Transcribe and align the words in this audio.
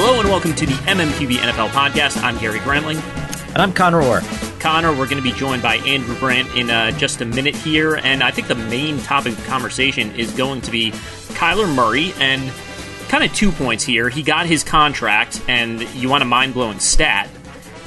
Hello 0.00 0.20
and 0.20 0.28
welcome 0.28 0.54
to 0.54 0.64
the 0.64 0.74
MMQB 0.74 1.38
NFL 1.38 1.70
podcast. 1.70 2.22
I'm 2.22 2.38
Gary 2.38 2.60
Gramling. 2.60 3.02
And 3.48 3.58
I'm 3.58 3.72
Conor 3.72 4.00
Orr. 4.00 4.20
Conor, 4.60 4.90
we're 4.90 5.08
going 5.08 5.20
to 5.20 5.22
be 5.22 5.32
joined 5.32 5.60
by 5.60 5.78
Andrew 5.78 6.16
Brandt 6.20 6.54
in 6.54 6.70
uh, 6.70 6.92
just 6.92 7.20
a 7.20 7.24
minute 7.24 7.56
here. 7.56 7.96
And 7.96 8.22
I 8.22 8.30
think 8.30 8.46
the 8.46 8.54
main 8.54 9.00
topic 9.00 9.36
of 9.36 9.44
conversation 9.46 10.14
is 10.14 10.30
going 10.30 10.60
to 10.60 10.70
be 10.70 10.92
Kyler 11.32 11.68
Murray. 11.74 12.12
And 12.20 12.52
kind 13.08 13.24
of 13.24 13.34
two 13.34 13.50
points 13.50 13.82
here. 13.82 14.08
He 14.08 14.22
got 14.22 14.46
his 14.46 14.62
contract, 14.62 15.42
and 15.48 15.82
you 15.96 16.08
want 16.08 16.22
a 16.22 16.26
mind 16.26 16.54
blowing 16.54 16.78
stat. 16.78 17.28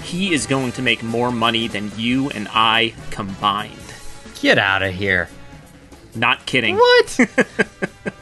He 0.03 0.33
is 0.33 0.47
going 0.47 0.73
to 0.73 0.81
make 0.81 1.03
more 1.03 1.31
money 1.31 1.69
than 1.69 1.93
you 1.95 2.29
and 2.31 2.49
I 2.51 2.93
combined. 3.11 3.71
Get 4.41 4.57
out 4.57 4.83
of 4.83 4.93
here. 4.93 5.29
Not 6.13 6.45
kidding. 6.45 6.75
What? 6.75 7.19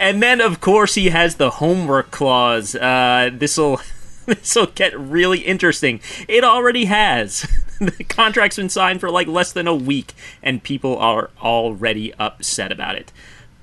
And 0.00 0.22
then, 0.22 0.40
of 0.40 0.62
course, 0.62 0.94
he 0.94 1.10
has 1.10 1.34
the 1.34 1.50
homework 1.50 2.10
clause. 2.10 2.74
Uh, 2.74 3.28
this'll 3.30 3.82
this'll 4.26 4.66
get 4.66 4.98
really 4.98 5.40
interesting. 5.40 6.00
It 6.26 6.42
already 6.42 6.86
has. 6.86 7.46
the 7.78 8.04
contract's 8.04 8.56
been 8.56 8.70
signed 8.70 9.00
for 9.00 9.10
like 9.10 9.26
less 9.26 9.52
than 9.52 9.68
a 9.68 9.74
week, 9.74 10.14
and 10.42 10.62
people 10.62 10.96
are 10.96 11.28
already 11.42 12.14
upset 12.14 12.72
about 12.72 12.96
it. 12.96 13.12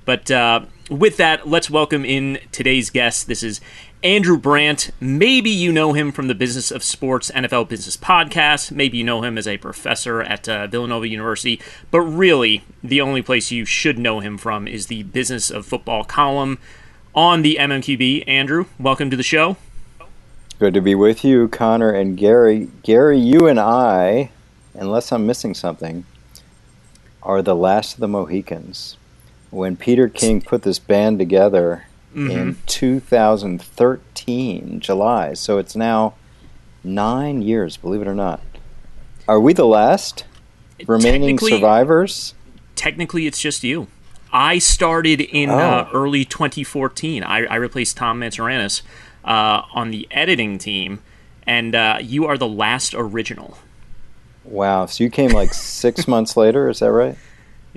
But 0.04 0.30
uh, 0.30 0.66
with 0.88 1.16
that, 1.16 1.48
let's 1.48 1.70
welcome 1.70 2.04
in 2.04 2.38
today's 2.52 2.88
guest. 2.88 3.26
This 3.26 3.42
is 3.42 3.60
Andrew 4.04 4.38
Brandt. 4.38 4.90
Maybe 5.00 5.50
you 5.50 5.72
know 5.72 5.92
him 5.92 6.12
from 6.12 6.28
the 6.28 6.34
Business 6.34 6.70
of 6.70 6.84
Sports 6.84 7.32
NFL 7.32 7.68
Business 7.68 7.96
podcast. 7.96 8.70
Maybe 8.70 8.98
you 8.98 9.04
know 9.04 9.24
him 9.24 9.36
as 9.36 9.48
a 9.48 9.58
professor 9.58 10.22
at 10.22 10.48
uh, 10.48 10.68
Villanova 10.68 11.08
University. 11.08 11.60
But 11.90 12.02
really, 12.02 12.62
the 12.80 13.00
only 13.00 13.22
place 13.22 13.50
you 13.50 13.64
should 13.64 13.98
know 13.98 14.20
him 14.20 14.38
from 14.38 14.68
is 14.68 14.86
the 14.86 15.02
Business 15.02 15.50
of 15.50 15.66
Football 15.66 16.04
column 16.04 16.58
on 17.12 17.42
the 17.42 17.56
MMQB. 17.58 18.22
Andrew, 18.28 18.66
welcome 18.78 19.10
to 19.10 19.16
the 19.16 19.24
show. 19.24 19.56
Good 20.60 20.74
to 20.74 20.80
be 20.80 20.94
with 20.94 21.24
you, 21.24 21.48
Conor 21.48 21.90
and 21.90 22.16
Gary. 22.16 22.68
Gary, 22.84 23.18
you 23.18 23.48
and 23.48 23.58
I, 23.58 24.30
unless 24.74 25.10
I'm 25.10 25.26
missing 25.26 25.54
something, 25.54 26.04
are 27.20 27.42
the 27.42 27.56
last 27.56 27.94
of 27.94 28.00
the 28.00 28.06
Mohicans. 28.06 28.96
When 29.50 29.76
Peter 29.76 30.08
King 30.08 30.40
put 30.40 30.62
this 30.62 30.78
band 30.78 31.18
together 31.18 31.87
mm-hmm. 32.14 32.30
in 32.30 32.56
2013, 32.66 34.80
July, 34.80 35.34
so 35.34 35.58
it's 35.58 35.76
now 35.76 36.14
nine 36.82 37.42
years, 37.42 37.76
believe 37.76 38.02
it 38.02 38.08
or 38.08 38.14
not. 38.14 38.40
Are 39.26 39.40
we 39.40 39.52
the 39.52 39.66
last 39.66 40.24
remaining 40.86 41.38
survivors? 41.38 42.34
Technically, 42.74 43.26
it's 43.26 43.40
just 43.40 43.64
you. 43.64 43.88
I 44.32 44.58
started 44.58 45.20
in 45.20 45.50
uh, 45.50 45.52
oh. 45.52 45.58
uh, 45.58 45.90
early 45.92 46.24
2014. 46.24 47.22
I, 47.22 47.44
I 47.44 47.56
replaced 47.56 47.96
Tom 47.96 48.20
Mantzouranis 48.20 48.82
uh, 49.24 49.62
on 49.72 49.90
the 49.90 50.06
editing 50.10 50.58
team, 50.58 51.00
and 51.44 51.74
uh, 51.74 51.98
you 52.00 52.26
are 52.26 52.38
the 52.38 52.48
last 52.48 52.94
original. 52.94 53.58
Wow! 54.44 54.86
So 54.86 55.04
you 55.04 55.10
came 55.10 55.30
like 55.30 55.54
six 55.54 56.06
months 56.06 56.36
later, 56.36 56.68
is 56.68 56.80
that 56.80 56.92
right? 56.92 57.16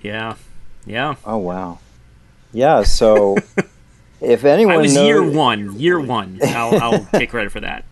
Yeah, 0.02 0.36
yeah. 0.86 1.16
Oh 1.26 1.38
wow. 1.38 1.80
Yeah. 2.54 2.84
So 2.84 3.38
if 4.22 4.46
anyone, 4.46 4.76
I 4.76 4.78
was 4.78 4.94
knows... 4.94 5.06
year 5.06 5.24
one. 5.24 5.80
Year 5.80 6.00
one. 6.00 6.40
I'll, 6.44 6.82
I'll 6.82 7.06
take 7.12 7.32
credit 7.32 7.52
for 7.52 7.60
that. 7.60 7.86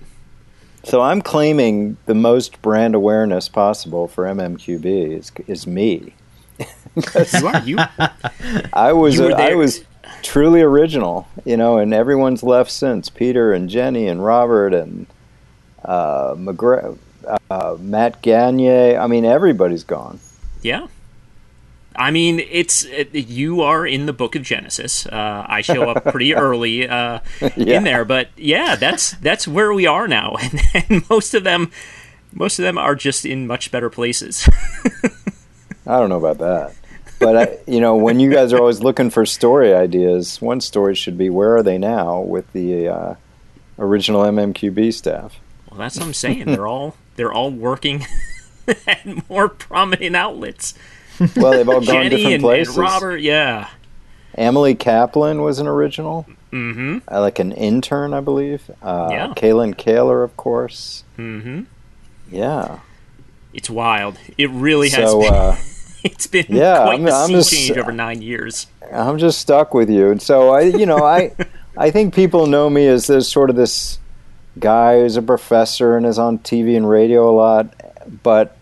So 0.84 1.02
I'm 1.02 1.22
claiming 1.22 1.98
the 2.06 2.16
most 2.16 2.62
brand 2.62 2.96
awareness 2.96 3.50
possible 3.50 4.08
for 4.08 4.26
MMQB 4.26 5.18
is 5.18 5.32
is 5.48 5.68
me. 5.68 6.14
you 6.60 7.48
are 7.48 7.62
you. 7.64 7.78
I 8.74 8.94
was 8.94 9.18
you 9.18 9.34
I 9.34 9.56
was 9.56 9.84
truly 10.22 10.62
original, 10.62 11.28
you 11.46 11.58
know, 11.58 11.78
and 11.78 11.94
everyone's 11.94 12.44
left 12.44 12.72
since 12.72 13.10
Peter 13.10 13.54
and 13.54 13.70
Jenny 13.70 14.08
and 14.08 14.24
Robert 14.24 14.74
and 14.74 15.06
uh, 15.84 16.36
McGre- 16.36 16.98
uh, 17.50 17.78
Matt 17.80 18.22
Gagne. 18.22 18.96
I 18.96 19.08
mean, 19.08 19.26
everybody's 19.26 19.84
gone. 19.84 20.20
Yeah. 20.62 20.88
I 22.00 22.12
mean, 22.12 22.40
it's 22.40 22.86
it, 22.86 23.14
you 23.14 23.62
are 23.62 23.86
in 23.86 24.06
the 24.06 24.14
book 24.14 24.36
of 24.36 24.44
Genesis. 24.44 25.06
Uh, 25.06 25.46
I 25.46 25.60
show 25.60 25.90
up 25.90 26.06
pretty 26.06 26.34
early 26.46 26.88
uh, 26.88 27.20
yeah. 27.58 27.78
in 27.78 27.84
there, 27.84 28.06
but 28.06 28.30
yeah, 28.38 28.78
that's 28.78 29.12
that's 29.12 29.46
where 29.46 29.74
we 29.74 29.86
are 29.86 30.08
now, 30.08 30.38
and, 30.42 30.62
and 30.74 31.10
most 31.10 31.34
of 31.34 31.44
them, 31.44 31.72
most 32.32 32.58
of 32.58 32.64
them 32.64 32.78
are 32.78 32.96
just 32.96 33.26
in 33.26 33.48
much 33.48 33.70
better 33.70 33.90
places. 33.90 34.50
I 35.86 36.00
don't 36.00 36.08
know 36.08 36.24
about 36.24 36.38
that, 36.38 36.74
but 37.20 37.36
I, 37.36 37.58
you 37.70 37.82
know, 37.82 37.98
when 37.98 38.22
you 38.22 38.32
guys 38.32 38.54
are 38.54 38.60
always 38.60 38.82
looking 38.82 39.10
for 39.10 39.26
story 39.26 39.74
ideas, 39.74 40.42
one 40.42 40.62
story 40.62 40.96
should 40.96 41.18
be 41.18 41.30
where 41.30 41.58
are 41.58 41.64
they 41.64 41.78
now 41.78 42.22
with 42.22 42.50
the 42.54 42.88
uh, 42.88 43.16
original 43.78 44.22
MMQB 44.22 44.94
staff? 44.94 45.38
Well, 45.70 45.80
that's 45.80 45.98
what 45.98 46.06
I'm 46.06 46.14
saying. 46.14 46.46
They're 46.46 46.68
all 46.68 46.96
they're 47.18 47.34
all 47.34 47.52
working 47.52 48.06
at 48.88 49.30
more 49.30 49.50
prominent 49.50 50.16
outlets. 50.16 50.76
Well, 51.36 51.52
they've 51.52 51.68
all 51.68 51.76
gone 51.82 51.84
Jenny 51.84 52.10
different 52.10 52.34
and, 52.36 52.44
places. 52.44 52.76
and 52.78 52.84
Robert, 52.86 53.18
yeah. 53.18 53.70
Emily 54.36 54.76
Kaplan 54.76 55.42
was 55.42 55.60
an 55.60 55.68
original. 55.68 56.26
Mm-hmm. 56.52 57.00
I 57.08 57.20
like 57.20 57.40
an 57.40 57.52
intern, 57.52 58.14
I 58.14 58.22
believe. 58.22 58.70
Uh, 58.82 59.10
Yeah. 59.12 59.34
Kalyn 59.36 59.76
Kahler, 59.76 60.24
of 60.24 60.36
course. 60.38 61.04
Mm-hmm. 61.18 61.64
Yeah. 62.32 62.80
It's 63.54 63.70
wild. 63.70 64.18
It 64.38 64.50
really 64.52 64.90
has 64.90 65.10
So, 65.12 65.22
been. 65.22 65.34
uh, 65.34 65.58
it's 66.04 66.28
been 66.28 66.46
yeah, 66.50 66.84
quite 66.84 66.94
I'm- 66.94 67.04
the 67.04 67.12
I'm 67.12 67.28
sea 67.28 67.34
just- 67.34 67.54
change 67.54 67.78
over 67.78 67.92
nine 67.92 68.22
years. 68.22 68.68
I'm 68.92 69.18
just 69.20 69.40
stuck 69.40 69.74
with 69.74 69.90
you. 69.90 70.10
And 70.12 70.22
so 70.22 70.50
I, 70.52 70.62
you 70.62 70.86
know, 70.88 71.04
I, 71.04 71.36
I 71.78 71.92
think 71.92 72.16
people 72.16 72.48
know 72.48 72.70
me 72.70 72.88
as 72.88 73.06
this 73.08 73.28
sort 73.30 73.50
of 73.50 73.56
this 73.56 74.00
guy 74.58 75.00
who's 75.02 75.16
a 75.18 75.22
professor 75.22 75.96
and 75.96 76.06
is 76.06 76.18
on 76.18 76.40
TV 76.40 76.76
and 76.76 76.90
radio 76.90 77.30
a 77.30 77.34
lot. 77.36 77.74
But 78.24 78.58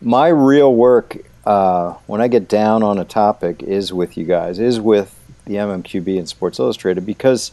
my 0.00 0.28
real 0.28 0.72
work, 0.74 1.16
uh, 1.48 1.94
when 2.06 2.20
I 2.20 2.28
get 2.28 2.46
down 2.46 2.82
on 2.82 2.98
a 2.98 3.06
topic, 3.06 3.62
is 3.62 3.90
with 3.90 4.18
you 4.18 4.26
guys, 4.26 4.58
is 4.58 4.78
with 4.78 5.18
the 5.46 5.54
MMQB 5.54 6.18
and 6.18 6.28
Sports 6.28 6.58
Illustrated 6.58 7.06
because 7.06 7.52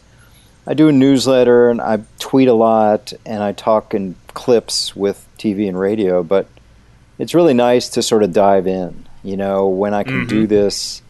I 0.66 0.74
do 0.74 0.88
a 0.88 0.92
newsletter 0.92 1.70
and 1.70 1.80
I 1.80 2.00
tweet 2.18 2.48
a 2.48 2.52
lot 2.52 3.14
and 3.24 3.42
I 3.42 3.52
talk 3.52 3.94
in 3.94 4.16
clips 4.34 4.94
with 4.94 5.26
TV 5.38 5.66
and 5.66 5.80
radio. 5.80 6.22
But 6.22 6.46
it's 7.18 7.34
really 7.34 7.54
nice 7.54 7.88
to 7.88 8.02
sort 8.02 8.22
of 8.22 8.34
dive 8.34 8.66
in. 8.66 9.06
You 9.24 9.38
know, 9.38 9.66
when 9.66 9.94
I 9.94 10.04
can 10.04 10.26
do 10.26 10.46
this 10.46 11.00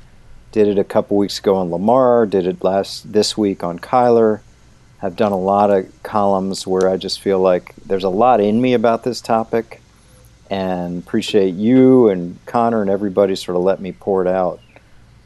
did 0.52 0.68
it 0.68 0.78
a 0.78 0.84
couple 0.84 1.16
weeks 1.16 1.40
ago 1.40 1.56
on 1.56 1.72
Lamar, 1.72 2.24
did 2.24 2.46
it 2.46 2.62
last 2.62 3.12
this 3.12 3.36
week 3.36 3.64
on 3.64 3.80
Kyler. 3.80 4.40
I've 5.02 5.16
done 5.16 5.32
a 5.32 5.38
lot 5.38 5.72
of 5.72 5.90
columns 6.04 6.68
where 6.68 6.88
I 6.88 6.96
just 6.96 7.20
feel 7.20 7.40
like 7.40 7.74
there's 7.84 8.04
a 8.04 8.08
lot 8.08 8.40
in 8.40 8.60
me 8.62 8.74
about 8.74 9.02
this 9.02 9.20
topic 9.20 9.82
and 10.50 10.98
appreciate 11.02 11.54
you 11.54 12.08
and 12.08 12.38
Conor 12.46 12.81
and 12.82 12.90
everybody 12.90 13.34
sort 13.37 13.56
of 13.56 13.62
let 13.62 13.81
me 13.81 13.93
pour 13.93 14.22
it 14.22 14.28
out 14.28 14.60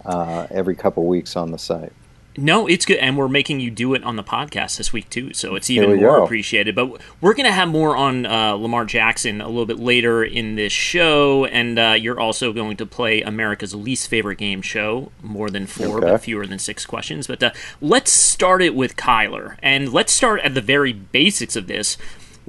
uh, 0.05 0.47
every 0.51 0.75
couple 0.75 1.07
weeks 1.07 1.37
on 1.37 1.51
the 1.53 1.59
site. 1.59 1.93
No, 2.37 2.69
it's 2.69 2.87
good, 2.87 2.99
and 2.99 3.19
we're 3.19 3.29
making 3.29 3.59
you 3.59 3.73
do 3.73 3.93
it 3.93 4.05
on 4.05 4.15
the 4.15 4.23
podcast 4.23 4.79
this 4.79 4.93
week 4.93 5.11
too, 5.11 5.35
so 5.35 5.57
it's 5.57 5.69
even 5.69 5.97
more 5.97 6.19
go. 6.19 6.25
appreciated. 6.25 6.77
But 6.77 7.01
we're 7.21 7.35
going 7.35 7.45
to 7.47 7.53
have 7.53 7.69
more 7.69 7.97
on 7.97 8.25
uh, 8.25 8.53
Lamar 8.53 8.85
Jackson 8.85 9.41
a 9.41 9.49
little 9.49 9.67
bit 9.67 9.81
later 9.81 10.23
in 10.23 10.55
this 10.55 10.73
show, 10.73 11.45
and 11.47 11.77
uh, 11.77 11.97
you're 11.99 12.21
also 12.21 12.53
going 12.53 12.77
to 12.77 12.87
play 12.87 13.21
America's 13.21 13.75
least 13.75 14.09
favorite 14.09 14.39
game 14.39 14.63
show, 14.63 15.11
more 15.25 15.51
than 15.51 15.67
four, 15.67 15.99
Okay. 15.99 16.13
but 16.13 16.21
fewer 16.21 16.47
than 16.47 16.61
six 16.61 16.87
questions. 16.87 17.27
But 17.27 17.43
uh, 17.43 17.51
let's 17.81 18.13
start 18.13 18.63
it 18.63 18.77
with 18.77 18.97
Kyler, 18.97 19.57
and 19.61 19.93
let's 19.93 20.13
start 20.13 20.41
at 20.43 20.55
the 20.55 20.63
very 20.63 20.93
basics 20.93 21.57
of 21.57 21.67
this. 21.67 21.99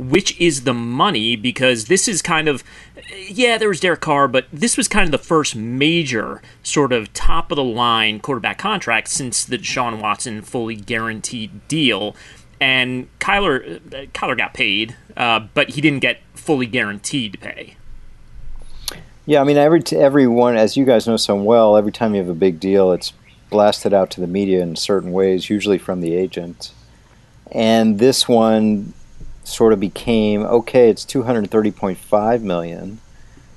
Which 0.02 0.40
is 0.40 0.64
the 0.64 0.74
money? 0.74 1.36
Because 1.36 1.86
this 1.86 2.08
is 2.08 2.24
kind 2.24 2.48
of, 2.48 2.64
yeah, 3.28 3.60
there 3.60 3.70
was 3.70 3.80
Derek 3.80 4.02
Carr, 4.02 4.28
but 4.28 4.48
this 4.52 4.76
was 4.76 4.88
kind 4.88 5.06
of 5.06 5.12
the 5.12 5.20
first 5.20 5.56
major 5.56 6.42
sort 6.64 6.92
of 6.92 7.14
top 7.14 7.52
of 7.52 7.58
the 7.58 7.64
line 7.64 8.20
quarterback 8.20 8.58
contract 8.58 9.10
since 9.10 9.44
the 9.46 9.60
Deshaun 9.60 10.02
Watson 10.02 10.42
fully 10.42 10.76
guaranteed 10.76 11.68
deal. 11.68 12.16
And 12.60 13.10
Kyler, 13.20 13.78
uh, 13.94 14.06
Kyler 14.08 14.36
got 14.36 14.56
paid, 14.56 14.96
uh, 15.16 15.42
but 15.54 15.70
he 15.70 15.82
didn't 15.82 16.00
get 16.00 16.20
fully 16.34 16.66
guaranteed 16.66 17.40
pay. 17.40 17.76
Yeah, 19.28 19.42
I 19.42 19.44
mean, 19.44 19.58
every 19.58 19.84
everyone, 19.92 20.58
as 20.58 20.76
you 20.76 20.84
guys 20.84 21.08
know 21.08 21.18
so 21.18 21.36
well, 21.36 21.78
every 21.78 21.92
time 21.92 22.16
you 22.16 22.22
have 22.22 22.30
a 22.30 22.34
big 22.34 22.60
deal, 22.60 22.92
it's 22.92 23.14
blasted 23.52 23.94
out 23.94 24.10
to 24.12 24.22
the 24.22 24.26
media 24.26 24.62
in 24.64 24.76
certain 24.76 25.12
ways, 25.12 25.48
usually 25.48 25.78
from 25.78 26.02
the 26.02 26.16
agent. 26.16 26.72
And 27.52 28.00
this 28.00 28.28
one 28.28 28.94
sort 29.52 29.74
of 29.74 29.80
became 29.80 30.42
okay. 30.44 30.90
It's 30.90 31.06
two 31.06 31.24
hundred 31.24 31.50
thirty 31.52 31.72
point 31.72 31.98
five 31.98 32.42
million, 32.42 33.00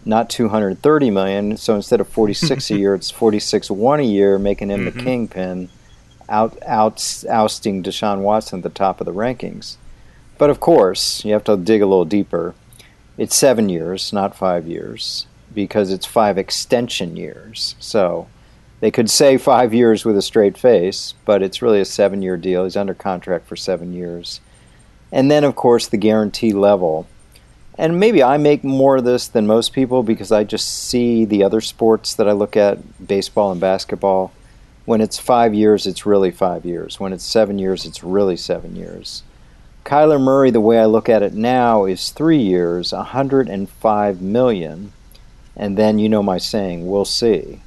not 0.05 0.29
two 0.29 0.49
hundred 0.49 0.81
thirty 0.83 1.11
million. 1.11 1.57
So 1.57 1.75
instead 1.75 2.01
of 2.01 2.09
forty 2.09 2.35
six 2.35 2.71
a 2.71 2.77
year, 2.79 2.95
it's 2.95 3.11
forty 3.11 3.39
six 3.39 3.71
one 3.71 4.01
a 4.01 4.05
year, 4.05 4.39
making 4.39 4.71
him 4.71 4.85
the 4.85 4.93
Mhm. 4.93 5.03
kingpin, 5.05 5.69
out, 6.29 6.59
out 6.67 7.25
ousting 7.29 7.83
Deshaun 7.83 8.21
Watson 8.21 8.59
at 8.61 8.63
the 8.63 8.69
top 8.71 9.01
of 9.01 9.05
the 9.07 9.13
rankings. 9.15 9.77
But 10.39 10.51
of 10.51 10.61
course, 10.61 11.25
you 11.25 11.33
have 11.33 11.45
to 11.45 11.57
dig 11.57 11.81
a 11.83 11.87
little 11.87 12.05
deeper. 12.05 12.55
It's 13.17 13.37
seven 13.37 13.69
years, 13.69 14.13
not 14.13 14.35
five 14.37 14.67
years, 14.67 15.27
because 15.55 15.93
it's 15.93 16.07
five 16.07 16.37
extension 16.37 17.17
years. 17.17 17.77
So 17.79 18.27
they 18.81 18.91
could 18.91 19.09
say 19.09 19.37
five 19.39 19.73
years 19.73 20.05
with 20.05 20.17
a 20.17 20.23
straight 20.23 20.59
face, 20.59 21.15
but 21.25 21.41
it's 21.41 21.63
really 21.63 21.81
a 21.81 21.85
seven 21.85 22.21
year 22.23 22.37
deal. 22.37 22.65
He's 22.65 22.77
under 22.77 22.93
contract 22.95 23.47
for 23.47 23.55
seven 23.55 23.93
years. 23.93 24.41
And 25.15 25.31
then, 25.31 25.45
of 25.45 25.55
course, 25.55 25.87
the 25.87 25.97
guarantee 25.97 26.53
level. 26.53 27.07
And 27.79 28.01
maybe 28.01 28.21
I 28.21 28.37
make 28.37 28.65
more 28.65 28.97
of 28.97 29.05
this 29.05 29.29
than 29.29 29.47
most 29.47 29.73
people 29.73 30.03
because 30.03 30.33
I 30.33 30.43
just 30.43 30.67
see 30.67 31.25
the 31.25 31.45
other 31.45 31.61
sports 31.61 32.15
that 32.15 32.29
I 32.29 32.33
look 32.33 32.57
at, 32.57 33.07
baseball 33.07 33.53
and 33.53 33.61
basketball. 33.61 34.33
When 34.87 35.01
it's 35.01 35.21
five 35.21 35.55
years, 35.55 35.87
it's 35.87 36.05
really 36.05 36.33
five 36.33 36.65
years. 36.65 36.99
When 36.99 37.13
it's 37.13 37.25
seven 37.25 37.61
years, 37.61 37.87
it's 37.87 38.03
really 38.03 38.37
seven 38.37 38.75
years. 38.75 39.23
Kyler 39.85 40.21
Murray, 40.21 40.51
the 40.51 40.61
way 40.61 40.81
I 40.81 40.87
look 40.87 41.09
at 41.09 41.23
it 41.23 41.33
now, 41.33 41.85
is 41.85 42.11
three 42.11 42.43
years, 42.43 42.93
105 42.93 44.21
million, 44.21 44.93
and 45.57 45.79
then 45.79 46.01
you 46.01 46.09
know 46.09 46.25
my 46.25 46.39
saying, 46.39 46.89
we'll 46.89 47.05
see. 47.05 47.61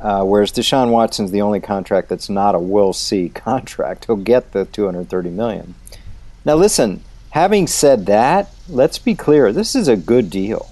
Uh, 0.00 0.24
whereas 0.24 0.50
Deshaun 0.50 0.90
Watson's 0.90 1.30
the 1.30 1.42
only 1.42 1.60
contract 1.60 2.08
that's 2.08 2.28
not 2.28 2.56
a 2.56 2.58
we'll 2.58 2.92
see 2.92 3.28
contract. 3.34 4.06
He'll 4.06 4.16
get 4.16 4.50
the 4.50 4.64
230 4.64 5.30
million. 5.30 5.76
Now, 6.46 6.54
listen. 6.54 7.02
Having 7.30 7.66
said 7.66 8.06
that, 8.06 8.50
let's 8.66 8.98
be 8.98 9.14
clear. 9.14 9.52
This 9.52 9.74
is 9.74 9.88
a 9.88 9.96
good 9.96 10.30
deal. 10.30 10.70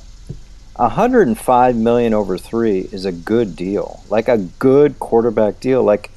105 0.77 1.77
million 1.77 2.15
over 2.15 2.39
three 2.39 2.89
is 2.91 3.05
a 3.05 3.13
good 3.13 3.55
deal, 3.55 4.03
like 4.09 4.29
a 4.29 4.39
good 4.39 4.99
quarterback 4.99 5.61
deal, 5.61 5.83
like 5.83 6.11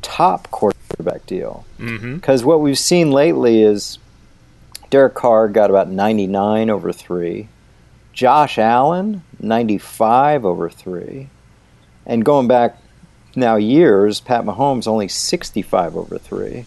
top 0.00 0.50
quarterback 0.50 1.26
deal. 1.26 1.66
Mm-hmm. 1.78 2.14
Because 2.14 2.44
what 2.44 2.60
we've 2.60 2.78
seen 2.78 3.10
lately 3.10 3.62
is 3.62 3.98
Derek 4.88 5.14
Carr 5.14 5.48
got 5.48 5.70
about 5.70 5.88
99 5.90 6.70
over 6.70 6.92
three, 6.92 7.48
Josh 8.12 8.58
Allen 8.58 9.22
95 9.38 10.44
over 10.46 10.70
three, 10.70 11.28
and 12.06 12.24
going 12.24 12.48
back 12.48 12.78
now 13.36 13.56
years, 13.56 14.20
Pat 14.20 14.44
Mahomes 14.44 14.88
only 14.88 15.08
65 15.08 15.96
over 15.96 16.16
three. 16.16 16.64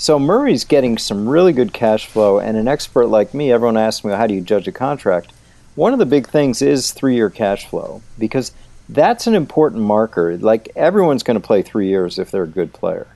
So 0.00 0.18
Murray's 0.18 0.64
getting 0.64 0.96
some 0.96 1.28
really 1.28 1.52
good 1.52 1.74
cash 1.74 2.06
flow, 2.06 2.38
and 2.38 2.56
an 2.56 2.66
expert 2.66 3.08
like 3.08 3.34
me, 3.34 3.52
everyone 3.52 3.76
asks 3.76 4.02
me, 4.02 4.12
how 4.12 4.26
do 4.26 4.32
you 4.32 4.40
judge 4.40 4.66
a 4.66 4.72
contract? 4.72 5.30
One 5.74 5.92
of 5.92 5.98
the 5.98 6.06
big 6.06 6.26
things 6.26 6.62
is 6.62 6.90
three 6.90 7.16
year 7.16 7.28
cash 7.28 7.66
flow 7.66 8.00
because 8.18 8.52
that's 8.88 9.26
an 9.26 9.34
important 9.34 9.82
marker. 9.82 10.38
Like 10.38 10.70
everyone's 10.74 11.22
going 11.22 11.38
to 11.38 11.46
play 11.46 11.60
three 11.60 11.88
years 11.88 12.18
if 12.18 12.30
they're 12.30 12.44
a 12.44 12.48
good 12.48 12.72
player. 12.72 13.08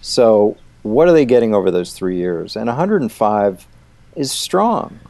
So 0.00 0.56
what 0.84 1.08
are 1.08 1.12
they 1.12 1.24
getting 1.24 1.56
over 1.56 1.72
those 1.72 1.92
three 1.92 2.18
years? 2.18 2.54
And 2.54 2.68
105 2.68 3.66
is 4.14 4.30
strong. 4.30 5.00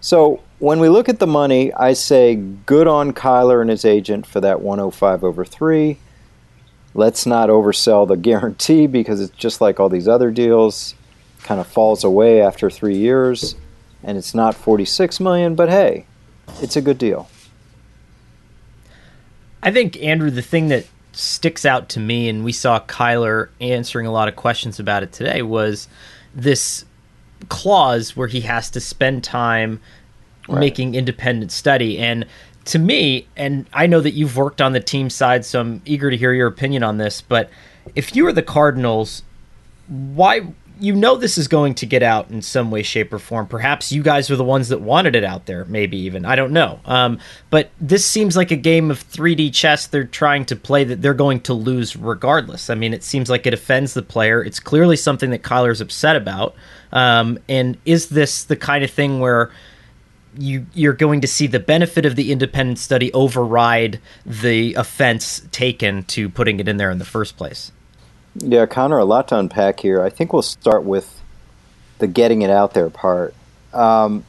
So 0.00 0.40
when 0.58 0.80
we 0.80 0.88
look 0.88 1.10
at 1.10 1.18
the 1.18 1.26
money, 1.26 1.70
I 1.74 1.92
say 1.92 2.34
good 2.34 2.88
on 2.88 3.12
Kyler 3.12 3.60
and 3.60 3.68
his 3.68 3.84
agent 3.84 4.24
for 4.24 4.40
that 4.40 4.62
105 4.62 5.22
over 5.22 5.44
three. 5.44 5.98
Let's 6.98 7.26
not 7.26 7.48
oversell 7.48 8.08
the 8.08 8.16
guarantee 8.16 8.88
because 8.88 9.20
it's 9.20 9.36
just 9.36 9.60
like 9.60 9.78
all 9.78 9.88
these 9.88 10.08
other 10.08 10.32
deals, 10.32 10.96
kind 11.44 11.60
of 11.60 11.68
falls 11.68 12.02
away 12.02 12.42
after 12.42 12.68
three 12.68 12.96
years, 12.96 13.54
and 14.02 14.18
it's 14.18 14.34
not 14.34 14.56
46 14.56 15.20
million. 15.20 15.54
But 15.54 15.68
hey, 15.68 16.06
it's 16.60 16.74
a 16.74 16.82
good 16.82 16.98
deal. 16.98 17.30
I 19.62 19.70
think 19.70 19.96
Andrew, 20.02 20.28
the 20.28 20.42
thing 20.42 20.68
that 20.68 20.86
sticks 21.12 21.64
out 21.64 21.88
to 21.90 22.00
me, 22.00 22.28
and 22.28 22.42
we 22.44 22.50
saw 22.50 22.80
Kyler 22.80 23.50
answering 23.60 24.08
a 24.08 24.10
lot 24.10 24.26
of 24.26 24.34
questions 24.34 24.80
about 24.80 25.04
it 25.04 25.12
today, 25.12 25.40
was 25.42 25.86
this 26.34 26.84
clause 27.48 28.16
where 28.16 28.26
he 28.26 28.40
has 28.40 28.70
to 28.70 28.80
spend 28.80 29.22
time 29.22 29.78
Right. 30.48 30.60
making 30.60 30.94
independent 30.94 31.52
study. 31.52 31.98
And 31.98 32.24
to 32.68 32.78
me, 32.78 33.26
and 33.36 33.66
I 33.72 33.86
know 33.86 34.00
that 34.00 34.12
you've 34.12 34.36
worked 34.36 34.60
on 34.60 34.72
the 34.72 34.80
team 34.80 35.10
side, 35.10 35.44
so 35.44 35.60
I'm 35.60 35.82
eager 35.84 36.10
to 36.10 36.16
hear 36.16 36.32
your 36.32 36.46
opinion 36.46 36.82
on 36.82 36.98
this. 36.98 37.20
But 37.20 37.50
if 37.94 38.14
you 38.14 38.24
were 38.24 38.32
the 38.32 38.42
Cardinals, 38.42 39.22
why 39.88 40.46
you 40.80 40.94
know 40.94 41.16
this 41.16 41.38
is 41.38 41.48
going 41.48 41.74
to 41.74 41.86
get 41.86 42.02
out 42.02 42.30
in 42.30 42.40
some 42.40 42.70
way 42.70 42.82
shape 42.82 43.12
or 43.12 43.18
form. 43.18 43.46
Perhaps 43.46 43.90
you 43.90 44.02
guys 44.02 44.30
are 44.30 44.36
the 44.36 44.44
ones 44.44 44.68
that 44.68 44.80
wanted 44.80 45.16
it 45.16 45.24
out 45.24 45.46
there 45.46 45.64
maybe 45.64 45.96
even. 45.98 46.24
I 46.24 46.36
don't 46.36 46.52
know. 46.52 46.78
Um, 46.84 47.18
but 47.50 47.70
this 47.80 48.04
seems 48.04 48.36
like 48.36 48.50
a 48.50 48.56
game 48.56 48.90
of 48.90 49.02
3d 49.10 49.52
chess 49.52 49.86
they're 49.86 50.04
trying 50.04 50.44
to 50.46 50.56
play 50.56 50.84
that 50.84 51.02
they're 51.02 51.14
going 51.14 51.40
to 51.40 51.54
lose 51.54 51.96
regardless. 51.96 52.70
I 52.70 52.74
mean 52.74 52.94
it 52.94 53.02
seems 53.02 53.28
like 53.28 53.46
it 53.46 53.54
offends 53.54 53.94
the 53.94 54.02
player. 54.02 54.42
It's 54.42 54.60
clearly 54.60 54.96
something 54.96 55.30
that 55.30 55.42
kyler's 55.42 55.80
upset 55.80 56.16
about. 56.16 56.54
Um, 56.92 57.38
and 57.48 57.76
is 57.84 58.08
this 58.08 58.44
the 58.44 58.56
kind 58.56 58.84
of 58.84 58.90
thing 58.90 59.20
where 59.20 59.50
you 60.36 60.66
you're 60.74 60.92
going 60.92 61.20
to 61.20 61.26
see 61.26 61.46
the 61.46 61.60
benefit 61.60 62.04
of 62.04 62.16
the 62.16 62.32
independent 62.32 62.78
study 62.78 63.12
override 63.12 64.00
the 64.26 64.74
offense 64.74 65.42
taken 65.52 66.02
to 66.04 66.28
putting 66.28 66.60
it 66.60 66.68
in 66.68 66.76
there 66.76 66.90
in 66.90 66.98
the 66.98 67.04
first 67.04 67.36
place 67.36 67.72
Yeah, 68.36 68.66
Conor, 68.66 68.98
a 68.98 69.04
lot 69.04 69.28
to 69.28 69.38
unpack 69.38 69.80
here. 69.80 70.02
I 70.02 70.10
think 70.10 70.32
we'll 70.32 70.42
start 70.42 70.84
with 70.84 71.22
the 71.98 72.06
getting 72.06 72.42
it 72.42 72.50
out 72.50 72.74
there 72.74 72.90
part. 72.90 73.34
Um, 73.72 74.24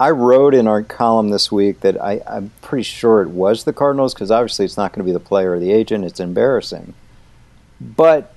I 0.00 0.10
wrote 0.10 0.54
in 0.54 0.66
our 0.66 0.82
column 0.82 1.28
this 1.28 1.52
week 1.52 1.80
that 1.80 2.02
I, 2.02 2.22
I'm 2.26 2.52
pretty 2.62 2.84
sure 2.84 3.20
it 3.20 3.28
was 3.28 3.64
the 3.64 3.72
Cardinals 3.74 4.14
because 4.14 4.30
obviously 4.30 4.64
it's 4.64 4.78
not 4.78 4.92
going 4.92 5.04
to 5.04 5.08
be 5.08 5.12
the 5.12 5.20
player 5.20 5.52
or 5.52 5.58
the 5.58 5.72
agent. 5.72 6.06
It's 6.06 6.20
embarrassing. 6.20 6.94
But, 7.78 8.34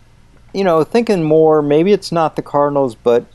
you 0.53 0.65
know, 0.65 0.83
thinking 0.83 1.23
more, 1.23 1.61
maybe 1.61 1.93
it's 1.93 2.11
not 2.11 2.35
the 2.35 2.41
Cardinals, 2.41 2.95
but 2.95 3.25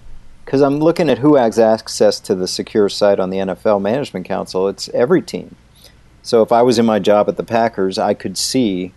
because 0.48 0.62
I'm 0.62 0.78
looking 0.78 1.10
at 1.10 1.18
who 1.18 1.34
has 1.34 1.58
access 1.58 2.18
to 2.20 2.34
the 2.34 2.48
secure 2.48 2.88
site 2.88 3.20
on 3.20 3.28
the 3.28 3.36
NFL 3.36 3.82
Management 3.82 4.24
Council, 4.24 4.66
it's 4.66 4.88
every 4.94 5.20
team. 5.20 5.56
So 6.22 6.40
if 6.40 6.52
I 6.52 6.62
was 6.62 6.78
in 6.78 6.86
my 6.86 6.98
job 6.98 7.28
at 7.28 7.36
the 7.36 7.44
Packers, 7.44 7.98
I 7.98 8.14
could 8.14 8.38
see 8.38 8.94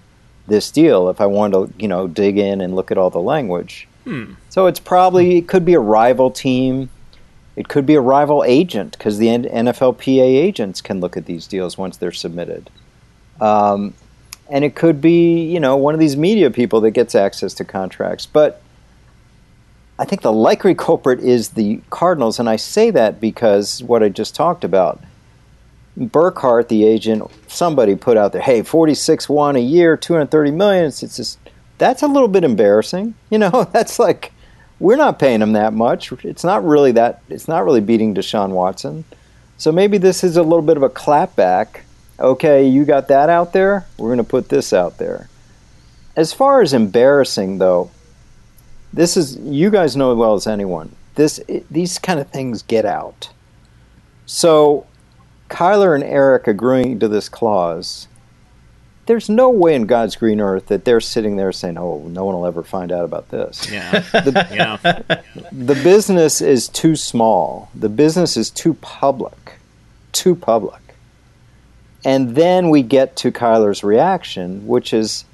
this 0.47 0.71
deal 0.71 1.09
if 1.09 1.19
I 1.19 1.25
wanted 1.25 1.51
to, 1.51 1.73
you 1.77 1.89
know, 1.89 2.07
dig 2.07 2.37
in 2.37 2.61
and 2.61 2.73
look 2.73 2.89
at 2.89 2.97
all 2.97 3.09
the 3.09 3.19
language. 3.19 3.85
Hmm. 4.05 4.35
So 4.47 4.67
it's 4.67 4.79
probably 4.79 5.39
it 5.39 5.49
could 5.49 5.65
be 5.65 5.73
a 5.73 5.79
rival 5.81 6.31
team. 6.31 6.89
It 7.57 7.67
could 7.67 7.85
be 7.85 7.95
a 7.95 8.01
rival 8.01 8.45
agent 8.45 8.93
because 8.97 9.17
the 9.17 9.27
NFLPA 9.27 10.23
agents 10.23 10.79
can 10.79 11.01
look 11.01 11.17
at 11.17 11.25
these 11.25 11.47
deals 11.47 11.77
once 11.77 11.97
they're 11.97 12.13
submitted. 12.13 12.69
Um, 13.41 13.93
and 14.49 14.63
it 14.63 14.75
could 14.75 15.01
be, 15.01 15.43
you 15.43 15.59
know, 15.59 15.75
one 15.75 15.95
of 15.95 15.99
these 15.99 16.15
media 16.15 16.49
people 16.49 16.79
that 16.79 16.91
gets 16.91 17.13
access 17.13 17.53
to 17.55 17.65
contracts. 17.65 18.25
But 18.25 18.61
I 20.01 20.05
think 20.05 20.23
the 20.23 20.33
likely 20.33 20.73
culprit 20.73 21.19
is 21.19 21.49
the 21.49 21.79
Cardinals, 21.91 22.39
and 22.39 22.49
I 22.49 22.55
say 22.55 22.89
that 22.89 23.21
because 23.21 23.83
what 23.83 24.01
I 24.01 24.09
just 24.09 24.33
talked 24.33 24.63
about. 24.63 24.99
Burkhardt, 25.95 26.69
the 26.69 26.85
agent, 26.85 27.29
somebody 27.47 27.95
put 27.95 28.17
out 28.17 28.33
there, 28.33 28.41
hey, 28.41 28.63
46 28.63 29.29
one 29.29 29.55
a 29.55 29.59
year, 29.59 29.95
230 29.95 30.49
million. 30.49 30.85
It's, 30.85 31.03
it's 31.03 31.17
just, 31.17 31.37
that's 31.77 32.01
a 32.01 32.07
little 32.07 32.27
bit 32.27 32.43
embarrassing. 32.43 33.13
You 33.29 33.37
know, 33.37 33.69
that's 33.71 33.99
like, 33.99 34.33
we're 34.79 34.95
not 34.95 35.19
paying 35.19 35.39
him 35.39 35.53
that 35.53 35.71
much. 35.71 36.11
It's 36.11 36.43
not 36.43 36.65
really 36.65 36.93
that, 36.93 37.21
it's 37.29 37.47
not 37.47 37.63
really 37.63 37.81
beating 37.81 38.15
Deshaun 38.15 38.49
Watson. 38.49 39.05
So 39.59 39.71
maybe 39.71 39.99
this 39.99 40.23
is 40.23 40.35
a 40.35 40.41
little 40.41 40.63
bit 40.63 40.77
of 40.77 40.83
a 40.83 40.89
clapback. 40.89 41.81
Okay, 42.19 42.67
you 42.67 42.85
got 42.85 43.07
that 43.09 43.29
out 43.29 43.53
there, 43.53 43.85
we're 43.99 44.07
going 44.07 44.17
to 44.17 44.23
put 44.23 44.49
this 44.49 44.73
out 44.73 44.97
there. 44.97 45.29
As 46.15 46.33
far 46.33 46.63
as 46.63 46.73
embarrassing, 46.73 47.59
though, 47.59 47.91
this 48.93 49.17
is, 49.17 49.37
you 49.37 49.69
guys 49.69 49.95
know 49.95 50.11
as 50.11 50.17
well 50.17 50.33
as 50.33 50.47
anyone, 50.47 50.95
this, 51.15 51.39
it, 51.47 51.65
these 51.71 51.99
kind 51.99 52.19
of 52.19 52.29
things 52.29 52.61
get 52.61 52.85
out. 52.85 53.29
So 54.25 54.85
Kyler 55.49 55.93
and 55.93 56.03
Erik 56.03 56.47
agreeing 56.47 56.99
to 56.99 57.07
this 57.07 57.29
clause, 57.29 58.07
there's 59.05 59.29
no 59.29 59.49
way 59.49 59.75
in 59.75 59.85
God's 59.85 60.15
green 60.15 60.39
earth 60.39 60.67
that 60.67 60.85
they're 60.85 61.01
sitting 61.01 61.35
there 61.35 61.51
saying, 61.51 61.77
"Oh, 61.77 62.07
no 62.07 62.23
one 62.23 62.35
will 62.35 62.45
ever 62.45 62.63
find 62.63 62.91
out 62.91 63.03
about 63.03 63.29
this." 63.29 63.69
Yeah, 63.69 63.99
the, 64.11 64.47
yeah. 64.53 65.21
the 65.51 65.75
business 65.75 66.39
is 66.39 66.69
too 66.69 66.95
small. 66.95 67.69
The 67.75 67.89
business 67.89 68.37
is 68.37 68.49
too 68.49 68.75
public, 68.75 69.59
too 70.13 70.35
public. 70.35 70.81
And 72.05 72.35
then 72.35 72.69
we 72.69 72.81
get 72.81 73.15
to 73.17 73.31
Kyler's 73.31 73.83
reaction, 73.83 74.65
which 74.65 74.93
is, 74.93 75.25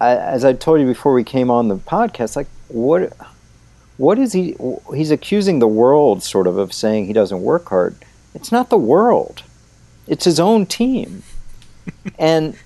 as 0.00 0.44
I 0.44 0.52
told 0.52 0.80
you 0.80 0.86
before 0.86 1.12
we 1.12 1.22
came 1.22 1.50
on 1.50 1.68
the 1.68 1.76
podcast, 1.76 2.34
like 2.34 2.48
what, 2.68 3.12
what 3.96 4.18
is 4.18 4.32
he? 4.32 4.56
He's 4.94 5.10
accusing 5.10 5.58
the 5.58 5.68
world, 5.68 6.22
sort 6.22 6.46
of, 6.46 6.58
of 6.58 6.72
saying 6.72 7.06
he 7.06 7.12
doesn't 7.12 7.42
work 7.42 7.68
hard 7.68 7.96
it's 8.36 8.52
not 8.52 8.68
the 8.68 8.76
world, 8.76 9.42
it's 10.06 10.26
his 10.26 10.38
own 10.38 10.66
team. 10.66 11.22
and 12.18 12.56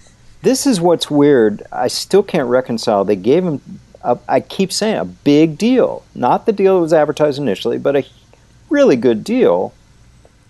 this 0.42 0.66
is 0.66 0.80
what's 0.80 1.08
weird. 1.08 1.62
I 1.70 1.86
still 1.86 2.24
can't 2.24 2.48
reconcile. 2.48 3.04
They 3.04 3.14
gave 3.14 3.44
him, 3.44 3.60
a, 4.02 4.18
I 4.28 4.40
keep 4.40 4.72
saying, 4.72 4.96
a 4.96 5.04
big 5.04 5.56
deal. 5.56 6.04
Not 6.12 6.44
the 6.44 6.52
deal 6.52 6.74
that 6.74 6.82
was 6.82 6.92
advertised 6.92 7.38
initially, 7.38 7.78
but 7.78 7.94
a 7.94 8.04
really 8.68 8.96
good 8.96 9.22
deal. 9.22 9.72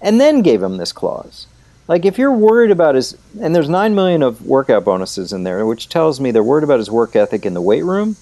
And 0.00 0.18
then 0.18 0.40
gave 0.40 0.62
him 0.62 0.78
this 0.78 0.92
clause. 0.92 1.46
Like 1.86 2.06
if 2.06 2.16
you're 2.16 2.32
worried 2.32 2.70
about 2.70 2.94
his, 2.94 3.14
and 3.38 3.54
there's 3.54 3.68
nine 3.68 3.94
million 3.94 4.22
of 4.22 4.46
workout 4.46 4.86
bonuses 4.86 5.34
in 5.34 5.42
there, 5.44 5.66
which 5.66 5.90
tells 5.90 6.18
me 6.18 6.30
they're 6.30 6.42
worried 6.42 6.64
about 6.64 6.78
his 6.78 6.90
work 6.90 7.14
ethic 7.14 7.44
in 7.44 7.52
the 7.52 7.60
weight 7.60 7.84
room, 7.84 8.16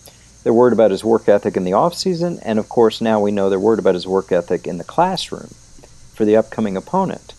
they're 0.49 0.55
worried 0.55 0.73
about 0.73 0.91
his 0.91 1.05
work 1.05 1.29
ethic 1.29 1.59
in 1.59 1.65
the 1.65 1.75
off 1.75 1.93
season, 1.93 2.39
and 2.43 2.59
of 2.59 2.71
course 2.71 3.03
now 3.03 3.21
we 3.21 3.31
know 3.31 3.51
they're 3.51 3.61
worried 3.61 3.79
about 3.79 3.93
his 3.93 4.07
work 4.07 4.33
ethic 4.33 4.67
in 4.67 4.79
the 4.79 4.83
classroom 4.83 5.49
for 6.15 6.25
the 6.25 6.37
upcoming 6.37 6.75
opponent. 6.75 7.35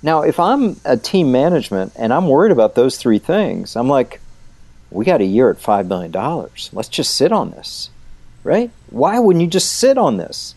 Now, 0.00 0.22
if 0.22 0.38
I'm 0.38 0.76
a 0.84 0.96
team 0.96 1.32
management 1.32 1.92
and 1.96 2.12
I'm 2.12 2.28
worried 2.28 2.52
about 2.52 2.76
those 2.76 2.98
three 2.98 3.18
things, 3.18 3.74
I'm 3.74 3.88
like, 3.88 4.20
we 4.92 5.04
got 5.04 5.22
a 5.22 5.24
year 5.24 5.50
at 5.50 5.58
$5 5.58 5.88
million. 5.88 6.12
Let's 6.72 6.88
just 6.88 7.16
sit 7.16 7.32
on 7.32 7.50
this, 7.50 7.90
right? 8.44 8.70
Why 8.90 9.18
wouldn't 9.18 9.42
you 9.42 9.50
just 9.50 9.72
sit 9.72 9.98
on 9.98 10.16
this? 10.16 10.54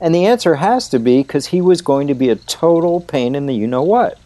And 0.00 0.14
the 0.14 0.24
answer 0.24 0.54
has 0.54 0.88
to 0.88 0.98
be 0.98 1.18
because 1.22 1.48
he 1.48 1.60
was 1.60 1.82
going 1.82 2.06
to 2.06 2.14
be 2.14 2.30
a 2.30 2.36
total 2.36 3.02
pain 3.02 3.34
in 3.34 3.44
the 3.44 3.54
you 3.54 3.66
know 3.66 3.82
what 3.82 4.18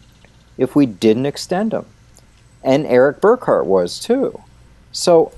if 0.57 0.73
we 0.73 0.85
didn't 0.85 1.25
extend 1.25 1.73
him. 1.73 1.85
And 2.63 2.85
Erik 2.85 3.19
Burkhardt 3.19 3.65
was 3.65 3.99
too. 3.99 4.41
So 4.93 5.33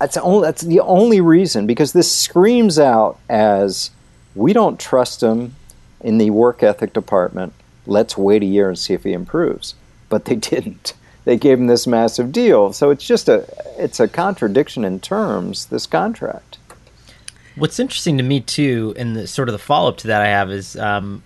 that's, 0.00 0.16
only, 0.16 0.46
that's 0.46 0.62
the 0.62 0.80
only 0.80 1.20
reason 1.20 1.66
because 1.66 1.92
this 1.92 2.10
screams 2.14 2.78
out 2.78 3.18
as 3.28 3.90
we 4.34 4.52
don't 4.52 4.80
trust 4.80 5.22
him 5.22 5.54
in 6.00 6.18
the 6.18 6.30
work 6.30 6.62
ethic 6.62 6.92
department, 6.92 7.52
let's 7.86 8.16
wait 8.16 8.42
a 8.42 8.46
year 8.46 8.68
and 8.68 8.78
see 8.78 8.94
if 8.94 9.04
he 9.04 9.12
improves. 9.12 9.74
But 10.08 10.24
they 10.24 10.34
didn't. 10.36 10.94
They 11.24 11.36
gave 11.36 11.58
him 11.58 11.66
this 11.66 11.86
massive 11.86 12.32
deal. 12.32 12.72
So 12.72 12.90
it's 12.90 13.06
just 13.06 13.28
a 13.28 13.46
it's 13.78 14.00
a 14.00 14.08
contradiction 14.08 14.84
in 14.84 15.00
terms, 15.00 15.66
this 15.66 15.86
contract. 15.86 16.58
What's 17.56 17.78
interesting 17.78 18.16
to 18.16 18.22
me 18.22 18.40
too, 18.40 18.94
and 18.96 19.14
the 19.14 19.26
sort 19.26 19.48
of 19.48 19.52
the 19.52 19.58
follow 19.58 19.90
up 19.90 19.98
to 19.98 20.06
that 20.06 20.22
I 20.22 20.28
have 20.28 20.50
is 20.50 20.76
um, 20.76 21.22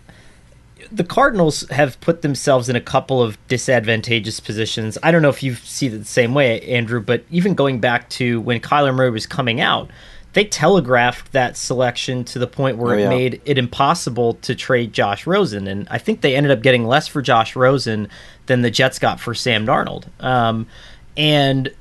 the 0.96 1.04
Cardinals 1.04 1.68
have 1.70 2.00
put 2.00 2.22
themselves 2.22 2.68
in 2.68 2.76
a 2.76 2.80
couple 2.80 3.22
of 3.22 3.38
disadvantageous 3.48 4.40
positions. 4.40 4.96
I 5.02 5.10
don't 5.10 5.22
know 5.22 5.28
if 5.28 5.42
you 5.42 5.54
see 5.54 5.86
it 5.86 5.90
the 5.90 6.04
same 6.04 6.34
way, 6.34 6.60
Andrew, 6.62 7.00
but 7.00 7.24
even 7.30 7.54
going 7.54 7.80
back 7.80 8.08
to 8.10 8.40
when 8.40 8.60
Kyler 8.60 8.94
Murray 8.94 9.10
was 9.10 9.26
coming 9.26 9.60
out, 9.60 9.90
they 10.34 10.44
telegraphed 10.44 11.32
that 11.32 11.56
selection 11.56 12.24
to 12.24 12.38
the 12.38 12.46
point 12.46 12.76
where 12.76 12.94
oh, 12.94 12.98
yeah. 12.98 13.06
it 13.06 13.08
made 13.08 13.40
it 13.44 13.56
impossible 13.56 14.34
to 14.34 14.54
trade 14.54 14.92
Josh 14.92 15.26
Rosen, 15.26 15.66
and 15.66 15.88
I 15.90 15.98
think 15.98 16.20
they 16.20 16.36
ended 16.36 16.52
up 16.52 16.62
getting 16.62 16.84
less 16.84 17.08
for 17.08 17.22
Josh 17.22 17.56
Rosen 17.56 18.08
than 18.46 18.62
the 18.62 18.70
Jets 18.70 18.98
got 18.98 19.20
for 19.20 19.34
Sam 19.34 19.66
Darnold. 19.66 20.06
Um, 20.22 20.66
and 21.16 21.72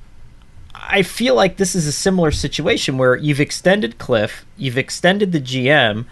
I 0.73 1.01
feel 1.01 1.35
like 1.35 1.57
this 1.57 1.75
is 1.75 1.87
a 1.87 1.91
similar 1.91 2.31
situation 2.31 2.97
where 2.97 3.15
you've 3.15 3.39
extended 3.39 3.97
Kliff, 3.97 4.43
you've 4.57 4.77
extended 4.77 5.31
the 5.31 5.41
GM, 5.41 6.05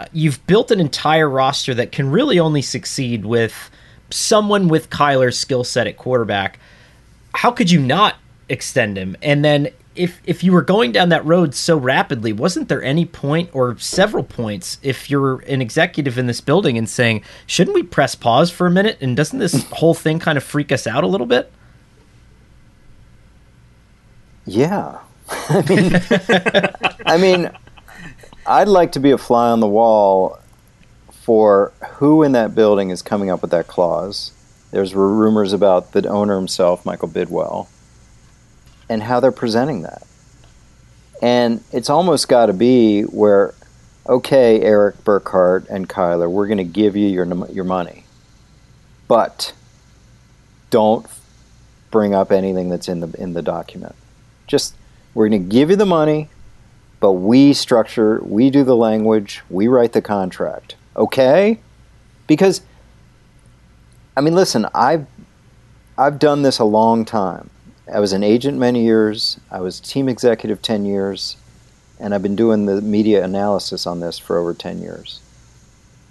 Uh, 0.00 0.06
you've 0.14 0.44
built 0.46 0.70
an 0.70 0.80
entire 0.80 1.28
roster 1.28 1.74
that 1.74 1.92
can 1.92 2.10
really 2.10 2.38
only 2.38 2.62
succeed 2.62 3.26
with 3.26 3.70
someone 4.08 4.66
with 4.66 4.88
Kyler's 4.88 5.36
skill 5.36 5.62
set 5.62 5.86
at 5.86 5.98
quarterback. 5.98 6.58
How 7.34 7.50
could 7.50 7.70
you 7.70 7.80
not 7.80 8.14
extend 8.48 8.96
him? 8.96 9.14
And 9.20 9.44
then 9.44 9.68
if 9.94 10.22
if 10.24 10.42
you 10.42 10.52
were 10.52 10.62
going 10.62 10.92
down 10.92 11.10
that 11.10 11.22
road 11.26 11.54
so 11.54 11.76
rapidly, 11.76 12.32
wasn't 12.32 12.70
there 12.70 12.82
any 12.82 13.04
point 13.04 13.50
or 13.52 13.76
several 13.76 14.24
points 14.24 14.78
if 14.82 15.10
you're 15.10 15.40
an 15.40 15.60
executive 15.60 16.16
in 16.16 16.26
this 16.26 16.40
building 16.40 16.78
and 16.78 16.88
saying, 16.88 17.22
shouldn't 17.46 17.74
we 17.74 17.82
press 17.82 18.14
pause 18.14 18.50
for 18.50 18.66
a 18.66 18.70
minute? 18.70 18.96
And 19.02 19.14
doesn't 19.14 19.38
this 19.38 19.64
whole 19.72 19.92
thing 19.92 20.18
kind 20.18 20.38
of 20.38 20.44
freak 20.44 20.72
us 20.72 20.86
out 20.86 21.04
a 21.04 21.08
little 21.08 21.26
bit? 21.26 21.52
Yeah. 24.46 25.00
I 25.28 25.62
mean, 25.68 26.96
I 27.04 27.18
mean, 27.18 27.50
I'd 28.50 28.66
like 28.66 28.90
to 28.92 29.00
be 29.00 29.12
a 29.12 29.18
fly 29.18 29.50
on 29.50 29.60
the 29.60 29.68
wall 29.68 30.40
for 31.12 31.72
who 31.98 32.24
in 32.24 32.32
that 32.32 32.52
building 32.52 32.90
is 32.90 33.00
coming 33.00 33.30
up 33.30 33.42
with 33.42 33.52
that 33.52 33.68
clause. 33.68 34.32
There's 34.72 34.92
rumors 34.92 35.52
about 35.52 35.92
the 35.92 36.08
owner 36.08 36.34
himself, 36.34 36.84
Michael 36.84 37.08
Bidwill, 37.08 37.68
and 38.88 39.04
how 39.04 39.20
they're 39.20 39.30
presenting 39.30 39.82
that. 39.82 40.04
And 41.22 41.62
it's 41.70 41.88
almost 41.88 42.26
got 42.26 42.46
to 42.46 42.52
be 42.52 43.02
where, 43.02 43.54
okay, 44.08 44.60
Erik 44.62 45.04
Burkhardt 45.04 45.68
and 45.68 45.88
Kyler, 45.88 46.28
we're 46.28 46.48
going 46.48 46.58
to 46.58 46.64
give 46.64 46.96
you 46.96 47.06
your 47.06 47.26
your 47.52 47.64
money, 47.64 48.04
but 49.06 49.52
don't 50.70 51.06
bring 51.92 52.14
up 52.14 52.32
anything 52.32 52.68
that's 52.68 52.88
in 52.88 52.98
the 52.98 53.12
in 53.16 53.34
the 53.34 53.42
document. 53.42 53.94
Just 54.48 54.74
we're 55.14 55.28
going 55.28 55.40
to 55.40 55.48
give 55.48 55.70
you 55.70 55.76
the 55.76 55.86
money, 55.86 56.30
but 57.00 57.12
we 57.12 57.52
structure, 57.52 58.20
we 58.22 58.50
do 58.50 58.62
the 58.62 58.76
language, 58.76 59.42
we 59.48 59.66
write 59.66 59.92
the 59.92 60.02
contract. 60.02 60.76
Okay? 60.96 61.58
Because 62.26 62.60
I 64.16 64.20
mean, 64.20 64.34
listen, 64.34 64.66
I've 64.74 65.06
I've 65.96 66.18
done 66.18 66.42
this 66.42 66.58
a 66.58 66.64
long 66.64 67.04
time. 67.04 67.50
I 67.92 68.00
was 68.00 68.12
an 68.12 68.22
agent 68.22 68.58
many 68.58 68.84
years. 68.84 69.38
I 69.50 69.60
was 69.60 69.80
team 69.80 70.08
executive 70.08 70.62
10 70.62 70.84
years. 70.84 71.36
And 71.98 72.14
I've 72.14 72.22
been 72.22 72.36
doing 72.36 72.66
the 72.66 72.80
media 72.80 73.24
analysis 73.24 73.86
on 73.86 74.00
this 74.00 74.18
for 74.18 74.38
over 74.38 74.54
10 74.54 74.80
years. 74.80 75.20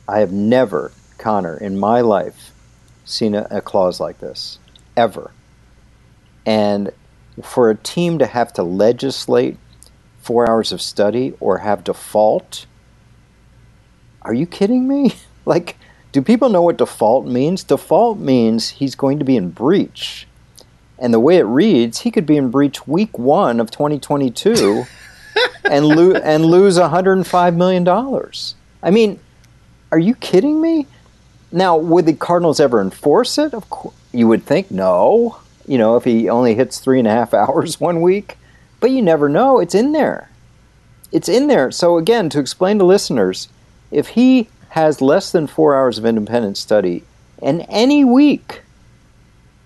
I 0.08 0.19
have 0.19 0.31
never, 0.31 0.91
Conor, 1.17 1.58
in 1.58 1.79
my 1.79 2.01
life, 2.01 2.51
seen 3.05 3.34
a, 3.34 3.48
a 3.50 3.62
clause 3.62 4.00
like 4.00 4.19
this. 4.19 4.60
Ever. 4.96 5.31
And 6.46 6.91
for 7.41 7.69
a 7.69 7.75
team 7.75 8.19
to 8.19 8.25
have 8.25 8.53
to 8.53 8.63
legislate 8.63 9.58
four 10.30 10.48
hours 10.48 10.72
of 10.72 10.80
study 10.80 11.34
or 11.40 11.58
have 11.58 11.84
default, 11.84 12.68
are 14.22 14.34
you 14.36 14.46
kidding 14.46 14.88
me? 14.88 15.16
like, 15.46 15.76
do 16.12 16.22
people 16.22 16.50
know 16.50 16.62
what 16.62 16.78
default 16.78 17.26
means? 17.26 17.64
Default 17.64 18.20
means 18.20 18.70
he's 18.70 18.94
going 18.94 19.18
to 19.18 19.26
be 19.26 19.36
in 19.36 19.50
breach. 19.50 20.28
And 21.00 21.12
the 21.12 21.20
way 21.20 21.38
it 21.38 21.46
reads, 21.46 22.02
he 22.02 22.12
could 22.12 22.28
be 22.28 22.38
in 22.38 22.52
breach 22.52 22.86
week 22.86 23.18
one 23.18 23.60
of 23.60 23.72
2022 23.72 24.84
and, 25.64 25.88
lo- 25.88 26.14
and 26.14 26.46
lose 26.46 26.78
$105 26.78 27.56
million. 27.56 27.88
I 28.84 28.92
mean, 28.92 29.20
are 29.92 29.98
you 29.98 30.14
kidding 30.14 30.62
me? 30.62 30.86
Now, 31.52 31.76
would 31.76 32.06
the 32.06 32.14
Cardinals 32.14 32.60
ever 32.60 32.80
enforce 32.80 33.40
it? 33.40 33.56
Of 33.56 33.68
course, 33.72 33.96
you 34.14 34.28
would 34.28 34.46
think 34.46 34.70
no. 34.70 35.40
You 35.68 35.80
know, 35.80 35.96
if 35.96 36.04
he 36.04 36.30
only 36.30 36.54
hits 36.54 36.80
three 36.80 37.00
and 37.00 37.08
a 37.08 37.12
half 37.12 37.34
hours 37.34 37.80
one 37.80 38.02
week, 38.02 38.38
but 38.80 38.92
you 38.92 39.02
never 39.02 39.30
know. 39.30 39.60
It's 39.60 39.76
in 39.76 39.92
there. 39.92 40.30
It's 41.12 41.30
in 41.30 41.48
there. 41.48 41.72
So 41.72 41.98
again, 41.98 42.30
to 42.30 42.40
explain 42.40 42.80
to 42.80 42.86
listeners, 42.86 43.50
if 43.92 44.10
he 44.10 44.48
has 44.70 45.02
less 45.02 45.32
than 45.32 45.48
four 45.48 45.76
hours 45.76 45.98
of 45.98 46.06
independent 46.06 46.58
study 46.58 47.04
in 47.42 47.62
any 47.62 48.06
week, 48.06 48.62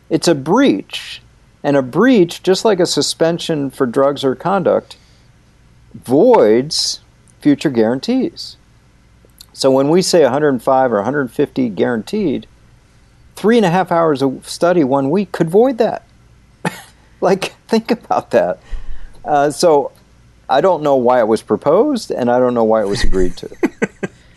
it's 0.09 0.27
a 0.27 0.35
breach. 0.35 1.21
And 1.63 1.77
a 1.77 1.81
breach, 1.81 2.43
just 2.43 2.65
like 2.65 2.79
a 2.79 2.85
suspension 2.85 3.69
for 3.69 3.85
drugs 3.85 4.23
or 4.23 4.35
conduct, 4.35 4.97
voids 5.93 6.99
future 7.39 7.69
guarantees. 7.69 8.57
So 9.53 9.71
when 9.71 9.89
we 9.89 10.01
say 10.01 10.23
105 10.23 10.91
or 10.91 10.95
150 10.95 11.69
guaranteed, 11.69 12.47
three 13.35 13.57
and 13.57 13.65
a 13.65 13.69
half 13.69 13.91
hours 13.91 14.21
of 14.21 14.47
study 14.47 14.83
one 14.83 15.09
week 15.09 15.31
could 15.31 15.49
void 15.49 15.77
that. 15.77 16.07
like, 17.21 17.53
think 17.67 17.91
about 17.91 18.31
that. 18.31 18.59
Uh, 19.25 19.49
so 19.51 19.91
I 20.49 20.61
don't 20.61 20.83
know 20.83 20.95
why 20.95 21.19
it 21.19 21.27
was 21.27 21.41
proposed, 21.41 22.11
and 22.11 22.29
I 22.29 22.39
don't 22.39 22.53
know 22.53 22.63
why 22.63 22.81
it 22.81 22.87
was 22.87 23.03
agreed 23.03 23.37
to. 23.37 23.49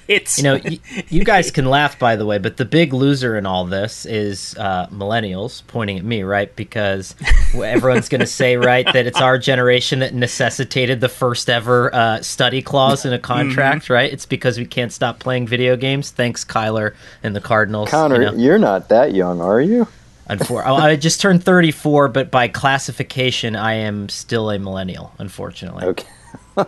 It's 0.08 0.38
you 0.38 0.44
know, 0.44 0.60
y- 0.64 0.78
you 1.08 1.24
guys 1.24 1.50
can 1.50 1.64
laugh 1.64 1.98
by 1.98 2.16
the 2.16 2.24
way, 2.24 2.38
but 2.38 2.56
the 2.56 2.64
big 2.64 2.92
loser 2.92 3.36
in 3.36 3.44
all 3.44 3.64
this 3.64 4.06
is 4.06 4.54
uh, 4.56 4.86
millennials 4.88 5.66
pointing 5.66 5.98
at 5.98 6.04
me, 6.04 6.22
right? 6.22 6.54
Because 6.54 7.16
everyone's 7.54 8.08
going 8.08 8.20
to 8.20 8.26
say, 8.26 8.56
right, 8.56 8.86
that 8.92 9.06
it's 9.06 9.20
our 9.20 9.38
generation 9.38 9.98
that 10.00 10.14
necessitated 10.14 11.00
the 11.00 11.08
first 11.08 11.50
ever 11.50 11.92
uh, 11.94 12.22
study 12.22 12.62
clause 12.62 13.04
in 13.04 13.12
a 13.12 13.18
contract, 13.18 13.90
right? 13.90 14.12
It's 14.12 14.26
because 14.26 14.58
we 14.58 14.66
can't 14.66 14.92
stop 14.92 15.18
playing 15.18 15.48
video 15.48 15.76
games. 15.76 16.10
Thanks, 16.12 16.44
Kyler 16.44 16.94
and 17.24 17.34
the 17.34 17.40
Cardinals. 17.40 17.90
Conor, 17.90 18.16
you 18.16 18.26
know. 18.26 18.34
you're 18.34 18.58
not 18.58 18.88
that 18.90 19.12
young, 19.12 19.40
are 19.40 19.60
you? 19.60 19.88
Unfor- 20.28 20.64
oh, 20.66 20.74
I 20.74 20.96
just 20.96 21.20
turned 21.20 21.44
34, 21.44 22.08
but 22.08 22.30
by 22.30 22.48
classification, 22.48 23.54
I 23.54 23.74
am 23.74 24.08
still 24.08 24.50
a 24.50 24.58
millennial, 24.58 25.12
unfortunately. 25.18 25.84
Okay. 25.84 26.06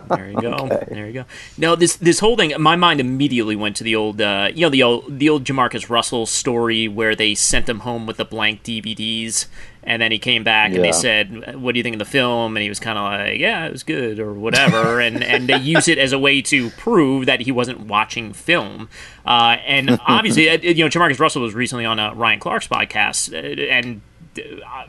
There 0.07 0.29
you 0.29 0.39
go. 0.39 0.67
There 0.87 1.07
you 1.07 1.13
go. 1.13 1.25
No, 1.57 1.75
this 1.75 1.95
this 1.95 2.19
whole 2.19 2.37
thing, 2.37 2.53
my 2.61 2.75
mind 2.75 2.99
immediately 2.99 3.55
went 3.55 3.75
to 3.77 3.83
the 3.83 3.95
old, 3.95 4.21
uh, 4.21 4.49
you 4.53 4.61
know, 4.61 4.69
the 4.69 4.83
old 4.83 5.19
the 5.19 5.29
old 5.29 5.45
JaMarcus 5.45 5.89
Russell 5.89 6.27
story 6.27 6.87
where 6.87 7.15
they 7.15 7.33
sent 7.33 7.67
him 7.67 7.79
home 7.79 8.05
with 8.05 8.17
the 8.17 8.25
blank 8.25 8.63
DVDs, 8.63 9.47
and 9.83 10.01
then 10.01 10.11
he 10.11 10.19
came 10.19 10.43
back 10.43 10.73
and 10.73 10.83
they 10.83 10.91
said, 10.91 11.55
"What 11.59 11.73
do 11.73 11.79
you 11.79 11.83
think 11.83 11.95
of 11.95 11.99
the 11.99 12.05
film?" 12.05 12.55
And 12.57 12.63
he 12.63 12.69
was 12.69 12.79
kind 12.79 12.97
of 12.97 13.05
like, 13.05 13.39
"Yeah, 13.39 13.65
it 13.65 13.71
was 13.71 13.83
good" 13.83 14.19
or 14.19 14.33
whatever, 14.33 14.99
and 15.05 15.23
and 15.23 15.47
they 15.47 15.57
use 15.57 15.87
it 15.87 15.97
as 15.97 16.11
a 16.11 16.19
way 16.19 16.41
to 16.43 16.69
prove 16.71 17.25
that 17.25 17.41
he 17.41 17.51
wasn't 17.51 17.81
watching 17.81 18.33
film. 18.33 18.89
Uh, 19.25 19.57
and 19.65 19.99
obviously, 20.07 20.49
uh, 20.49 20.57
you 20.61 20.83
know, 20.83 20.89
JaMarcus 20.89 21.19
Russell 21.19 21.41
was 21.41 21.53
recently 21.53 21.85
on 21.85 21.99
uh, 21.99 22.13
Ryan 22.13 22.39
Clark's 22.39 22.67
podcast, 22.67 23.33
uh, 23.33 23.61
and 23.71 24.01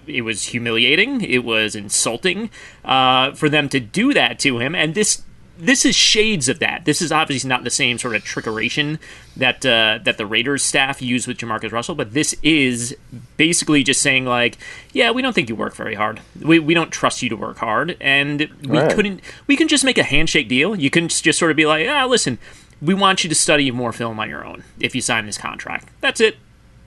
it 0.06 0.23
was 0.23 0.44
humiliating. 0.44 1.20
It 1.23 1.44
was 1.44 1.75
insulting 1.75 2.50
uh, 2.85 3.32
for 3.32 3.49
them 3.49 3.68
to 3.70 3.80
do 3.80 4.12
that 4.14 4.38
to 4.40 4.59
him, 4.59 4.75
and 4.75 4.94
this 4.94 5.23
this 5.61 5.85
is 5.85 5.95
shades 5.95 6.49
of 6.49 6.59
that. 6.61 6.85
This 6.85 7.00
is 7.02 7.12
obviously 7.12 7.49
not 7.49 7.64
the 7.64 7.71
same 7.71 7.99
sort 7.99 8.17
of 8.17 8.23
trickeration 8.25 8.99
that 9.37 9.64
uh, 9.67 9.99
that 10.05 10.17
the 10.19 10.26
Raiders 10.26 10.62
staff 10.64 11.00
used 11.02 11.26
with 11.29 11.38
JaMarcus 11.38 11.73
Russell, 11.73 11.95
but 11.95 12.12
this 12.14 12.35
is 12.43 12.97
basically 13.37 13.83
just 13.83 14.00
saying 14.02 14.25
like, 14.25 14.59
yeah, 14.93 15.11
we 15.11 15.23
don't 15.23 15.33
think 15.35 15.49
you 15.49 15.56
work 15.56 15.75
very 15.75 15.95
hard. 15.95 16.21
We, 16.41 16.58
we 16.58 16.75
don't 16.75 16.91
trust 16.91 17.23
you 17.23 17.28
to 17.28 17.37
work 17.37 17.58
hard, 17.58 17.97
and 18.00 18.49
we 18.67 18.78
Right. 18.78 18.95
couldn't. 18.95 19.21
We 19.47 19.56
can 19.56 19.69
just 19.69 19.84
make 19.84 19.99
a 19.99 20.02
handshake 20.02 20.49
deal. 20.49 20.75
You 20.75 20.91
can 20.91 21.08
just 21.08 21.39
sort 21.39 21.50
of 21.50 21.56
be 21.56 21.67
like, 21.67 21.87
ah, 21.89 22.06
listen, 22.06 22.39
we 22.82 22.95
want 22.95 23.23
you 23.25 23.28
to 23.28 23.34
study 23.37 23.71
more 23.71 23.93
film 23.93 24.19
on 24.19 24.28
your 24.28 24.45
own 24.45 24.65
if 24.80 24.95
you 24.95 25.00
sign 25.00 25.26
this 25.26 25.39
contract. 25.39 25.89
That's 26.00 26.21
it. 26.21 26.37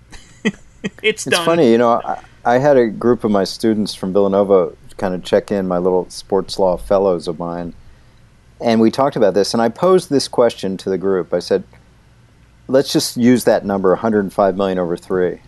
it's 0.43 0.58
It's 1.04 1.24
done. 1.26 1.45
funny, 1.45 1.71
you 1.71 1.78
know, 1.78 2.02
I, 2.04 2.21
I 2.45 2.58
had 2.58 2.78
a 2.78 2.88
group 2.88 3.24
of 3.24 3.32
my 3.32 3.43
students 3.43 3.93
from 3.95 4.12
Villanova 4.13 4.74
kind 4.97 5.13
of 5.15 5.24
check 5.24 5.52
in, 5.52 5.67
my 5.67 5.78
little 5.78 6.10
sports 6.10 6.60
law 6.60 6.78
fellows 6.78 7.28
of 7.28 7.39
mine, 7.39 7.74
and 8.63 8.80
we 8.80 8.89
talked 8.89 9.15
about 9.15 9.34
this. 9.34 9.54
And 9.54 9.62
I 9.62 9.69
posed 9.69 10.10
this 10.10 10.28
question 10.28 10.78
to 10.78 10.89
the 10.89 10.97
group. 10.97 11.34
I 11.34 11.39
said, 11.39 11.63
let's 12.67 12.91
just 12.93 13.17
use 13.17 13.43
that 13.43 13.65
number 13.65 13.89
105 13.89 14.56
million 14.56 14.80
over 14.80 14.95
three. 14.95 15.41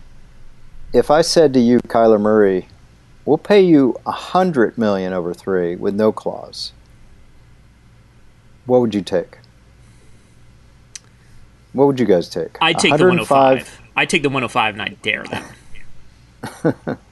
If 0.92 1.10
I 1.10 1.22
said 1.22 1.52
to 1.54 1.60
you, 1.60 1.80
Kyler 1.88 2.20
Murray, 2.20 2.68
we'll 3.24 3.38
pay 3.38 3.60
you 3.60 3.96
100 4.04 4.78
million 4.78 5.12
over 5.12 5.34
three 5.34 5.76
with 5.76 5.94
no 5.94 6.12
clause, 6.12 6.72
what 8.66 8.80
would 8.80 8.94
you 8.94 9.02
take? 9.02 9.38
What 11.72 11.86
would 11.86 11.98
you 11.98 12.06
guys 12.06 12.28
take? 12.28 12.58
I 12.60 12.72
take 12.72 12.96
the 12.96 13.04
105. 13.04 13.82
I 13.96 14.06
take 14.06 14.22
the 14.22 14.28
105 14.28 14.74
and 14.74 14.82
I 14.82 14.88
dare 15.02 15.24
them. 15.24 16.98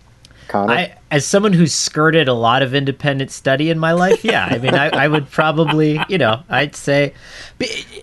Conor? 0.55 0.73
I, 0.73 0.97
as 1.11 1.27
someone 1.27 1.53
who's 1.53 1.75
skirted 1.75 2.29
a 2.29 2.33
lot 2.33 2.63
of 2.63 2.75
independent 2.75 3.33
study 3.33 3.71
in 3.71 3.79
my 3.81 3.91
life, 3.91 4.25
yeah, 4.25 4.47
I 4.49 4.59
mean, 4.59 4.73
I, 4.73 4.89
I 4.89 5.09
would 5.09 5.29
probably, 5.29 6.01
you 6.09 6.17
know, 6.17 6.45
I'd 6.49 6.77
say, 6.77 7.13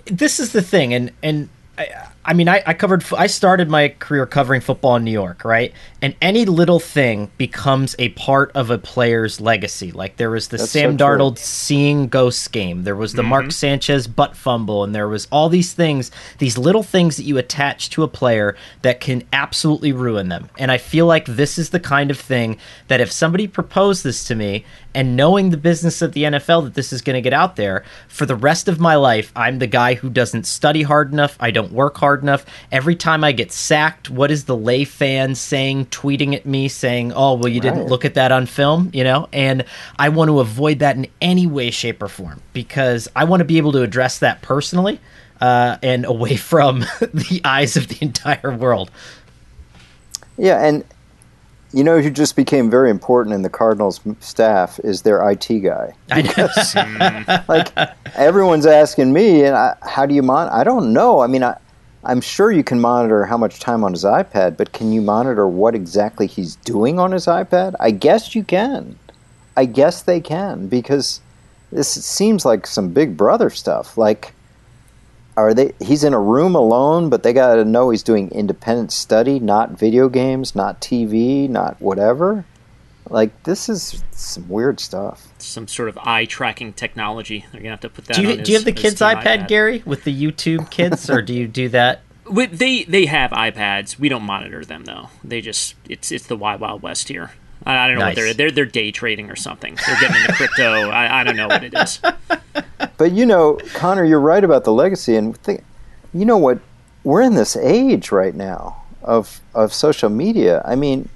this 0.05 0.37
is 0.37 0.51
the 0.51 0.61
thing, 0.61 0.93
and 0.93 1.11
and 1.23 1.47
I, 1.77 2.09
I 2.23 2.33
mean, 2.33 2.47
I, 2.47 2.61
I 2.67 2.73
covered, 2.75 3.03
I 3.17 3.25
started 3.25 3.69
my 3.69 3.89
career 3.89 4.27
covering 4.27 4.61
football 4.61 4.95
in 4.95 5.03
New 5.03 5.11
York, 5.11 5.43
right? 5.43 5.73
And 6.03 6.15
any 6.21 6.45
little 6.45 6.79
thing 6.79 7.31
becomes 7.37 7.95
a 7.97 8.09
part 8.09 8.51
of 8.53 8.69
a 8.69 8.77
player's 8.77 9.41
legacy. 9.41 9.91
Like 9.91 10.17
there 10.17 10.29
was 10.29 10.49
the 10.49 10.57
That's 10.57 10.71
Sam 10.71 10.91
so 10.91 10.97
true. 10.97 11.17
Darnold 11.17 11.39
seeing 11.39 12.07
ghosts 12.07 12.47
game, 12.47 12.83
there 12.83 12.95
was 12.95 13.13
the 13.13 13.23
Mark 13.23 13.45
mm-hmm. 13.45 13.51
Sanchez 13.51 14.07
butt 14.07 14.35
fumble, 14.35 14.83
and 14.83 14.93
there 14.93 15.07
was 15.07 15.27
all 15.31 15.49
these 15.49 15.73
things, 15.73 16.11
these 16.37 16.57
little 16.57 16.83
things 16.83 17.17
that 17.17 17.23
you 17.23 17.39
attach 17.39 17.89
to 17.91 18.03
a 18.03 18.07
player 18.07 18.55
that 18.83 18.99
can 18.99 19.23
absolutely 19.33 19.91
ruin 19.91 20.29
them. 20.29 20.49
And 20.59 20.71
I 20.71 20.77
feel 20.77 21.07
like 21.07 21.25
this 21.25 21.57
is 21.57 21.71
the 21.71 21.79
kind 21.79 22.11
of 22.11 22.19
thing 22.19 22.57
that 22.87 23.01
if 23.01 23.11
somebody 23.11 23.47
proposed 23.47 24.03
this 24.03 24.23
to 24.25 24.35
me, 24.35 24.63
and 24.93 25.15
knowing 25.15 25.49
the 25.49 25.57
business 25.57 26.01
of 26.01 26.11
the 26.11 26.23
NFL 26.23 26.65
that 26.65 26.73
this 26.73 26.91
is 26.91 27.01
going 27.01 27.13
to 27.15 27.21
get 27.21 27.33
out 27.33 27.55
there 27.55 27.83
for 28.07 28.25
the 28.25 28.35
rest 28.35 28.67
of 28.67 28.79
my 28.79 28.95
life, 28.95 29.31
I'm 29.35 29.59
the 29.59 29.67
guy 29.67 29.93
who 29.93 30.09
doesn't 30.09 30.45
study 30.45 30.83
hard 30.83 31.13
enough. 31.13 31.37
I 31.39 31.51
don't 31.51 31.71
work 31.71 31.97
hard 31.97 32.10
enough. 32.19 32.45
Every 32.71 32.95
time 32.95 33.23
I 33.23 33.31
get 33.31 33.51
sacked, 33.51 34.09
what 34.09 34.29
is 34.29 34.43
the 34.43 34.57
lay 34.57 34.83
fan 34.83 35.33
saying, 35.33 35.85
tweeting 35.87 36.35
at 36.35 36.45
me, 36.45 36.67
saying, 36.67 37.13
"Oh, 37.13 37.35
well, 37.35 37.47
you 37.47 37.61
didn't 37.61 37.87
look 37.87 38.03
at 38.03 38.15
that 38.15 38.31
on 38.31 38.45
film," 38.45 38.89
you 38.93 39.03
know? 39.03 39.29
And 39.31 39.63
I 39.97 40.09
want 40.09 40.29
to 40.29 40.39
avoid 40.41 40.79
that 40.79 40.97
in 40.97 41.07
any 41.21 41.47
way, 41.47 41.71
shape, 41.71 42.03
or 42.03 42.07
form 42.07 42.41
because 42.53 43.07
I 43.15 43.23
want 43.23 43.39
to 43.39 43.45
be 43.45 43.57
able 43.57 43.71
to 43.71 43.81
address 43.81 44.19
that 44.19 44.41
personally 44.41 44.99
uh, 45.41 45.77
and 45.81 46.05
away 46.05 46.35
from 46.51 46.79
the 46.99 47.41
eyes 47.43 47.75
of 47.75 47.87
the 47.87 47.97
entire 48.01 48.55
world. 48.55 48.91
Yeah, 50.37 50.65
and 50.65 50.83
you 51.73 51.83
know 51.83 52.01
who 52.01 52.09
just 52.09 52.35
became 52.35 52.69
very 52.69 52.89
important 52.89 53.33
in 53.33 53.41
the 53.43 53.49
Cardinals 53.49 54.01
staff 54.19 54.79
is 54.83 55.03
their 55.03 55.29
IT 55.29 55.47
guy. 55.59 55.93
I 56.09 56.21
know. 56.21 57.43
Like 57.47 57.71
everyone's 58.15 58.65
asking 58.65 59.13
me, 59.13 59.43
and 59.43 59.55
I, 59.55 59.75
how 59.81 60.05
do 60.05 60.13
you 60.13 60.21
mon? 60.21 60.49
I 60.49 60.63
don't 60.63 60.93
know. 60.93 61.21
I 61.21 61.27
mean, 61.27 61.43
I, 61.43 61.57
I'm 62.03 62.21
sure 62.21 62.51
you 62.51 62.63
can 62.63 62.79
monitor 62.79 63.25
how 63.25 63.37
much 63.37 63.59
time 63.59 63.83
on 63.83 63.93
his 63.93 64.03
iPad, 64.03 64.57
but 64.57 64.71
can 64.71 64.91
you 64.91 65.01
monitor 65.01 65.47
what 65.47 65.75
exactly 65.75 66.25
he's 66.25 66.55
doing 66.57 66.97
on 66.97 67.11
his 67.11 67.27
iPad? 67.27 67.75
I 67.79 67.91
guess 67.91 68.33
you 68.33 68.43
can. 68.43 68.97
I 69.55 69.65
guess 69.65 70.01
they 70.01 70.19
can 70.19 70.67
because 70.67 71.21
this 71.71 71.89
seems 71.89 72.43
like 72.43 72.65
some 72.65 72.89
Big 72.89 73.15
Brother 73.15 73.51
stuff. 73.51 73.97
Like, 73.97 74.33
are 75.37 75.53
they? 75.53 75.73
He's 75.79 76.03
in 76.03 76.13
a 76.13 76.19
room 76.19 76.55
alone, 76.55 77.09
but 77.09 77.21
they 77.21 77.33
got 77.33 77.55
to 77.55 77.65
know 77.65 77.91
he's 77.91 78.03
doing 78.03 78.31
independent 78.31 78.91
study, 78.91 79.39
not 79.39 79.77
video 79.77 80.09
games, 80.09 80.55
not 80.55 80.81
TV, 80.81 81.47
not 81.47 81.79
whatever. 81.81 82.45
Like, 83.11 83.43
this 83.43 83.67
is 83.69 84.03
some 84.11 84.47
weird 84.47 84.79
stuff. 84.79 85.27
Some 85.37 85.67
sort 85.67 85.89
of 85.89 85.97
eye 85.99 86.25
tracking 86.25 86.73
technology. 86.73 87.45
They're 87.51 87.61
gonna 87.61 87.71
have 87.71 87.81
to 87.81 87.89
put 87.89 88.05
that. 88.05 88.15
do 88.15 88.21
you 88.23 88.29
on 88.31 88.43
do 88.43 88.51
you 88.51 88.57
have 88.57 88.65
the 88.65 88.71
kids' 88.71 88.99
his 88.99 89.09
team 89.09 89.17
iPad, 89.17 89.47
Gary, 89.47 89.83
with 89.85 90.03
the 90.05 90.13
YouTube 90.15 90.69
kids, 90.71 91.09
or 91.09 91.21
do 91.21 91.33
you 91.33 91.47
do 91.47 91.69
that? 91.69 92.01
With- 92.25 92.57
They 92.59 92.83
they 92.85 93.05
have 93.07 93.31
iPads. 93.31 93.99
We 93.99 94.07
don't 94.07 94.23
monitor 94.23 94.63
them 94.63 94.85
though. 94.85 95.09
They 95.23 95.41
just 95.41 95.75
it's 95.89 96.11
it's 96.11 96.27
the 96.27 96.37
wild 96.37 96.61
wild 96.61 96.81
west 96.81 97.09
here. 97.09 97.31
I, 97.65 97.77
I 97.77 97.87
don't 97.87 97.97
know 97.97 98.05
Nice. 98.05 98.15
what 98.15 98.23
they're 98.23 98.33
they're 98.33 98.51
they're 98.51 98.65
day 98.65 98.91
trading 98.91 99.29
or 99.29 99.35
something. 99.35 99.77
They're 99.85 99.99
getting 99.99 100.15
into 100.21 100.33
crypto. 100.33 100.89
I, 100.89 101.19
I 101.21 101.23
don't 101.25 101.35
know 101.35 101.47
what 101.47 101.63
it 101.63 101.73
is. 101.73 101.99
But 102.97 103.11
you 103.11 103.25
know, 103.25 103.57
Conor, 103.73 104.05
you're 104.05 104.19
right 104.21 104.43
about 104.43 104.63
the 104.63 104.71
legacy, 104.71 105.15
and 105.15 105.35
think, 105.37 105.63
you 106.13 106.23
know 106.25 106.37
what? 106.37 106.59
We're 107.03 107.21
in 107.21 107.33
this 107.35 107.57
age 107.57 108.11
right 108.11 108.35
now 108.35 108.81
of 109.03 109.41
of 109.53 109.73
social 109.73 110.09
media. 110.09 110.61
I 110.65 110.75
mean, 110.75 111.09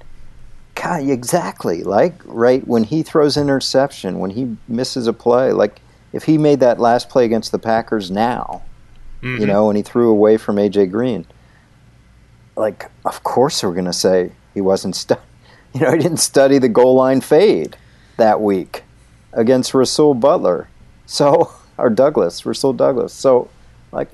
God, 0.82 1.08
exactly. 1.08 1.82
Like 1.82 2.14
right 2.24 2.66
when 2.66 2.84
he 2.84 3.02
throws 3.02 3.36
interception, 3.36 4.18
when 4.18 4.30
he 4.30 4.56
misses 4.68 5.06
a 5.06 5.12
play, 5.12 5.52
like 5.52 5.80
if 6.12 6.24
he 6.24 6.38
made 6.38 6.60
that 6.60 6.78
last 6.78 7.08
play 7.08 7.24
against 7.24 7.52
the 7.52 7.58
Packers 7.58 8.10
now, 8.10 8.62
you 9.22 9.28
mm-hmm. 9.28 9.46
know, 9.46 9.66
when 9.66 9.76
he 9.76 9.82
threw 9.82 10.10
away 10.10 10.36
from 10.36 10.56
AJ 10.56 10.90
Green, 10.90 11.26
like, 12.56 12.90
of 13.04 13.22
course 13.22 13.62
we're 13.62 13.72
going 13.72 13.86
to 13.86 13.92
say 13.92 14.32
he 14.54 14.60
wasn't 14.60 14.96
stu- 14.96 15.16
you 15.74 15.80
know, 15.80 15.92
he 15.92 15.98
didn't 15.98 16.18
study 16.18 16.58
the 16.58 16.68
goal 16.68 16.94
line 16.94 17.20
fade 17.20 17.76
that 18.16 18.40
week 18.40 18.82
against 19.32 19.74
Rasul 19.74 20.14
Butler. 20.14 20.68
So, 21.06 21.52
or 21.78 21.90
Douglas, 21.90 22.46
Rasul 22.46 22.72
Douglas. 22.72 23.12
So, 23.12 23.50
like, 23.92 24.08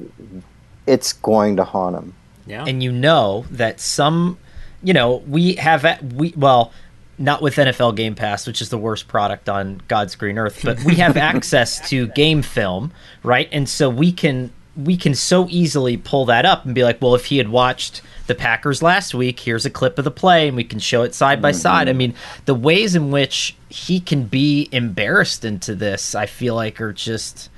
it's 0.87 1.13
going 1.13 1.57
to 1.57 1.65
haunt 1.65 1.97
him. 1.97 2.15
Yeah. 2.47 2.65
And 2.67 2.83
you 2.83 2.91
know 2.91 3.45
that 3.51 3.81
some, 3.81 4.39
you 4.83 4.93
know, 4.93 5.17
we 5.27 5.55
have 5.55 6.03
we 6.15 6.35
well, 6.37 6.73
not 7.19 7.43
with 7.43 7.57
NFL 7.57 7.97
Game 7.97 8.15
Pass, 8.15 8.47
which 8.47 8.61
is 8.61 8.69
the 8.71 8.79
worst 8.79 9.09
product 9.09 9.49
on 9.49 9.81
God's 9.89 10.17
green 10.17 10.39
earth, 10.39 10.61
but 10.65 10.83
we 10.85 10.97
have 10.97 11.17
access 11.17 11.89
to 11.91 12.09
game 12.09 12.43
film, 12.43 12.93
right? 13.23 13.49
And 13.53 13.69
so 13.69 13.89
we 13.89 14.13
can 14.13 14.53
we 14.77 14.97
can 14.97 15.15
so 15.15 15.47
easily 15.51 15.97
pull 15.97 16.25
that 16.27 16.47
up 16.47 16.65
and 16.65 16.75
be 16.75 16.83
like, 16.83 17.01
well, 17.03 17.15
if 17.15 17.27
he 17.27 17.39
had 17.39 17.49
watched 17.49 18.01
the 18.27 18.35
Packers 18.35 18.83
last 18.83 19.15
week, 19.15 19.41
here's 19.41 19.67
a 19.67 19.71
clip 19.71 19.99
of 19.99 20.05
the 20.05 20.11
play, 20.11 20.49
and 20.49 20.57
we 20.57 20.65
can 20.65 20.79
show 20.79 21.03
it 21.03 21.15
side 21.15 21.43
by 21.43 21.53
side. 21.53 21.89
I 21.89 21.93
mean, 21.93 22.15
the 22.47 22.55
ways 22.55 22.95
in 22.95 23.11
which 23.11 23.55
he 23.69 24.01
can 24.01 24.25
be 24.25 24.69
embarrassed 24.73 25.45
into 25.45 25.75
this, 25.75 26.15
I 26.15 26.27
feel 26.27 26.55
like, 26.55 26.81
are 26.81 26.93
just 26.93 27.51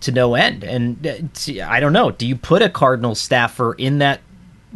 to 0.00 0.12
no 0.12 0.34
end. 0.34 0.64
And 0.64 1.06
uh, 1.06 1.64
I 1.64 1.80
don't 1.80 1.92
know. 1.92 2.10
Do 2.10 2.26
you 2.26 2.36
put 2.36 2.62
a 2.62 2.68
Cardinal 2.68 3.14
staffer 3.14 3.74
in 3.74 3.98
that 3.98 4.20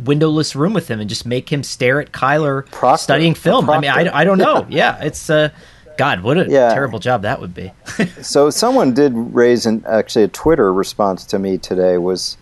windowless 0.05 0.55
room 0.57 0.73
with 0.73 0.89
him 0.89 1.01
and 1.01 1.09
just 1.09 1.27
make 1.27 1.51
him 1.53 1.63
stare 1.63 2.01
at 2.01 2.13
Kyler 2.13 2.67
Proctor. 2.71 3.03
studying 3.03 3.35
film? 3.35 3.69
I 3.71 3.79
mean, 3.81 3.91
I, 3.91 4.21
I 4.21 4.25
don't 4.25 4.39
know. 4.39 4.67
Yeah, 4.71 5.03
it's 5.03 5.31
uh, 5.31 5.51
God, 5.97 6.21
what 6.21 6.37
a 6.37 6.47
Yeah. 6.49 6.73
terrible 6.75 6.99
job 6.99 7.23
that 7.23 7.41
would 7.41 7.55
be. 7.55 7.73
So 8.23 8.51
someone 8.51 8.93
did 8.95 9.13
raise 9.15 9.65
an 9.67 9.85
actually 9.87 10.25
a 10.25 10.29
Twitter 10.29 10.73
response 10.73 11.25
to 11.27 11.39
me 11.39 11.59
today 11.59 11.97
was, 11.99 12.37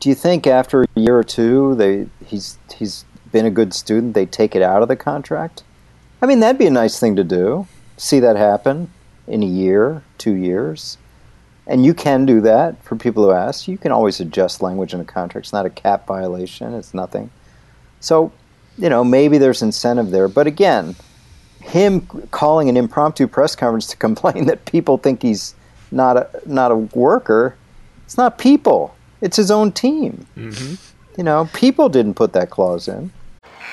do 0.00 0.08
you 0.08 0.14
think 0.14 0.46
after 0.46 0.84
a 0.84 0.86
year 0.94 1.18
or 1.18 1.24
two 1.24 1.74
they 1.74 2.06
he's 2.24 2.56
he's 2.76 3.04
been 3.32 3.44
a 3.44 3.50
good 3.50 3.74
student 3.74 4.14
they 4.14 4.24
take 4.26 4.54
it 4.56 4.62
out 4.62 4.80
of 4.82 4.88
the 4.88 4.96
contract? 4.96 5.62
I 6.22 6.26
mean 6.26 6.40
that'd 6.40 6.58
be 6.58 6.66
a 6.66 6.70
nice 6.70 6.98
thing 6.98 7.16
to 7.16 7.24
do. 7.24 7.66
See 7.96 8.20
that 8.20 8.36
happen 8.36 8.90
in 9.26 9.42
a 9.42 9.46
year, 9.46 10.02
two 10.16 10.34
years, 10.34 10.96
and 11.68 11.84
you 11.84 11.92
can 11.92 12.24
do 12.24 12.40
that 12.40 12.82
for 12.82 12.96
people 12.96 13.24
who 13.24 13.30
ask. 13.30 13.68
You 13.68 13.76
can 13.76 13.92
always 13.92 14.20
adjust 14.20 14.62
language 14.62 14.94
in 14.94 15.00
a 15.00 15.04
contract. 15.04 15.46
It's 15.46 15.52
not 15.52 15.66
a 15.66 15.70
cap 15.70 16.06
violation. 16.06 16.72
It's 16.72 16.94
nothing. 16.94 17.30
So, 18.00 18.32
you 18.78 18.88
know, 18.88 19.04
maybe 19.04 19.36
there's 19.36 19.60
incentive 19.60 20.10
there. 20.10 20.28
But 20.28 20.46
again, 20.46 20.96
him 21.60 22.06
calling 22.30 22.70
an 22.70 22.76
impromptu 22.78 23.26
press 23.26 23.54
conference 23.54 23.86
to 23.88 23.96
complain 24.08 24.46
that 24.46 24.64
people 24.64 24.96
think 24.96 25.22
he's 25.22 25.54
not 25.90 26.16
a 26.16 26.28
not 26.46 26.70
a 26.70 26.76
worker, 26.76 27.56
it's 28.04 28.16
not 28.16 28.38
people. 28.38 28.94
It's 29.20 29.36
his 29.36 29.50
own 29.50 29.72
team. 29.72 30.26
Mm-hmm. 30.36 30.74
You 31.18 31.24
know, 31.24 31.48
people 31.52 31.88
didn't 31.88 32.14
put 32.14 32.32
that 32.34 32.50
clause 32.50 32.88
in. 32.88 33.10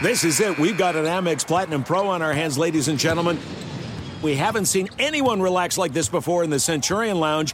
This 0.01 0.23
is 0.23 0.39
it. 0.39 0.57
We've 0.57 0.77
got 0.77 0.95
an 0.95 1.05
Amex 1.05 1.45
Platinum 1.45 1.83
Pro 1.83 2.07
on 2.07 2.21
our 2.21 2.33
hands, 2.33 2.57
ladies 2.57 2.87
and 2.87 2.97
gentlemen. 2.99 3.37
We 4.21 4.35
haven't 4.35 4.65
seen 4.65 4.89
anyone 4.97 5.41
relax 5.41 5.77
like 5.77 5.93
this 5.93 6.09
before 6.09 6.43
in 6.43 6.49
the 6.49 6.59
Centurion 6.59 7.19
Lounge. 7.19 7.53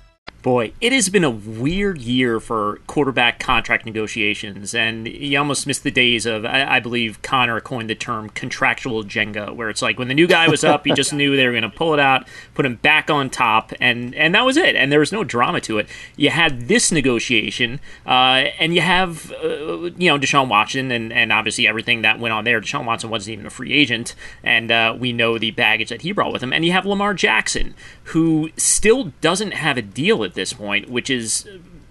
Boy, 0.41 0.73
it 0.81 0.91
has 0.91 1.07
been 1.09 1.23
a 1.23 1.29
weird 1.29 2.01
year 2.01 2.39
for 2.39 2.79
quarterback 2.87 3.37
contract 3.37 3.85
negotiations, 3.85 4.73
and 4.73 5.07
you 5.07 5.37
almost 5.37 5.67
missed 5.67 5.83
the 5.83 5.91
days 5.91 6.25
of, 6.25 6.45
I, 6.45 6.77
I 6.77 6.79
believe 6.79 7.21
Conor 7.21 7.61
coined 7.61 7.91
the 7.91 7.95
term 7.95 8.29
contractual 8.29 9.03
Jenga, 9.03 9.55
where 9.55 9.69
it's 9.69 9.83
like 9.83 9.99
when 9.99 10.07
the 10.07 10.15
new 10.15 10.25
guy 10.25 10.47
was 10.47 10.63
up, 10.63 10.87
you 10.87 10.95
just 10.95 11.13
knew 11.13 11.35
they 11.35 11.45
were 11.45 11.51
going 11.51 11.61
to 11.61 11.69
pull 11.69 11.93
it 11.93 11.99
out, 11.99 12.27
put 12.55 12.65
him 12.65 12.77
back 12.77 13.11
on 13.11 13.29
top, 13.29 13.71
and, 13.79 14.15
and 14.15 14.33
that 14.33 14.43
was 14.43 14.57
it. 14.57 14.75
And 14.75 14.91
there 14.91 14.99
was 14.99 15.11
no 15.11 15.23
drama 15.23 15.61
to 15.61 15.77
it. 15.77 15.87
You 16.15 16.31
had 16.31 16.67
this 16.67 16.91
negotiation, 16.91 17.79
uh, 18.07 18.49
and 18.59 18.73
you 18.73 18.81
have, 18.81 19.31
uh, 19.43 19.91
you 19.95 20.09
know, 20.09 20.17
Deshaun 20.17 20.47
Watson, 20.47 20.89
and, 20.91 21.13
and 21.13 21.31
obviously 21.31 21.67
everything 21.67 22.01
that 22.01 22.19
went 22.19 22.33
on 22.33 22.45
there. 22.45 22.59
Deshaun 22.59 22.85
Watson 22.85 23.11
wasn't 23.11 23.33
even 23.33 23.45
a 23.45 23.51
free 23.51 23.73
agent, 23.73 24.15
and 24.43 24.71
uh, 24.71 24.95
we 24.97 25.13
know 25.13 25.37
the 25.37 25.51
baggage 25.51 25.89
that 25.89 26.01
he 26.01 26.11
brought 26.11 26.33
with 26.33 26.41
him. 26.41 26.51
And 26.51 26.65
you 26.65 26.71
have 26.71 26.87
Lamar 26.87 27.13
Jackson, 27.13 27.75
who 28.05 28.49
still 28.57 29.13
doesn't 29.21 29.51
have 29.51 29.77
a 29.77 29.83
deal 29.83 30.17
at 30.31 30.35
this 30.35 30.53
point, 30.53 30.89
which 30.89 31.09
is 31.09 31.45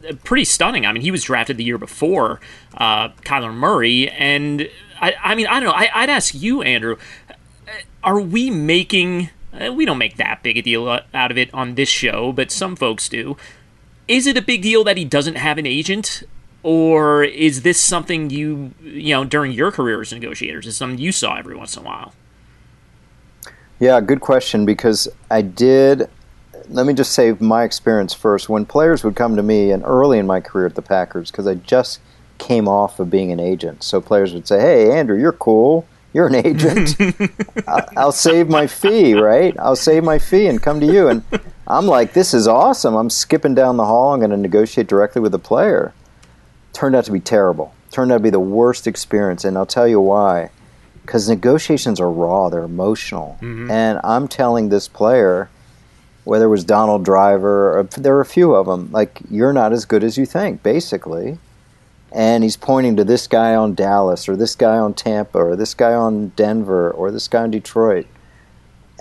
uh, 0.09 0.15
pretty 0.25 0.45
stunning. 0.45 0.87
I 0.87 0.93
mean, 0.93 1.03
he 1.03 1.11
was 1.11 1.25
drafted 1.25 1.59
the 1.59 1.65
year 1.65 1.77
before 1.77 2.41
uh, 2.75 3.11
Kyler 3.23 3.55
Murray, 3.55 4.09
and 4.09 4.69
I, 5.01 5.15
I 5.23 5.35
mean, 5.35 5.47
I 5.47 5.61
don't 5.61 5.65
know. 5.65 5.73
I, 5.73 6.01
would 6.01 6.11
ask 6.11 6.35
you, 6.35 6.63
Andrew, 6.63 6.97
uh, 7.29 7.33
are 8.03 8.19
we 8.19 8.51
making? 8.51 9.29
Uh, 9.53 9.73
we 9.73 9.85
don't 9.85 9.99
make 9.99 10.17
that 10.17 10.43
big 10.43 10.57
a 10.57 10.63
deal 10.63 10.89
out 10.89 11.31
of 11.31 11.37
it 11.37 11.53
on 11.53 11.75
this 11.75 11.89
show, 11.89 12.33
but 12.33 12.51
some 12.51 12.77
folks 12.77 13.09
do. 13.09 13.37
Is 14.09 14.27
it 14.27 14.37
a 14.39 14.43
big 14.43 14.63
deal 14.63 14.85
that 14.85 14.97
he 14.97 15.05
doesn't 15.05 15.37
have 15.37 15.59
an 15.59 15.67
agent? 15.67 16.23
Or 16.63 17.25
is 17.25 17.63
this 17.63 17.81
something 17.81 18.29
you, 18.29 18.73
you 18.83 19.15
know, 19.15 19.25
during 19.25 19.53
your 19.53 19.73
career 19.73 20.01
as 20.01 20.13
negotiators, 20.13 20.67
is 20.67 20.77
something 20.77 20.99
you 20.99 21.11
saw 21.11 21.37
every 21.37 21.57
once 21.57 21.77
in 21.77 21.83
a 21.83 21.87
while? 21.87 22.13
Yeah, 23.79 23.99
good 24.03 24.21
question 24.21 24.67
because 24.67 25.09
I 25.31 25.41
did. 25.41 26.11
Let 26.71 26.87
me 26.87 26.95
just 26.95 27.13
say 27.13 27.35
my 27.41 27.65
experience 27.65 28.15
first. 28.15 28.49
When 28.49 28.65
players 28.65 29.05
would 29.05 29.17
come 29.17 29.37
to 29.37 29.43
me, 29.43 29.71
and 29.71 29.83
early 29.85 30.19
in 30.19 30.27
my 30.27 30.41
career 30.41 30.67
at 30.67 30.75
the 30.75 30.83
Packers, 30.83 31.31
because 31.31 31.47
I 31.47 31.55
just 31.55 32.01
came 32.39 32.69
off 32.69 32.99
of 33.01 33.11
being 33.11 33.33
an 33.33 33.41
agent, 33.41 33.83
so 33.83 34.01
players 34.01 34.33
would 34.33 34.47
say, 34.47 34.61
"Hey, 34.61 34.93
Andrew, 34.93 35.19
you're 35.19 35.33
cool. 35.33 35.87
You're 36.13 36.27
an 36.27 36.35
agent. 36.35 36.97
I'll 37.97 38.13
save 38.13 38.49
my 38.49 38.67
fee, 38.67 39.15
right? 39.15 39.55
I'll 39.59 39.77
save 39.77 40.03
my 40.05 40.19
fee 40.19 40.47
and 40.47 40.63
come 40.63 40.81
to 40.81 40.87
you." 40.87 41.09
And 41.09 41.23
I'm 41.67 41.87
like, 41.87 42.13
"This 42.13 42.33
is 42.33 42.47
awesome. 42.47 42.95
I'm 42.95 43.11
skipping 43.11 43.55
down 43.55 43.77
the 43.77 43.87
hall. 43.87 44.13
I'm 44.13 44.21
going 44.21 44.31
to 44.31 44.37
negotiate 44.37 44.87
directly 44.87 45.21
with 45.21 45.33
the 45.33 45.39
player." 45.39 45.93
Turned 46.73 46.95
out 46.95 47.05
to 47.07 47.13
be 47.13 47.21
terrible. 47.21 47.75
Turned 47.91 48.13
out 48.13 48.19
to 48.19 48.23
be 48.23 48.31
the 48.31 48.39
worst 48.41 48.87
experience, 48.87 49.45
and 49.45 49.59
I'll 49.59 49.67
tell 49.67 49.89
you 49.89 50.01
why 50.01 50.51
because 51.11 51.29
negotiations 51.29 51.99
are 51.99 52.09
raw, 52.09 52.49
they're 52.49 52.63
emotional. 52.63 53.37
Mm-hmm. 53.41 53.69
And 53.69 53.99
I'm 54.05 54.29
telling 54.29 54.69
this 54.69 54.87
player, 54.87 55.51
whether 56.31 56.45
it 56.45 56.49
was 56.49 56.63
Donald 56.63 57.05
Driver, 57.05 57.77
or, 57.77 57.83
there 57.83 58.15
were 58.15 58.21
a 58.21 58.25
few 58.25 58.55
of 58.55 58.67
them, 58.67 58.89
like, 58.93 59.19
you're 59.33 59.53
not 59.53 59.73
as 59.73 59.85
good 59.85 60.05
as 60.05 60.17
you 60.17 60.25
think, 60.25 60.63
basically. 60.63 61.39
And 62.13 62.45
he's 62.45 62.57
pointing 62.57 62.95
to 62.99 63.03
this 63.03 63.27
guy 63.27 63.57
on 63.57 63.75
Dallas, 63.75 64.29
or 64.29 64.37
this 64.37 64.55
guy 64.55 64.77
on 64.77 64.95
Tampa, 64.95 65.39
or 65.39 65.57
this 65.57 65.75
guy 65.75 65.93
on 65.93 66.29
Denver, 66.37 66.93
or 66.93 67.11
this 67.11 67.27
guy 67.27 67.43
on 67.43 67.51
Detroit. 67.51 68.07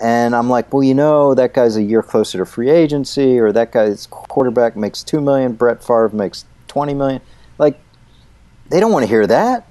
And 0.02 0.34
I'm 0.34 0.50
like, 0.50 0.72
well, 0.74 0.82
you 0.82 0.92
know, 0.92 1.36
that 1.36 1.54
guy's 1.54 1.76
a 1.76 1.82
year 1.84 2.02
closer 2.02 2.38
to 2.38 2.44
free 2.44 2.68
agency, 2.68 3.38
or 3.38 3.52
that 3.52 3.70
guy's 3.70 4.08
quarterback 4.08 4.74
makes 4.74 5.04
two 5.04 5.20
million, 5.20 5.52
Brett 5.52 5.84
Favre 5.84 6.08
makes 6.08 6.46
twenty 6.66 6.94
million. 6.94 7.22
Like, 7.58 7.78
they 8.70 8.80
don't 8.80 8.90
want 8.90 9.04
to 9.04 9.08
hear 9.08 9.28
that. 9.28 9.68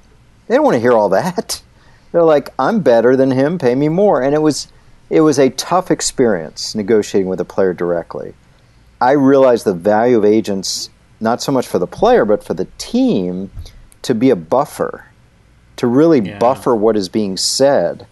They 0.48 0.56
don't 0.56 0.64
want 0.64 0.76
to 0.76 0.80
hear 0.80 0.94
all 0.94 1.10
that. 1.10 1.62
They're 2.14 2.24
like, 2.24 2.54
I'm 2.58 2.80
better 2.80 3.18
than 3.18 3.32
him, 3.32 3.58
pay 3.58 3.76
me 3.76 3.90
more. 3.90 4.22
And 4.22 4.34
it 4.34 4.42
was 4.42 4.70
it 5.10 5.22
was 5.22 5.40
a 5.40 5.50
tough 5.52 5.90
experience 5.92 6.76
negotiating 6.76 7.28
with 7.28 7.40
a 7.40 7.46
player 7.46 7.74
directly. 7.74 8.34
I 9.02 9.12
realized 9.12 9.66
the 9.66 9.74
value 9.74 10.18
of 10.18 10.26
agents 10.26 10.90
not 11.20 11.42
so 11.42 11.52
much 11.52 11.68
for 11.68 11.80
the 11.80 11.88
player 11.88 12.26
but 12.26 12.44
for 12.44 12.54
the 12.54 12.68
team 12.78 13.52
to 14.02 14.16
be 14.16 14.30
a 14.30 14.36
buffer, 14.36 15.06
to 15.78 15.88
really 15.88 16.20
yeah. 16.22 16.38
buffer 16.38 16.76
what 16.76 16.96
is 16.96 17.10
being 17.10 17.38
said. 17.38 18.08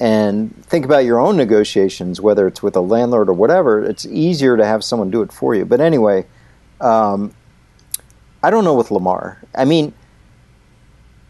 And 0.00 0.64
think 0.64 0.84
about 0.84 1.04
your 1.04 1.20
own 1.20 1.36
negotiations, 1.36 2.20
whether 2.20 2.46
it's 2.46 2.62
with 2.62 2.74
a 2.74 2.80
landlord 2.80 3.28
or 3.28 3.34
whatever. 3.34 3.84
It's 3.84 4.06
easier 4.06 4.56
to 4.56 4.64
have 4.64 4.82
someone 4.82 5.10
do 5.10 5.20
it 5.20 5.30
for 5.30 5.54
you. 5.54 5.66
But 5.66 5.80
anyway, 5.80 6.26
um, 6.80 7.34
I 8.42 8.50
don't 8.50 8.64
know 8.64 8.74
with 8.74 8.90
Lamar. 8.90 9.42
I 9.54 9.66
mean, 9.66 9.92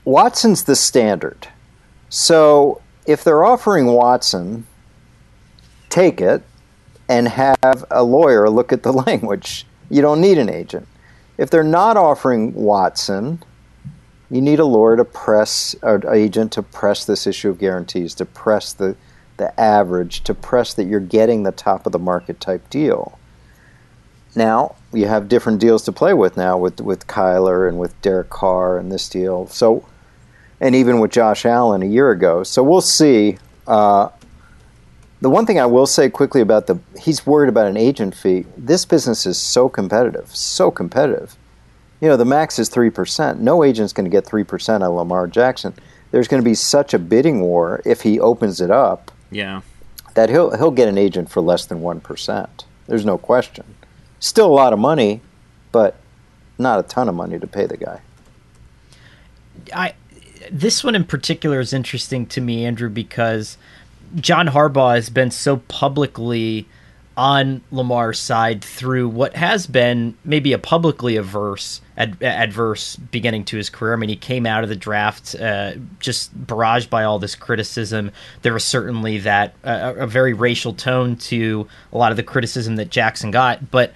Watson's 0.05 0.65
the 0.65 0.77
standard. 0.77 1.49
So 2.09 2.81
if 3.07 3.25
they're 3.25 3.45
offering 3.45 3.87
Watson, 3.87 4.67
take 5.91 6.21
it 6.21 6.43
and 7.09 7.29
have 7.29 7.85
a 7.91 8.03
lawyer 8.03 8.49
look 8.49 8.73
at 8.73 8.83
the 8.83 8.93
language. 9.07 9.67
You 9.91 10.03
don't 10.03 10.21
need 10.21 10.39
an 10.39 10.49
agent. 10.49 10.87
If 11.39 11.51
they're 11.51 11.63
not 11.63 11.97
offering 11.97 12.55
Watson, 12.55 13.43
you 14.31 14.41
need 14.41 14.61
a 14.61 14.65
lawyer 14.65 14.97
to 14.97 15.05
press, 15.05 15.75
or 15.83 16.01
agent 16.13 16.53
to 16.53 16.63
press 16.63 17.05
this 17.05 17.27
issue 17.27 17.51
of 17.51 17.59
guarantees, 17.59 18.15
to 18.17 18.25
press 18.25 18.73
the, 18.73 18.95
the 19.39 19.59
average, 19.59 20.23
to 20.25 20.35
press 20.35 20.75
that 20.75 20.85
you're 20.85 21.01
getting 21.01 21.43
the 21.43 21.53
top 21.53 21.87
of 21.87 21.93
the 21.93 21.99
market 21.99 22.41
type 22.41 22.69
deal. 22.71 23.19
Now, 24.37 24.77
you 24.93 25.09
have 25.09 25.29
different 25.29 25.61
deals 25.61 25.83
to 25.85 25.93
play 25.93 26.15
with 26.15 26.37
now 26.37 26.57
with, 26.57 26.81
with 26.81 27.09
Kyler 27.09 27.69
and 27.69 27.79
with 27.79 28.01
Derek 28.01 28.31
Carr 28.31 28.79
and 28.79 28.93
this 28.93 29.09
deal. 29.09 29.49
So 29.49 29.85
and 30.61 30.75
even 30.75 31.01
with 31.01 31.11
Josh 31.11 31.47
Allen 31.47 31.83
a 31.83 31.87
year 31.87 32.11
ago. 32.11 32.43
So 32.43 32.63
we'll 32.63 32.81
see. 32.81 33.39
Uh, 33.67 34.11
the 35.21 35.31
one 35.31 35.47
thing 35.47 35.61
I 35.61 35.67
will 35.67 35.87
say 35.87 36.09
quickly 36.09 36.41
about 36.41 36.67
the 36.67 36.79
he's 36.99 37.27
worried 37.27 37.49
about 37.49 37.67
an 37.67 37.77
agent 37.77 38.15
fee. 38.15 38.47
This 38.57 38.85
business 38.85 39.27
is 39.27 39.39
so 39.39 39.69
competitive, 39.69 40.35
so 40.35 40.71
competitive. 40.71 41.37
You 42.01 42.09
know, 42.09 42.17
the 42.17 42.25
max 42.25 42.59
is 42.59 42.69
three 42.69 42.91
percent. 42.91 43.41
No 43.41 43.63
agent's 43.63 43.93
going 43.93 44.05
to 44.05 44.11
get 44.11 44.25
three 44.25 44.45
percent 44.45 44.83
on 44.83 44.91
Lamar 44.91 45.27
Jackson. 45.27 45.75
There's 46.11 46.29
going 46.29 46.43
to 46.43 46.49
be 46.49 46.55
such 46.55 46.95
a 46.95 46.99
bidding 46.99 47.41
war 47.41 47.83
if 47.85 48.03
he 48.03 48.19
opens 48.19 48.61
it 48.61 48.71
up. 48.71 49.13
Yeah. 49.31 49.61
That 50.15 50.31
he'll 50.31 50.57
he'll 50.57 50.71
get 50.71 50.89
an 50.89 50.99
agent 50.99 51.31
for 51.31 51.41
less 51.41 51.67
than 51.67 51.83
one 51.83 52.01
percent. 52.01 52.65
There's 52.87 53.05
no 53.05 53.19
question. 53.19 53.75
Still 54.19 54.47
a 54.47 54.53
lot 54.53 54.73
of 54.73 54.79
money, 54.79 55.21
but 55.71 55.97
not 56.59 56.81
a 56.81 56.83
ton 56.83 57.09
of 57.09 57.15
money 57.15 57.39
to 57.39 57.47
pay 57.47 57.67
the 57.67 57.77
guy. 57.77 58.01
I 59.73 59.95
this 60.51 60.83
one 60.83 60.95
in 60.95 61.05
particular 61.05 61.61
is 61.61 61.73
interesting 61.73 62.27
to 62.27 62.41
me, 62.41 62.65
Andrew, 62.65 62.89
because 62.89 63.59
John 64.17 64.49
Harbaugh 64.49 64.95
has 64.95 65.11
been 65.11 65.31
so 65.31 65.59
publicly 65.59 66.67
on 67.17 67.61
Lamar's 67.71 68.19
side 68.19 68.65
through 68.65 69.09
what 69.09 69.37
has 69.37 69.67
been 69.67 70.17
maybe 70.25 70.53
a 70.53 70.59
publicly 70.59 71.17
averse 71.17 71.81
ad- 71.99 72.23
adverse 72.23 72.97
beginning 72.97 73.45
to 73.45 73.57
his 73.57 73.69
career. 73.69 73.93
I 73.93 73.97
mean, 73.97 74.09
he 74.09 74.17
came 74.17 74.47
out 74.47 74.63
of 74.63 74.71
the 74.71 74.77
draft 74.77 75.35
uh, 75.35 75.73
just 75.99 76.35
barraged 76.47 76.89
by 76.89 77.05
all 77.05 77.19
this 77.19 77.35
criticism. 77.35 78.11
There 78.43 78.55
was 78.55 78.65
certainly 78.65 79.19
that 79.19 79.55
uh, 79.65 79.95
a 79.99 80.07
very 80.07 80.33
racial 80.33 80.73
tone 80.73 81.17
to 81.17 81.69
a 81.93 81.99
lot 81.99 82.11
of 82.11 82.17
the 82.17 82.23
criticism 82.23 82.77
that 82.77 82.91
Jackson 82.91 83.31
got, 83.31 83.71
but 83.71 83.93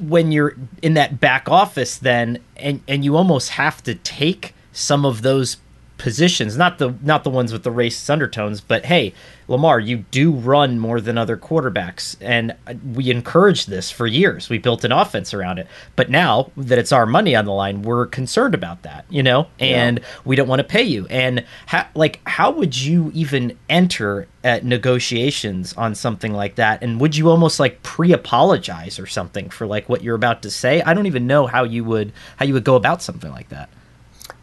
when 0.00 0.32
you're 0.32 0.56
in 0.80 0.94
that 0.94 1.20
back 1.20 1.46
office 1.48 1.98
then 1.98 2.38
and 2.56 2.80
and 2.88 3.04
you 3.04 3.16
almost 3.16 3.50
have 3.50 3.82
to 3.82 3.94
take 3.96 4.54
some 4.72 5.04
of 5.04 5.20
those 5.20 5.58
positions, 6.00 6.56
not 6.56 6.78
the 6.78 6.94
not 7.02 7.24
the 7.24 7.30
ones 7.30 7.52
with 7.52 7.62
the 7.62 7.70
racist 7.70 8.08
undertones, 8.10 8.60
but 8.60 8.86
hey, 8.86 9.12
Lamar, 9.48 9.78
you 9.78 9.98
do 10.10 10.32
run 10.32 10.78
more 10.78 11.00
than 11.00 11.18
other 11.18 11.36
quarterbacks, 11.36 12.16
and 12.20 12.54
uh, 12.66 12.74
we 12.94 13.10
encouraged 13.10 13.68
this 13.68 13.90
for 13.90 14.06
years. 14.06 14.48
We 14.48 14.58
built 14.58 14.84
an 14.84 14.92
offense 14.92 15.34
around 15.34 15.58
it, 15.58 15.66
but 15.96 16.08
now 16.08 16.50
that 16.56 16.78
it's 16.78 16.92
our 16.92 17.04
money 17.04 17.36
on 17.36 17.44
the 17.44 17.52
line, 17.52 17.82
we're 17.82 18.06
concerned 18.06 18.54
about 18.54 18.82
that, 18.82 19.04
you 19.10 19.22
know, 19.22 19.48
and 19.58 19.98
yeah. 19.98 20.04
we 20.24 20.36
don't 20.36 20.48
want 20.48 20.60
to 20.60 20.64
pay 20.64 20.82
you. 20.82 21.06
And 21.08 21.44
how, 21.66 21.86
like, 21.94 22.20
how 22.26 22.50
would 22.52 22.80
you 22.80 23.10
even 23.12 23.58
enter 23.68 24.26
at 24.42 24.64
negotiations 24.64 25.74
on 25.74 25.94
something 25.94 26.32
like 26.32 26.54
that? 26.54 26.82
And 26.82 27.00
would 27.00 27.16
you 27.16 27.28
almost 27.28 27.60
like 27.60 27.82
pre-apologize 27.82 28.98
or 28.98 29.06
something 29.06 29.50
for 29.50 29.66
like 29.66 29.88
what 29.88 30.02
you're 30.02 30.16
about 30.16 30.42
to 30.42 30.50
say? 30.50 30.80
I 30.82 30.94
don't 30.94 31.06
even 31.06 31.26
know 31.26 31.46
how 31.46 31.64
you 31.64 31.84
would 31.84 32.12
how 32.36 32.46
you 32.46 32.54
would 32.54 32.64
go 32.64 32.76
about 32.76 33.02
something 33.02 33.30
like 33.30 33.50
that. 33.50 33.68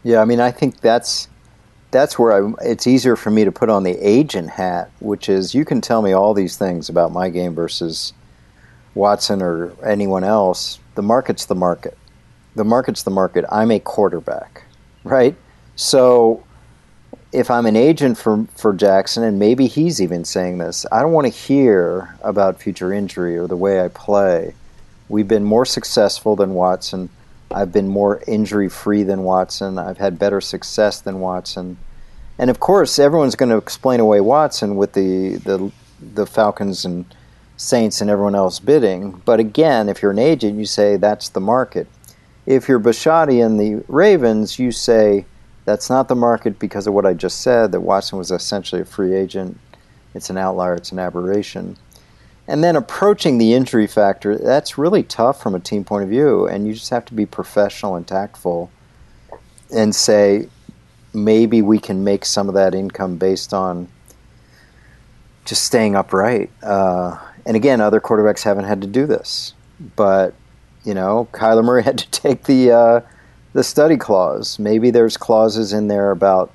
Yeah, 0.04 0.20
I 0.20 0.24
mean, 0.24 0.40
I 0.40 0.50
think 0.50 0.80
that's 0.80 1.28
that's 1.90 2.18
where 2.18 2.32
I, 2.32 2.52
it's 2.62 2.86
easier 2.86 3.16
for 3.16 3.30
me 3.30 3.44
to 3.44 3.52
put 3.52 3.70
on 3.70 3.82
the 3.82 3.96
agent 3.96 4.50
hat, 4.50 4.90
which 5.00 5.28
is 5.28 5.54
you 5.54 5.64
can 5.64 5.80
tell 5.80 6.02
me 6.02 6.12
all 6.12 6.34
these 6.34 6.56
things 6.56 6.88
about 6.88 7.12
my 7.12 7.30
game 7.30 7.54
versus 7.54 8.12
Watson 8.94 9.42
or 9.42 9.72
anyone 9.84 10.24
else. 10.24 10.78
The 10.94 11.02
market's 11.02 11.46
the 11.46 11.54
market. 11.54 11.96
The 12.54 12.64
market's 12.64 13.02
the 13.02 13.10
market. 13.10 13.44
I'm 13.50 13.70
a 13.70 13.78
quarterback, 13.78 14.64
right? 15.04 15.36
So 15.76 16.44
if 17.32 17.50
I'm 17.50 17.66
an 17.66 17.76
agent 17.76 18.18
for 18.18 18.46
for 18.56 18.72
Jackson, 18.72 19.22
and 19.22 19.38
maybe 19.38 19.66
he's 19.66 20.00
even 20.00 20.24
saying 20.24 20.58
this, 20.58 20.84
I 20.90 21.00
don't 21.00 21.12
want 21.12 21.26
to 21.26 21.32
hear 21.32 22.14
about 22.22 22.60
future 22.60 22.92
injury 22.92 23.36
or 23.38 23.46
the 23.46 23.56
way 23.56 23.82
I 23.82 23.88
play. 23.88 24.54
We've 25.08 25.28
been 25.28 25.44
more 25.44 25.64
successful 25.64 26.36
than 26.36 26.54
Watson. 26.54 27.08
I've 27.50 27.72
been 27.72 27.88
more 27.88 28.22
injury 28.26 28.68
free 28.68 29.02
than 29.02 29.22
Watson. 29.22 29.78
I've 29.78 29.98
had 29.98 30.18
better 30.18 30.40
success 30.40 31.00
than 31.00 31.20
Watson. 31.20 31.78
And 32.38 32.50
of 32.50 32.60
course, 32.60 32.98
everyone's 32.98 33.34
going 33.34 33.48
to 33.48 33.56
explain 33.56 34.00
away 34.00 34.20
Watson 34.20 34.76
with 34.76 34.92
the, 34.92 35.36
the, 35.36 35.72
the 36.14 36.26
Falcons 36.26 36.84
and 36.84 37.04
Saints 37.56 38.00
and 38.00 38.08
everyone 38.08 38.34
else 38.34 38.60
bidding. 38.60 39.22
But 39.24 39.40
again, 39.40 39.88
if 39.88 40.02
you're 40.02 40.12
an 40.12 40.18
agent, 40.18 40.58
you 40.58 40.66
say 40.66 40.96
that's 40.96 41.30
the 41.30 41.40
market. 41.40 41.88
If 42.46 42.68
you're 42.68 42.78
Bisciotti 42.80 43.44
and 43.44 43.58
the 43.58 43.84
Ravens, 43.88 44.58
you 44.58 44.70
say 44.70 45.26
that's 45.64 45.90
not 45.90 46.08
the 46.08 46.14
market 46.14 46.58
because 46.58 46.86
of 46.86 46.94
what 46.94 47.04
I 47.04 47.14
just 47.14 47.40
said, 47.40 47.72
that 47.72 47.80
Watson 47.80 48.16
was 48.16 48.30
essentially 48.30 48.80
a 48.80 48.86
free 48.86 49.14
agent. 49.14 49.58
It's 50.14 50.30
an 50.30 50.38
outlier, 50.38 50.74
it's 50.74 50.92
an 50.92 50.98
aberration. 50.98 51.76
And 52.48 52.64
then 52.64 52.76
approaching 52.76 53.36
the 53.36 53.52
injury 53.52 53.86
factor, 53.86 54.38
that's 54.38 54.78
really 54.78 55.02
tough 55.02 55.40
from 55.40 55.54
a 55.54 55.60
team 55.60 55.84
point 55.84 56.04
of 56.04 56.08
view. 56.08 56.46
And 56.46 56.66
you 56.66 56.72
just 56.72 56.88
have 56.88 57.04
to 57.04 57.14
be 57.14 57.26
professional 57.26 57.94
and 57.94 58.08
tactful 58.08 58.70
and 59.70 59.94
say, 59.94 60.48
maybe 61.12 61.60
we 61.60 61.78
can 61.78 62.02
make 62.04 62.24
some 62.24 62.48
of 62.48 62.54
that 62.54 62.74
income 62.74 63.18
based 63.18 63.52
on 63.52 63.86
just 65.44 65.62
staying 65.62 65.94
upright. 65.94 66.50
Uh, 66.62 67.18
and 67.44 67.54
again, 67.54 67.82
other 67.82 68.00
quarterbacks 68.00 68.42
haven't 68.42 68.64
had 68.64 68.80
to 68.80 68.86
do 68.86 69.04
this. 69.04 69.52
But, 69.94 70.32
you 70.84 70.94
know, 70.94 71.28
Kyler 71.32 71.62
Murray 71.62 71.82
had 71.84 71.98
to 71.98 72.10
take 72.10 72.44
the, 72.44 72.72
uh, 72.72 73.00
the 73.52 73.62
study 73.62 73.98
clause. 73.98 74.58
Maybe 74.58 74.90
there's 74.90 75.18
clauses 75.18 75.74
in 75.74 75.88
there 75.88 76.10
about 76.10 76.52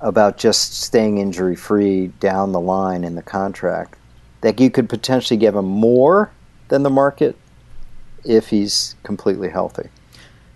about 0.00 0.38
just 0.38 0.80
staying 0.80 1.18
injury 1.18 1.56
free 1.56 2.06
down 2.20 2.52
the 2.52 2.60
line 2.60 3.02
in 3.04 3.16
the 3.16 3.22
contract 3.22 3.99
that 4.42 4.60
you 4.60 4.70
could 4.70 4.88
potentially 4.88 5.36
give 5.36 5.54
him 5.54 5.66
more 5.66 6.30
than 6.68 6.82
the 6.82 6.90
market 6.90 7.36
if 8.24 8.48
he's 8.48 8.94
completely 9.02 9.48
healthy. 9.48 9.88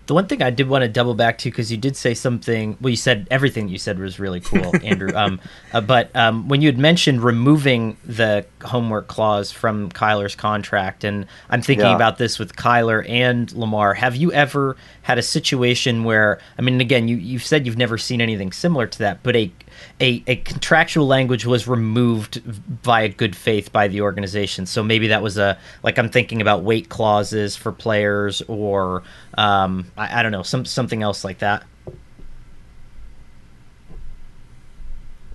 The 0.07 0.13
one 0.13 0.27
thing 0.27 0.43
I 0.43 0.51
did 0.51 0.69
want 0.69 0.83
to 0.83 0.87
double 0.87 1.15
back 1.15 1.39
to 1.39 1.49
because 1.49 1.71
you 1.71 1.77
did 1.79 1.97
say 1.97 2.13
something. 2.13 2.77
Well, 2.79 2.91
you 2.91 2.95
said 2.95 3.27
everything 3.31 3.69
you 3.69 3.79
said 3.79 3.97
was 3.97 4.19
really 4.19 4.39
cool, 4.39 4.71
Andrew. 4.83 5.11
Um, 5.15 5.39
uh, 5.73 5.81
but 5.81 6.15
um, 6.15 6.47
when 6.47 6.61
you 6.61 6.67
had 6.67 6.77
mentioned 6.77 7.23
removing 7.23 7.97
the 8.05 8.45
homework 8.63 9.07
clause 9.07 9.51
from 9.51 9.89
Kyler's 9.91 10.35
contract, 10.35 11.03
and 11.03 11.25
I'm 11.49 11.63
thinking 11.63 11.87
Yeah. 11.87 11.95
about 11.95 12.19
this 12.19 12.37
with 12.37 12.55
Kyler 12.55 13.03
and 13.09 13.51
Lamar. 13.53 13.95
Have 13.95 14.15
you 14.15 14.31
ever 14.31 14.77
had 15.01 15.17
a 15.17 15.23
situation 15.23 16.03
where? 16.03 16.37
I 16.59 16.61
mean, 16.61 16.81
again, 16.81 17.07
you 17.07 17.15
you've 17.17 17.43
said 17.43 17.65
you've 17.65 17.75
never 17.77 17.97
seen 17.97 18.21
anything 18.21 18.51
similar 18.51 18.85
to 18.85 18.99
that, 18.99 19.23
but 19.23 19.35
a 19.35 19.51
a, 19.99 20.23
a 20.27 20.35
contractual 20.37 21.07
language 21.07 21.45
was 21.45 21.67
removed 21.67 22.35
via 22.35 23.09
good 23.09 23.35
faith 23.35 23.71
by 23.71 23.87
the 23.87 24.01
organization. 24.01 24.65
So 24.65 24.83
maybe 24.83 25.07
that 25.07 25.21
was 25.21 25.37
a 25.37 25.57
like 25.83 25.97
I'm 25.97 26.09
thinking 26.09 26.41
about 26.41 26.63
weight 26.63 26.89
clauses 26.89 27.55
for 27.55 27.71
players, 27.71 28.41
or 28.47 29.03
um, 29.37 29.91
I, 29.97 30.19
I 30.19 30.23
don't 30.23 30.31
know, 30.31 30.43
some 30.43 30.65
something 30.65 31.03
else 31.03 31.23
like 31.23 31.39
that. 31.39 31.63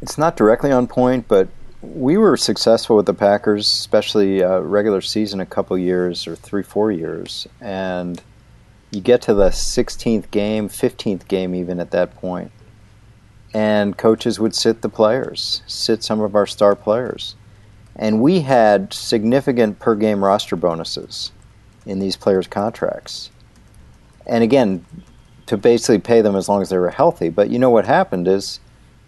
It's 0.03 0.17
not 0.17 0.37
directly 0.37 0.73
on 0.73 0.87
point, 0.87 1.29
but 1.29 1.49
we 1.83 2.17
were 2.17 2.37
successful 2.37 2.97
with 2.97 3.07
the 3.07 3.15
Packers, 3.15 3.67
especially 3.67 4.43
uh, 4.43 4.61
regular 4.61 5.01
season, 5.01 5.41
a 5.41 5.47
couple 5.47 5.77
years 5.79 6.27
or 6.27 6.37
three, 6.37 6.63
four 6.63 6.93
years, 6.93 7.47
and 7.61 8.23
you 8.91 9.01
get 9.01 9.23
to 9.23 9.35
the 9.35 9.49
16th 9.49 10.31
game, 10.31 10.69
15th 10.69 11.29
game, 11.29 11.55
even 11.55 11.81
at 11.81 11.91
that 11.93 12.17
point, 12.17 12.51
and 13.53 13.97
coaches 13.97 14.39
would 14.39 14.55
sit 14.55 14.83
the 14.83 14.89
players, 14.89 15.63
sit 15.67 16.03
some 16.03 16.21
of 16.21 16.35
our 16.35 16.47
star 16.47 16.75
players, 16.77 17.35
and 17.97 18.23
we 18.23 18.41
had 18.41 18.93
significant 18.93 19.79
per 19.79 19.95
game 19.95 20.25
roster 20.25 20.57
bonuses 20.57 21.33
in 21.87 21.99
these 21.99 22.17
players' 22.17 22.47
contracts, 22.47 23.31
and 24.27 24.45
again, 24.45 24.85
to 25.47 25.57
basically 25.57 25.99
pay 25.99 26.21
them 26.21 26.37
as 26.37 26.49
long 26.49 26.63
as 26.63 26.69
they 26.69 26.79
were 26.79 26.91
healthy. 26.91 27.29
But 27.29 27.51
you 27.51 27.59
know 27.59 27.71
what 27.71 27.85
happened 27.85 28.29
is 28.29 28.61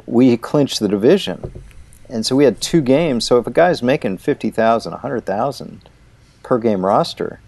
we 0.07 0.37
clinched 0.37 0.81
the 0.81 0.88
division. 0.88 1.62
And 2.09 2.26
so 2.26 2.35
we 2.35 2.44
had 2.44 2.61
two 2.61 2.81
games. 2.81 3.24
So 3.24 3.38
if 3.38 3.46
a 3.46 3.50
guy's 3.50 3.83
making 3.83 4.18
50,000, 4.18 4.90
100,000 4.90 5.88
per 6.42 6.59
game 6.59 6.85
roster, 6.85 7.40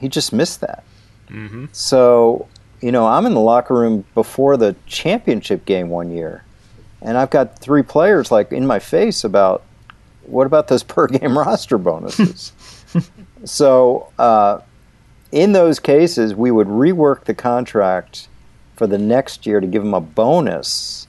he 0.00 0.08
just 0.08 0.32
missed 0.32 0.60
that. 0.60 0.84
Mm-hmm. 1.28 1.66
So, 1.70 2.48
you 2.84 2.92
know, 2.92 3.06
I'm 3.06 3.24
in 3.24 3.32
the 3.32 3.40
locker 3.40 3.72
room 3.72 4.04
before 4.12 4.58
the 4.58 4.76
championship 4.84 5.64
game 5.64 5.88
one 5.88 6.10
year. 6.10 6.44
And 7.00 7.16
I've 7.16 7.30
got 7.30 7.58
three 7.58 7.82
players 7.82 8.30
like 8.30 8.52
in 8.52 8.66
my 8.66 8.78
face 8.78 9.24
about 9.24 9.62
what 10.26 10.46
about 10.46 10.68
those 10.68 10.82
per 10.94 11.06
game 11.06 11.38
roster 11.38 11.78
bonuses? 11.78 12.52
so, 13.44 14.12
uh, 14.18 14.60
in 15.32 15.52
those 15.52 15.80
cases, 15.80 16.34
we 16.34 16.50
would 16.50 16.66
rework 16.68 17.24
the 17.24 17.32
contract 17.32 18.28
for 18.76 18.86
the 18.86 18.98
next 18.98 19.46
year 19.46 19.60
to 19.60 19.66
give 19.66 19.82
them 19.82 19.94
a 19.94 20.00
bonus 20.00 21.06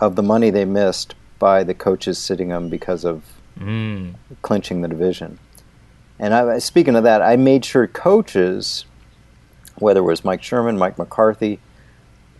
of 0.00 0.16
the 0.16 0.22
money 0.22 0.48
they 0.48 0.64
missed 0.64 1.14
by 1.38 1.62
the 1.62 1.74
coaches 1.74 2.16
sitting 2.18 2.48
them 2.48 2.70
because 2.70 3.04
of 3.04 3.22
Mm. 3.60 4.14
clinching 4.40 4.82
the 4.82 4.88
division. 4.88 5.36
And 6.18 6.32
I, 6.32 6.58
speaking 6.58 6.94
of 6.94 7.02
that, 7.02 7.20
I 7.22 7.34
made 7.36 7.64
sure 7.64 7.88
coaches, 7.88 8.84
whether 9.80 10.00
it 10.00 10.04
was 10.04 10.24
Mike 10.24 10.42
Sherman, 10.42 10.78
Mike 10.78 10.98
McCarthy, 10.98 11.60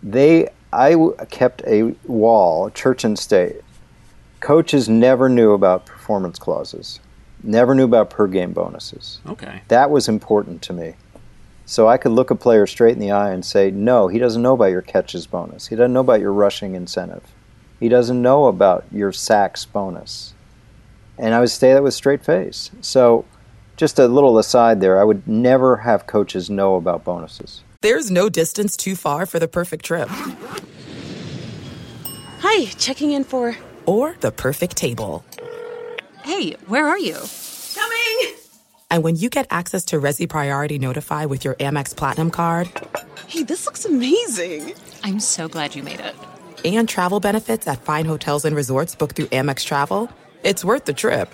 they 0.01 0.49
I 0.71 0.91
w- 0.91 1.15
kept 1.29 1.63
a 1.65 1.95
wall, 2.05 2.69
church 2.69 3.03
and 3.03 3.17
state. 3.17 3.61
Coaches 4.39 4.87
never 4.87 5.27
knew 5.27 5.53
about 5.53 5.85
performance 5.85 6.39
clauses, 6.39 6.99
never 7.43 7.75
knew 7.75 7.85
about 7.85 8.09
per 8.09 8.27
game 8.27 8.53
bonuses. 8.53 9.19
Okay. 9.27 9.61
That 9.67 9.89
was 9.89 10.07
important 10.07 10.61
to 10.63 10.73
me. 10.73 10.95
So 11.65 11.87
I 11.87 11.97
could 11.97 12.13
look 12.13 12.31
a 12.31 12.35
player 12.35 12.65
straight 12.65 12.93
in 12.93 12.99
the 12.99 13.11
eye 13.11 13.31
and 13.31 13.45
say, 13.45 13.69
no, 13.69 14.07
he 14.07 14.17
doesn't 14.17 14.41
know 14.41 14.53
about 14.53 14.71
your 14.71 14.81
catches 14.81 15.27
bonus. 15.27 15.67
He 15.67 15.75
doesn't 15.75 15.93
know 15.93 15.99
about 15.99 16.19
your 16.19 16.33
rushing 16.33 16.73
incentive. 16.73 17.23
He 17.79 17.89
doesn't 17.89 18.21
know 18.21 18.45
about 18.45 18.85
your 18.91 19.11
sacks 19.11 19.65
bonus. 19.65 20.33
And 21.17 21.35
I 21.35 21.39
would 21.39 21.51
say 21.51 21.73
that 21.73 21.83
with 21.83 21.93
straight 21.93 22.25
face. 22.25 22.71
So 22.81 23.25
just 23.79 23.97
a 23.97 24.07
little 24.09 24.37
aside 24.37 24.81
there, 24.81 24.99
I 24.99 25.05
would 25.05 25.25
never 25.25 25.77
have 25.77 26.05
coaches 26.05 26.49
know 26.49 26.75
about 26.75 27.05
bonuses. 27.05 27.63
There's 27.79 28.11
no 28.11 28.27
distance 28.27 28.75
too 28.75 28.93
far 28.97 29.25
for 29.25 29.39
the 29.39 29.47
perfect 29.47 29.85
trip. 29.85 30.09
Hi, 32.41 32.65
checking 32.77 33.11
in 33.11 33.23
for. 33.23 33.55
Or 33.85 34.17
the 34.19 34.33
perfect 34.33 34.75
table. 34.75 35.23
Hey, 36.23 36.51
where 36.67 36.87
are 36.89 36.99
you? 36.99 37.15
Coming! 37.73 38.35
And 38.91 39.01
when 39.01 39.15
you 39.15 39.29
get 39.29 39.47
access 39.49 39.85
to 39.85 39.95
Resy 39.95 40.27
Priority 40.27 40.77
Notify 40.77 41.23
with 41.25 41.45
your 41.45 41.55
Amex 41.55 41.95
Platinum 41.95 42.31
card 42.31 42.69
Hey, 43.27 43.43
this 43.43 43.65
looks 43.65 43.85
amazing. 43.85 44.73
I'm 45.03 45.21
so 45.21 45.47
glad 45.47 45.73
you 45.73 45.83
made 45.83 46.01
it. 46.01 46.15
and 46.65 46.89
travel 46.89 47.21
benefits 47.21 47.65
at 47.67 47.81
fine 47.81 48.05
hotels 48.05 48.43
and 48.43 48.55
resorts 48.55 48.93
booked 48.93 49.15
through 49.15 49.27
Amex 49.27 49.63
Travel, 49.63 50.09
it's 50.43 50.65
worth 50.65 50.83
the 50.83 50.93
trip. 50.93 51.33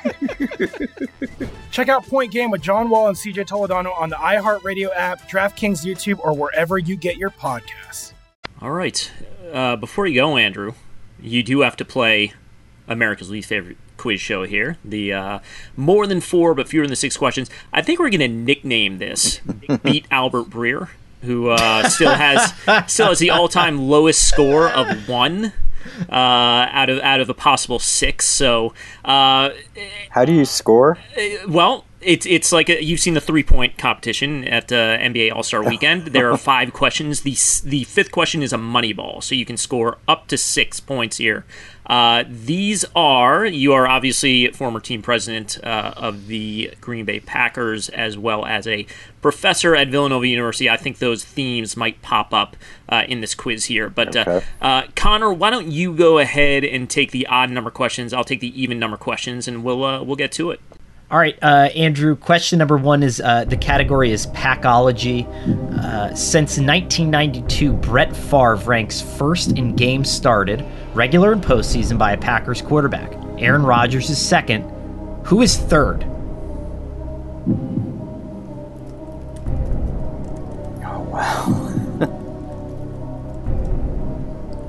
Check 1.71 1.89
out 1.89 2.05
Point 2.05 2.31
Game 2.31 2.51
with 2.51 2.61
John 2.61 2.89
Wall 2.89 3.07
and 3.07 3.17
CJ 3.17 3.47
Toledano 3.47 3.97
on 3.99 4.09
the 4.09 4.15
iHeartRadio 4.15 4.89
app, 4.95 5.29
DraftKings 5.29 5.85
YouTube, 5.85 6.19
or 6.19 6.33
wherever 6.33 6.77
you 6.77 6.95
get 6.95 7.17
your 7.17 7.29
podcasts. 7.29 8.13
All 8.61 8.71
right. 8.71 9.11
Uh, 9.51 9.75
before 9.75 10.07
you 10.07 10.15
go, 10.15 10.37
Andrew, 10.37 10.73
you 11.19 11.43
do 11.43 11.61
have 11.61 11.75
to 11.77 11.85
play 11.85 12.33
America's 12.87 13.29
least 13.29 13.49
favorite 13.49 13.77
quiz 13.97 14.19
show 14.19 14.43
here. 14.43 14.77
The 14.83 15.13
uh, 15.13 15.39
more 15.77 16.07
than 16.07 16.21
four 16.21 16.53
but 16.53 16.67
fewer 16.67 16.87
than 16.87 16.95
six 16.95 17.17
questions. 17.17 17.49
I 17.71 17.81
think 17.81 17.99
we're 17.99 18.09
going 18.09 18.19
to 18.19 18.27
nickname 18.27 18.97
this 18.97 19.39
"Beat 19.83 20.05
Albert 20.09 20.49
Breer," 20.49 20.89
who 21.21 21.49
uh, 21.49 21.87
still 21.89 22.13
has 22.13 22.53
still 22.87 23.07
has 23.07 23.19
the 23.19 23.29
all-time 23.29 23.79
lowest 23.89 24.27
score 24.27 24.69
of 24.69 25.07
one 25.07 25.53
uh, 26.09 26.67
out 26.71 26.89
of 26.89 26.99
out 26.99 27.19
of 27.21 27.29
a 27.29 27.33
possible 27.33 27.79
six. 27.79 28.27
So, 28.27 28.73
uh, 29.05 29.49
How 30.09 30.25
do 30.25 30.33
you 30.33 30.45
score? 30.45 30.97
uh, 31.17 31.47
well, 31.47 31.85
it's 32.01 32.25
it's 32.25 32.51
like 32.51 32.69
a, 32.69 32.83
you've 32.83 32.99
seen 32.99 33.13
the 33.13 33.21
three 33.21 33.43
point 33.43 33.77
competition 33.77 34.43
at 34.47 34.71
uh, 34.71 34.97
NBA 34.97 35.33
All 35.33 35.43
Star 35.43 35.63
Weekend. 35.63 36.07
There 36.07 36.31
are 36.31 36.37
five 36.53 36.73
questions. 36.73 37.21
The 37.21 37.35
the 37.69 37.83
fifth 37.83 38.11
question 38.11 38.41
is 38.41 38.53
a 38.53 38.57
money 38.57 38.93
ball, 38.93 39.21
so 39.21 39.35
you 39.35 39.45
can 39.45 39.57
score 39.57 39.97
up 40.07 40.27
to 40.27 40.37
six 40.37 40.79
points 40.79 41.17
here. 41.17 41.45
Uh, 41.85 42.23
these 42.27 42.85
are 42.95 43.45
you 43.45 43.73
are 43.73 43.87
obviously 43.87 44.47
former 44.51 44.79
team 44.79 45.01
president 45.01 45.57
uh, 45.63 45.93
of 45.97 46.27
the 46.27 46.73
Green 46.79 47.05
Bay 47.05 47.19
Packers 47.19 47.89
as 47.89 48.17
well 48.17 48.45
as 48.45 48.67
a 48.67 48.85
professor 49.21 49.75
at 49.75 49.89
Villanova 49.89 50.27
University. 50.27 50.69
I 50.69 50.77
think 50.77 50.99
those 50.99 51.23
themes 51.23 51.75
might 51.75 52.01
pop 52.01 52.33
up 52.33 52.55
uh, 52.89 53.03
in 53.07 53.21
this 53.21 53.35
quiz 53.35 53.65
here. 53.65 53.89
But 53.89 54.15
uh, 54.15 54.19
Okay. 54.27 54.45
uh, 54.61 54.83
Conor, 54.95 55.33
why 55.33 55.49
don't 55.49 55.67
you 55.71 55.93
go 55.93 56.19
ahead 56.19 56.63
and 56.63 56.89
take 56.89 57.11
the 57.11 57.25
odd 57.27 57.49
number 57.49 57.69
questions? 57.71 58.13
I'll 58.13 58.23
take 58.23 58.39
the 58.39 58.61
even 58.61 58.79
number 58.79 58.97
questions, 58.97 59.47
and 59.47 59.63
we'll 59.63 59.83
uh, 59.83 60.03
we'll 60.03 60.15
get 60.15 60.31
to 60.33 60.51
it. 60.51 60.61
All 61.11 61.19
right, 61.19 61.37
uh, 61.41 61.67
Andrew. 61.75 62.15
Question 62.15 62.59
number 62.59 62.77
one 62.77 63.03
is 63.03 63.19
uh, 63.19 63.43
the 63.43 63.57
category 63.57 64.13
is 64.13 64.27
packology. 64.27 65.27
Uh, 65.77 66.15
since 66.15 66.57
1992, 66.57 67.73
Brett 67.73 68.15
Favre 68.15 68.55
ranks 68.55 69.01
first 69.01 69.57
in 69.57 69.75
games 69.75 70.09
started, 70.09 70.65
regular 70.93 71.33
and 71.33 71.43
postseason, 71.43 71.97
by 71.97 72.13
a 72.13 72.17
Packers 72.17 72.61
quarterback. 72.61 73.11
Aaron 73.37 73.63
Rodgers 73.63 74.09
is 74.09 74.25
second. 74.25 74.61
Who 75.25 75.41
is 75.41 75.57
third? 75.57 76.05
Oh 80.85 81.01
wow! 81.11 81.67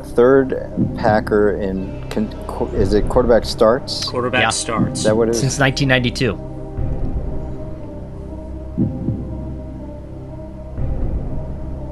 Third 0.16 0.56
Packer 0.96 1.52
in 1.52 2.01
con, 2.12 2.28
is 2.74 2.94
it 2.94 3.08
quarterback 3.08 3.44
starts? 3.44 4.04
Quarterback 4.04 4.42
Yeah. 4.42 4.48
starts. 4.50 5.00
Is 5.00 5.04
that 5.04 5.16
what 5.16 5.28
it 5.28 5.32
is? 5.32 5.40
Since 5.40 5.58
1992. 5.58 6.38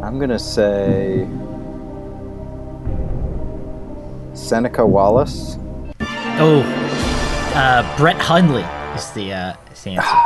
I'm 0.03 0.18
gonna 0.18 0.39
say 0.39 1.29
Seneca 4.35 4.85
Wallace. 4.85 5.57
Oh, 6.43 6.62
uh, 7.55 7.97
Brett 7.97 8.16
Hundley 8.16 8.62
is 8.97 9.11
the, 9.11 9.33
uh, 9.33 9.55
is 9.73 9.83
the 9.85 9.91
answer. 9.91 10.16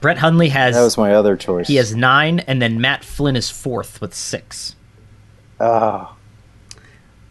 Brett 0.00 0.18
Hundley 0.18 0.48
has. 0.50 0.74
That 0.76 0.82
was 0.82 0.96
my 0.96 1.14
other 1.14 1.36
choice. 1.36 1.66
He 1.66 1.76
has 1.76 1.94
nine, 1.96 2.40
and 2.40 2.62
then 2.62 2.80
Matt 2.80 3.04
Flynn 3.04 3.36
is 3.36 3.50
fourth 3.50 4.00
with 4.00 4.14
six. 4.14 4.76
Oh, 5.60 6.14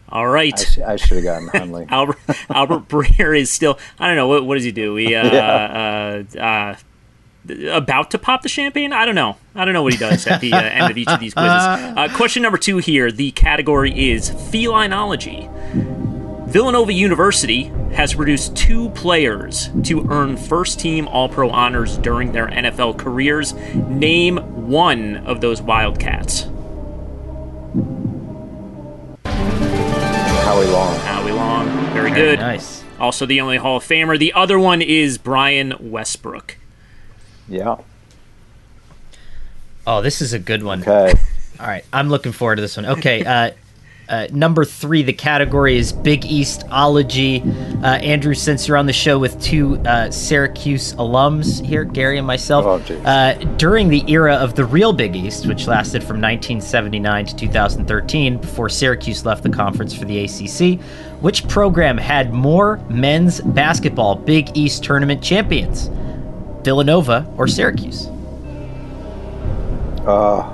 All 0.08 0.26
right. 0.28 0.52
I, 0.54 0.64
sh- 0.64 0.78
I 0.78 0.96
should 0.96 1.24
have 1.24 1.24
gotten 1.24 1.48
Hundley. 1.48 1.86
Albert 1.90 2.18
Albert 2.50 2.88
Breer 2.88 3.38
is 3.38 3.50
still. 3.50 3.78
I 3.98 4.06
don't 4.06 4.16
know 4.16 4.28
what 4.28 4.44
what 4.46 4.54
does 4.54 4.64
he 4.64 4.72
do? 4.72 4.96
He 4.96 5.14
uh, 5.14 5.22
uh, 5.26 6.24
uh, 6.38 6.76
about 7.70 8.10
to 8.12 8.18
pop 8.18 8.42
the 8.42 8.48
champagne. 8.48 8.92
I 8.92 9.04
don't 9.04 9.14
know. 9.14 9.36
I 9.54 9.64
don't 9.64 9.74
know 9.74 9.82
what 9.82 9.92
he 9.92 9.98
does 9.98 10.26
at 10.26 10.40
the 10.40 10.52
uh, 10.52 10.60
end 10.60 10.90
of 10.90 10.96
each 10.96 11.08
of 11.08 11.20
these 11.20 11.34
quizzes. 11.34 11.50
Uh, 11.94 12.08
question 12.14 12.42
number 12.42 12.58
two 12.58 12.78
here. 12.78 13.12
The 13.12 13.30
category 13.32 14.10
is 14.10 14.30
felinology. 14.50 15.48
Villanova 15.74 16.92
University 16.92 17.64
has 17.94 18.14
produced 18.14 18.56
two 18.56 18.90
players 18.90 19.70
to 19.84 20.06
earn 20.10 20.36
first 20.36 20.80
team 20.80 21.06
All 21.08 21.28
Pro 21.28 21.50
honors 21.50 21.98
during 21.98 22.32
their 22.32 22.46
NFL 22.48 22.98
careers. 22.98 23.52
Name 23.74 24.38
one 24.68 25.16
of 25.26 25.40
those 25.40 25.60
Wildcats. 25.62 26.46
Very, 31.94 32.10
Very 32.10 32.14
good. 32.30 32.38
nice. 32.40 32.82
Also, 32.98 33.26
the 33.26 33.40
only 33.40 33.56
Hall 33.56 33.76
of 33.78 33.84
Famer. 33.84 34.18
The 34.18 34.32
other 34.34 34.58
one 34.58 34.82
is 34.82 35.18
Brian 35.18 35.74
Westbrook. 35.80 36.56
Yeah. 37.48 37.76
Oh, 39.86 40.00
this 40.02 40.20
is 40.22 40.32
a 40.32 40.38
good 40.38 40.62
one. 40.62 40.80
Okay. 40.82 41.12
All 41.60 41.66
right, 41.66 41.84
I'm 41.92 42.08
looking 42.08 42.32
forward 42.32 42.56
to 42.56 42.62
this 42.62 42.76
one. 42.76 42.86
Okay, 42.86 43.24
uh, 43.24 43.50
uh, 44.08 44.26
number 44.32 44.64
three, 44.64 45.02
the 45.02 45.12
category 45.12 45.76
is 45.76 45.92
Big 45.92 46.22
Eastology. 46.22 47.42
Uh, 47.82 47.86
Andrew, 47.98 48.34
since 48.34 48.66
you're 48.66 48.76
on 48.76 48.86
the 48.86 48.92
show 48.92 49.18
with 49.18 49.40
two 49.40 49.76
uh, 49.86 50.10
Syracuse 50.10 50.94
alums 50.94 51.64
here, 51.64 51.84
Gary 51.84 52.18
and 52.18 52.26
myself, 52.26 52.64
Oh, 52.90 52.94
uh, 53.04 53.34
during 53.56 53.88
the 53.88 54.04
era 54.10 54.34
of 54.34 54.56
the 54.56 54.64
real 54.64 54.92
Big 54.92 55.14
East, 55.14 55.46
which 55.46 55.66
lasted 55.66 56.00
from 56.02 56.16
1979 56.20 57.26
to 57.26 57.36
2013, 57.36 58.38
before 58.38 58.68
Syracuse 58.68 59.24
left 59.24 59.42
the 59.42 59.50
conference 59.50 59.94
for 59.94 60.06
the 60.06 60.24
ACC, 60.24 60.80
which 61.24 61.48
program 61.48 61.96
had 61.96 62.34
more 62.34 62.76
men's 62.90 63.40
basketball 63.40 64.14
Big 64.14 64.54
East 64.54 64.84
tournament 64.84 65.24
champions? 65.24 65.88
Villanova 66.62 67.26
or 67.38 67.48
Syracuse? 67.48 68.08
Uh, 70.06 70.42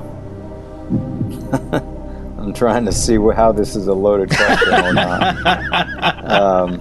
I'm 2.38 2.54
trying 2.54 2.84
to 2.84 2.92
see 2.92 3.16
how 3.16 3.50
this 3.50 3.74
is 3.74 3.88
a 3.88 3.92
loaded 3.92 4.30
question 4.30 4.72
or 4.72 4.92
not. 4.92 6.30
Um, 6.30 6.80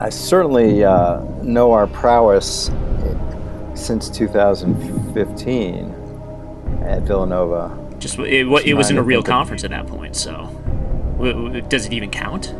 I 0.00 0.08
certainly 0.08 0.84
uh, 0.84 1.18
know 1.42 1.72
our 1.72 1.88
prowess 1.88 2.70
since 3.74 4.08
2015 4.08 5.90
at 6.84 7.02
Villanova. 7.02 7.85
Just 8.06 8.18
it, 8.20 8.44
wa- 8.44 8.60
it 8.64 8.74
was 8.74 8.90
in 8.90 8.98
a 8.98 9.02
real 9.02 9.22
conference 9.22 9.64
at 9.64 9.70
that 9.70 9.86
point. 9.88 10.14
So, 10.14 10.32
w- 11.16 11.32
w- 11.32 11.60
does 11.62 11.86
it 11.86 11.92
even 11.92 12.10
count? 12.10 12.52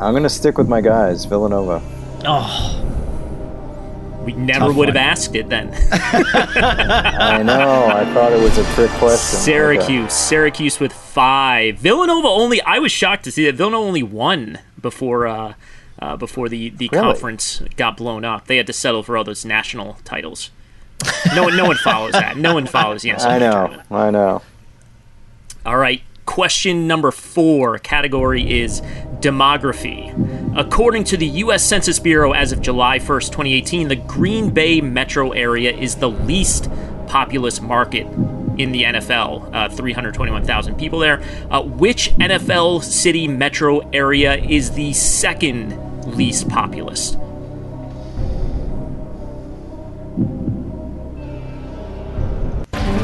I'm 0.00 0.12
going 0.12 0.22
to 0.22 0.28
stick 0.30 0.58
with 0.58 0.68
my 0.68 0.80
guys, 0.80 1.24
Villanova. 1.24 1.82
Oh, 2.24 4.22
We 4.24 4.32
never 4.32 4.66
Tough 4.66 4.76
would 4.76 4.88
have 4.88 4.96
asked 4.96 5.34
it 5.34 5.48
then. 5.48 5.70
I 5.92 7.42
know. 7.42 7.86
I 7.86 8.04
thought 8.14 8.32
it 8.32 8.40
was 8.40 8.56
a 8.58 8.74
trick 8.74 8.90
question. 8.92 9.40
Syracuse, 9.40 10.12
Syracuse 10.12 10.78
with 10.78 10.92
five. 10.92 11.78
Villanova 11.78 12.28
only. 12.28 12.60
I 12.62 12.78
was 12.78 12.92
shocked 12.92 13.24
to 13.24 13.32
see 13.32 13.44
that 13.46 13.56
Villanova 13.56 13.86
only 13.88 14.02
won 14.04 14.60
before 14.80 15.26
uh, 15.26 15.54
uh, 15.98 16.16
before 16.16 16.48
the 16.48 16.70
the 16.70 16.88
Really? 16.92 17.04
conference 17.04 17.60
got 17.76 17.96
blown 17.96 18.24
up. 18.24 18.46
They 18.46 18.56
had 18.58 18.68
to 18.68 18.72
settle 18.72 19.02
for 19.02 19.16
all 19.16 19.24
those 19.24 19.44
national 19.44 19.94
titles. 20.04 20.50
No 21.34 21.44
one, 21.44 21.56
no 21.56 21.66
one 21.66 21.76
follows 21.76 22.12
that. 22.12 22.36
No 22.36 22.54
one 22.54 22.66
follows 22.66 23.04
Yes, 23.04 23.24
I 23.24 23.38
know. 23.38 23.82
I 23.90 24.10
know. 24.10 24.42
All 25.64 25.76
right. 25.76 26.02
Question 26.26 26.86
number 26.86 27.10
four 27.10 27.78
category 27.78 28.60
is 28.60 28.82
demography. 29.20 30.12
According 30.58 31.04
to 31.04 31.16
the 31.16 31.26
U.S. 31.26 31.64
Census 31.64 31.98
Bureau, 31.98 32.32
as 32.32 32.52
of 32.52 32.60
July 32.60 32.98
1st, 32.98 33.26
2018, 33.26 33.88
the 33.88 33.96
Green 33.96 34.50
Bay 34.50 34.80
metro 34.80 35.30
area 35.30 35.74
is 35.74 35.96
the 35.96 36.10
least 36.10 36.70
populous 37.06 37.60
market 37.60 38.06
in 38.58 38.72
the 38.72 38.82
NFL. 38.82 39.54
Uh, 39.54 39.68
321,000 39.68 40.76
people 40.76 40.98
there. 40.98 41.22
Uh, 41.50 41.62
which 41.62 42.10
NFL 42.16 42.82
city 42.82 43.26
metro 43.28 43.88
area 43.90 44.36
is 44.36 44.72
the 44.72 44.92
second 44.92 46.16
least 46.16 46.48
populous? 46.48 47.16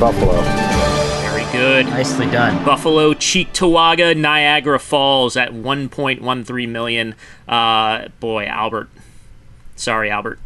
Buffalo. 0.00 0.40
Very 1.22 1.44
good. 1.52 1.86
Nicely 1.86 2.26
done. 2.26 2.64
Buffalo, 2.64 3.14
Cheektowaga, 3.14 4.16
Niagara 4.16 4.78
Falls 4.78 5.36
at 5.36 5.52
1.13 5.52 6.68
million. 6.68 7.14
Uh, 7.48 8.08
boy, 8.20 8.44
Albert. 8.46 8.88
Sorry, 9.76 10.10
Albert. 10.10 10.38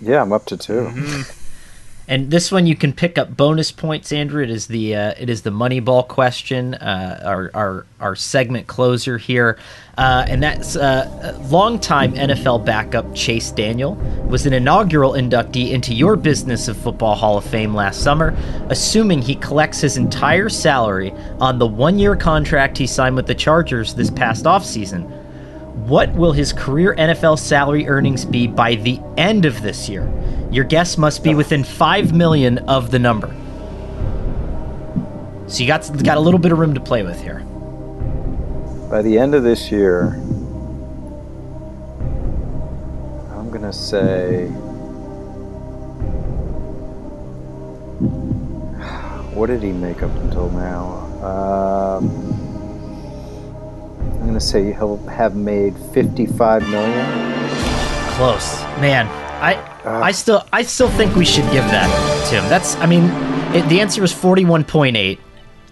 Yeah, 0.00 0.22
I'm 0.22 0.32
up 0.32 0.46
to 0.46 0.56
2 0.56 0.72
Mm-hmm. 0.72 1.37
And 2.08 2.30
this 2.30 2.50
one 2.50 2.66
you 2.66 2.74
can 2.74 2.94
pick 2.94 3.18
up 3.18 3.36
bonus 3.36 3.70
points, 3.70 4.12
Andrew. 4.12 4.42
It 4.42 4.48
is 4.48 4.66
the 4.66 4.96
uh, 4.96 5.14
it 5.18 5.28
is 5.28 5.42
the 5.42 5.50
Moneyball 5.50 6.08
question, 6.08 6.72
uh, 6.74 7.20
our, 7.22 7.50
our 7.52 7.86
our 8.00 8.16
segment 8.16 8.66
closer 8.66 9.18
here, 9.18 9.58
uh, 9.98 10.24
and 10.26 10.42
that's 10.42 10.74
uh, 10.74 11.38
longtime 11.50 12.14
NFL 12.14 12.64
backup 12.64 13.14
Chase 13.14 13.50
Daniel 13.50 13.94
was 14.26 14.46
an 14.46 14.54
inaugural 14.54 15.12
inductee 15.12 15.70
into 15.72 15.92
your 15.92 16.16
Business 16.16 16.66
of 16.66 16.78
Football 16.78 17.14
Hall 17.14 17.36
of 17.36 17.44
Fame 17.44 17.74
last 17.74 18.02
summer. 18.02 18.34
Assuming 18.70 19.20
he 19.20 19.34
collects 19.34 19.82
his 19.82 19.98
entire 19.98 20.48
salary 20.48 21.12
on 21.40 21.58
the 21.58 21.66
one 21.66 21.98
year 21.98 22.16
contract 22.16 22.78
he 22.78 22.86
signed 22.86 23.16
with 23.16 23.26
the 23.26 23.34
Chargers 23.34 23.94
this 23.94 24.10
past 24.10 24.46
offseason, 24.46 25.17
what 25.86 26.12
will 26.14 26.32
his 26.32 26.52
career 26.52 26.94
NFL 26.98 27.38
salary 27.38 27.88
earnings 27.88 28.24
be 28.24 28.46
by 28.46 28.74
the 28.74 29.00
end 29.16 29.44
of 29.44 29.62
this 29.62 29.88
year? 29.88 30.10
Your 30.50 30.64
guess 30.64 30.98
must 30.98 31.22
be 31.22 31.34
within 31.34 31.62
five 31.64 32.12
million 32.12 32.58
of 32.68 32.90
the 32.90 32.98
number. 32.98 33.34
So 35.46 35.62
you 35.62 35.66
got 35.66 35.90
got 36.04 36.16
a 36.16 36.20
little 36.20 36.40
bit 36.40 36.52
of 36.52 36.58
room 36.58 36.74
to 36.74 36.80
play 36.80 37.02
with 37.02 37.20
here. 37.20 37.40
By 38.90 39.02
the 39.02 39.18
end 39.18 39.34
of 39.34 39.42
this 39.42 39.70
year, 39.70 40.14
I'm 43.32 43.50
gonna 43.50 43.72
say. 43.72 44.48
What 49.38 49.46
did 49.46 49.62
he 49.62 49.70
make 49.70 50.02
up 50.02 50.10
until 50.16 50.50
now? 50.50 50.98
Um, 51.22 52.37
I'm 54.28 54.34
gonna 54.34 54.40
say 54.42 54.74
he'll 54.74 54.98
have 55.06 55.36
made 55.36 55.74
55 55.94 56.68
million. 56.68 57.40
Close, 58.10 58.60
man. 58.78 59.06
I 59.40 59.54
I 59.86 60.12
still 60.12 60.46
I 60.52 60.64
still 60.64 60.90
think 60.90 61.16
we 61.16 61.24
should 61.24 61.44
give 61.44 61.64
that 61.64 62.26
to 62.28 62.34
him. 62.38 62.46
That's 62.50 62.76
I 62.76 62.84
mean, 62.84 63.04
it, 63.56 63.66
the 63.70 63.80
answer 63.80 64.02
was 64.02 64.12
41.8, 64.12 65.18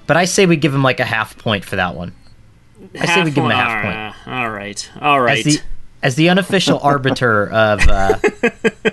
but 0.06 0.16
I 0.16 0.24
say 0.24 0.46
we 0.46 0.56
give 0.56 0.74
him 0.74 0.82
like 0.82 1.00
a 1.00 1.04
half 1.04 1.36
point 1.36 1.66
for 1.66 1.76
that 1.76 1.96
one. 1.96 2.14
I 2.98 3.04
say 3.04 3.24
we 3.24 3.30
give 3.30 3.44
him 3.44 3.50
a 3.50 3.56
half 3.56 3.82
point. 3.82 4.24
point. 4.24 4.38
All 4.38 4.48
right. 4.48 4.90
All 5.02 5.20
right. 5.20 5.46
As 5.46 5.56
the 5.56 5.62
as 6.02 6.14
the 6.14 6.30
unofficial 6.30 6.78
arbiter 6.82 7.50
of, 7.50 7.86
uh, 7.86 8.18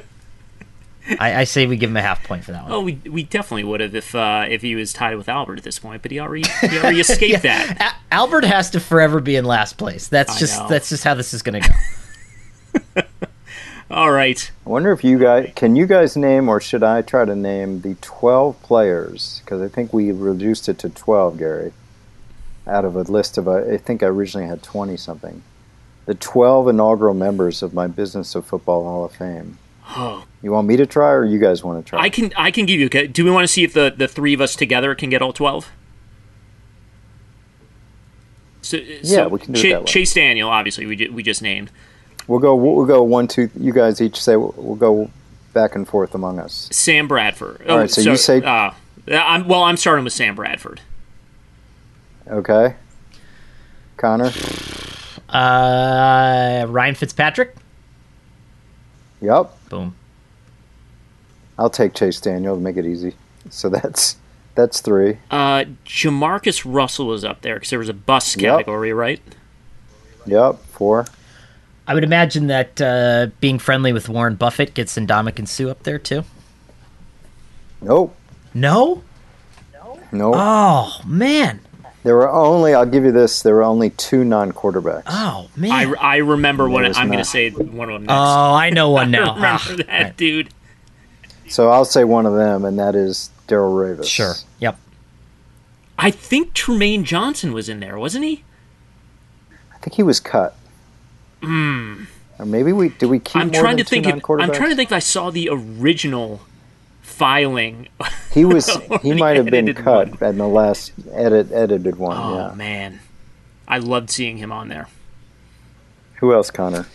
I, 1.20 1.42
I 1.42 1.44
say 1.44 1.68
we 1.68 1.78
give 1.78 1.90
him 1.90 1.98
a 1.98 2.02
half 2.02 2.24
point 2.24 2.44
for 2.44 2.52
that 2.52 2.64
one. 2.64 2.72
Oh, 2.72 2.82
we, 2.82 2.94
we 3.10 3.24
definitely 3.24 3.64
would 3.64 3.82
have 3.82 3.96
if 3.96 4.14
uh, 4.16 4.46
if 4.50 4.62
he 4.62 4.76
was 4.76 4.94
tied 4.94 5.16
with 5.16 5.30
Albert 5.30 5.58
at 5.58 5.64
this 5.64 5.80
point, 5.80 6.02
but 6.02 6.12
he 6.12 6.20
already 6.20 6.48
he 6.62 6.78
already 6.80 7.00
escaped 7.00 7.44
that. 7.44 7.96
A- 8.12 8.14
Albert 8.14 8.46
has 8.46 8.70
to 8.72 8.80
forever 8.80 9.20
be 9.20 9.36
in 9.36 9.46
last 9.46 9.78
place. 9.78 10.08
That's 10.08 10.36
I 10.36 10.40
just 10.40 10.60
know. 10.60 10.68
that's 10.68 10.90
just 10.90 11.04
how 11.04 11.14
this 11.14 11.34
is 11.34 11.42
going 11.42 11.62
to 11.62 11.70
go. 12.96 13.02
All 13.92 14.12
right. 14.12 14.52
I 14.66 14.70
wonder 14.70 14.92
if 14.92 15.04
you 15.04 15.20
guys 15.20 15.52
can 15.56 15.76
you 15.76 15.86
guys 15.86 16.18
name 16.18 16.50
or 16.50 16.60
should 16.60 16.84
I 16.84 17.02
try 17.02 17.26
to 17.26 17.36
name 17.36 17.82
the 17.82 17.96
12 18.02 18.62
players 18.64 19.42
because 19.44 19.62
I 19.62 19.68
think 19.68 19.94
we 19.94 20.12
reduced 20.12 20.68
it 20.68 20.80
to 20.80 20.90
12, 20.90 21.38
Gary. 21.38 21.74
Out 22.66 22.86
of 22.86 22.96
a 22.96 23.02
list 23.02 23.38
of 23.38 23.48
uh, 23.48 23.58
I 23.72 23.78
think 23.78 24.02
I 24.02 24.08
originally 24.08 24.48
had 24.48 24.64
20 24.64 24.98
something. 24.98 25.44
The 26.06 26.16
12 26.16 26.70
inaugural 26.70 27.14
members 27.14 27.62
of 27.62 27.74
my 27.74 27.88
Business 27.88 28.36
of 28.36 28.46
Football 28.46 28.84
Hall 28.84 29.06
of 29.06 29.12
Fame. 29.14 29.58
Oh, 29.96 30.26
You 30.42 30.52
want 30.52 30.68
me 30.68 30.76
to 30.78 30.86
try 30.86 31.12
or 31.12 31.24
you 31.26 31.38
guys 31.40 31.64
want 31.64 31.86
to 31.86 31.90
try? 31.90 32.02
I 32.02 32.10
can 32.10 32.32
I 32.36 32.50
can 32.52 32.66
give 32.66 32.80
you. 32.80 32.88
okay, 32.88 33.06
Do 33.08 33.24
we 33.26 33.32
want 33.32 33.44
to 33.44 33.48
see 33.48 33.64
if 33.64 33.74
the, 33.74 33.94
the 33.96 34.08
three 34.08 34.34
of 34.34 34.42
us 34.42 34.56
together 34.56 34.96
can 34.96 35.10
get 35.10 35.22
all 35.22 35.34
twelve? 35.34 35.72
So, 38.62 38.78
Yeah, 38.78 39.28
we 39.28 39.40
can 39.40 39.54
do 39.54 39.60
it 39.60 39.72
that 39.72 39.82
way. 39.82 39.86
Chase 39.86 40.14
Daniel, 40.14 40.50
obviously, 40.50 40.86
we 40.86 40.96
ju- 40.96 41.12
we 41.14 41.22
just 41.22 41.42
named. 41.42 41.70
We'll 42.28 42.40
go 42.40 42.56
we'll 42.56 42.86
go 42.86 43.04
one 43.04 43.28
two 43.28 43.50
you 43.60 43.74
guys 43.74 44.02
each 44.02 44.22
say 44.22 44.36
we'll 44.38 44.76
go 44.76 45.10
back 45.54 45.76
and 45.76 45.88
forth 45.88 46.16
among 46.16 46.40
us. 46.40 46.70
Sam 46.72 47.08
Bradford. 47.08 47.68
All 47.70 47.78
right, 47.78 47.92
so 47.92 48.02
you 48.02 48.16
say- 48.18 48.42
Uh, 48.42 48.72
I'm, 49.08 49.48
well, 49.48 49.64
I'm 49.64 49.76
starting 49.78 50.04
with 50.06 50.14
Sam 50.14 50.34
Bradford. 50.34 50.80
Okay? 52.28 52.76
Conor? 53.98 54.32
Uh, 55.30 56.66
Ryan 56.70 56.96
Fitzpatrick. 56.96 57.56
Yep. 59.24 59.70
Boom. 59.70 59.96
I'll 61.58 61.70
take 61.70 61.94
Chase 61.94 62.20
Daniel 62.20 62.56
to 62.56 62.62
make 62.62 62.76
it 62.78 62.86
easy. 62.86 63.16
So 63.50 63.70
that's 63.70 64.18
that's 64.56 64.82
3. 64.82 65.18
Uh, 65.32 65.64
JaMarcus 65.86 66.64
Russell 66.66 67.14
is 67.14 67.24
up 67.24 67.42
there 67.42 67.56
because 67.56 67.70
there 67.70 67.80
was 67.80 67.90
a 67.90 67.94
bus 67.94 68.36
Yep. 68.36 68.52
category, 68.60 68.92
right? 68.94 69.22
Yep, 70.26 70.58
4. 70.74 71.06
I 71.88 71.94
would 71.94 72.04
imagine 72.04 72.48
that 72.48 72.82
uh, 72.82 73.28
being 73.40 73.60
friendly 73.60 73.92
with 73.94 74.08
Warren 74.10 74.36
Buffett 74.36 74.74
gets 74.74 74.98
Ndamukong 74.98 75.48
Suh 75.48 75.70
up 75.70 75.84
there 75.84 76.00
too. 76.00 76.24
Nope. 77.82 78.16
No. 78.54 79.04
No. 79.74 80.00
No. 80.12 80.32
Oh 80.36 81.02
man. 81.06 81.60
There 82.04 82.16
were 82.16 82.30
only, 82.30 82.74
I'll 82.74 82.86
give 82.86 83.06
you 83.06 83.12
this, 83.14 83.42
there 83.44 83.56
were 83.56 83.64
only 83.64 83.90
two 83.92 84.26
non 84.26 84.52
quarterbacks. 84.52 85.04
Oh, 85.08 85.50
man. 85.56 85.72
I, 85.72 85.94
I 86.00 86.18
remember 86.18 86.68
one. 86.70 86.86
I'm 86.86 87.08
going 87.08 87.20
to 87.20 87.24
say 87.26 87.50
one 87.52 87.90
of 87.90 87.94
them 87.94 88.04
next. 88.08 88.14
Oh. 88.14 88.54
I 88.54 88.70
know 88.72 88.90
one 88.92 89.10
now. 89.12 89.32
I 89.32 89.36
remember 89.36 89.48
Ah, 89.48 89.74
that, 89.78 89.88
right. 89.88 90.18
dude. 90.18 90.50
So 91.48 91.70
I'll 91.70 91.86
say 91.86 92.04
one 92.04 92.26
of 92.26 92.34
them, 92.34 92.66
and 92.66 92.78
that 92.80 92.96
is 92.96 93.30
Darrelle 93.48 93.98
Revis. 93.98 94.06
Sure. 94.06 94.34
Yep. 94.60 94.78
I 95.98 96.12
think 96.12 96.54
Tremaine 96.54 97.06
Johnson 97.06 97.54
was 97.54 97.70
in 97.70 97.80
there, 97.80 97.98
wasn't 97.98 98.26
he? 98.26 98.44
I 99.74 99.78
think 99.78 99.94
he 99.96 100.04
was 100.04 100.20
cut. 100.20 100.56
Hmm. 101.42 102.06
Or 102.40 102.46
maybe 102.46 102.74
we, 102.74 102.90
did 102.90 103.06
we 103.10 103.20
keep 103.20 103.36
I'm 103.38 103.50
more 103.52 103.62
trying 103.62 103.78
than 103.78 103.86
to 103.86 103.90
think. 103.90 104.06
two 104.06 104.10
If, 104.18 104.30
I'm 104.30 104.52
trying 104.52 104.72
to 104.72 104.76
think 104.76 104.90
if 104.90 104.94
I 104.96 105.00
saw 105.00 105.30
the 105.30 105.50
original 105.52 106.42
filing. 107.04 107.88
He 108.32 108.44
was, 108.46 108.68
he 109.04 109.14
might 109.14 109.36
have 109.38 109.46
been 109.46 109.72
cut 109.76 110.20
one. 110.20 110.30
in 110.32 110.38
the 110.40 110.48
last 110.48 110.92
edit, 111.12 111.52
edited 111.52 111.98
one, 111.98 112.18
Oh 112.18 112.36
yeah. 112.50 112.56
man, 112.56 113.00
I 113.68 113.78
loved 113.78 114.10
seeing 114.10 114.38
him 114.38 114.52
on 114.52 114.68
there. 114.70 114.88
Who 116.16 116.34
else, 116.34 116.50
Conor? 116.50 116.88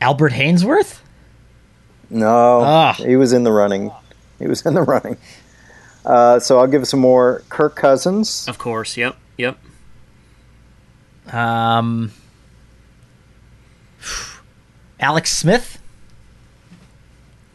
Albert 0.00 0.32
Haynesworth. 0.32 1.00
No, 2.08 2.60
Ah. 2.62 2.94
he 2.94 3.16
was 3.16 3.32
in 3.34 3.42
the 3.44 3.52
running. 3.52 3.90
He 4.38 4.46
was 4.46 4.64
in 4.64 4.72
the 4.74 4.82
running. 4.82 5.16
Uh, 6.06 6.38
so 6.38 6.58
I'll 6.58 6.66
give 6.68 6.86
some 6.88 7.00
more. 7.00 7.42
Kirk 7.50 7.76
Cousins. 7.76 8.46
Of 8.48 8.56
course. 8.56 8.96
Yep. 8.96 9.16
Yep. 9.36 9.58
Um. 11.34 12.12
Alex 15.00 15.36
Smith. 15.36 15.78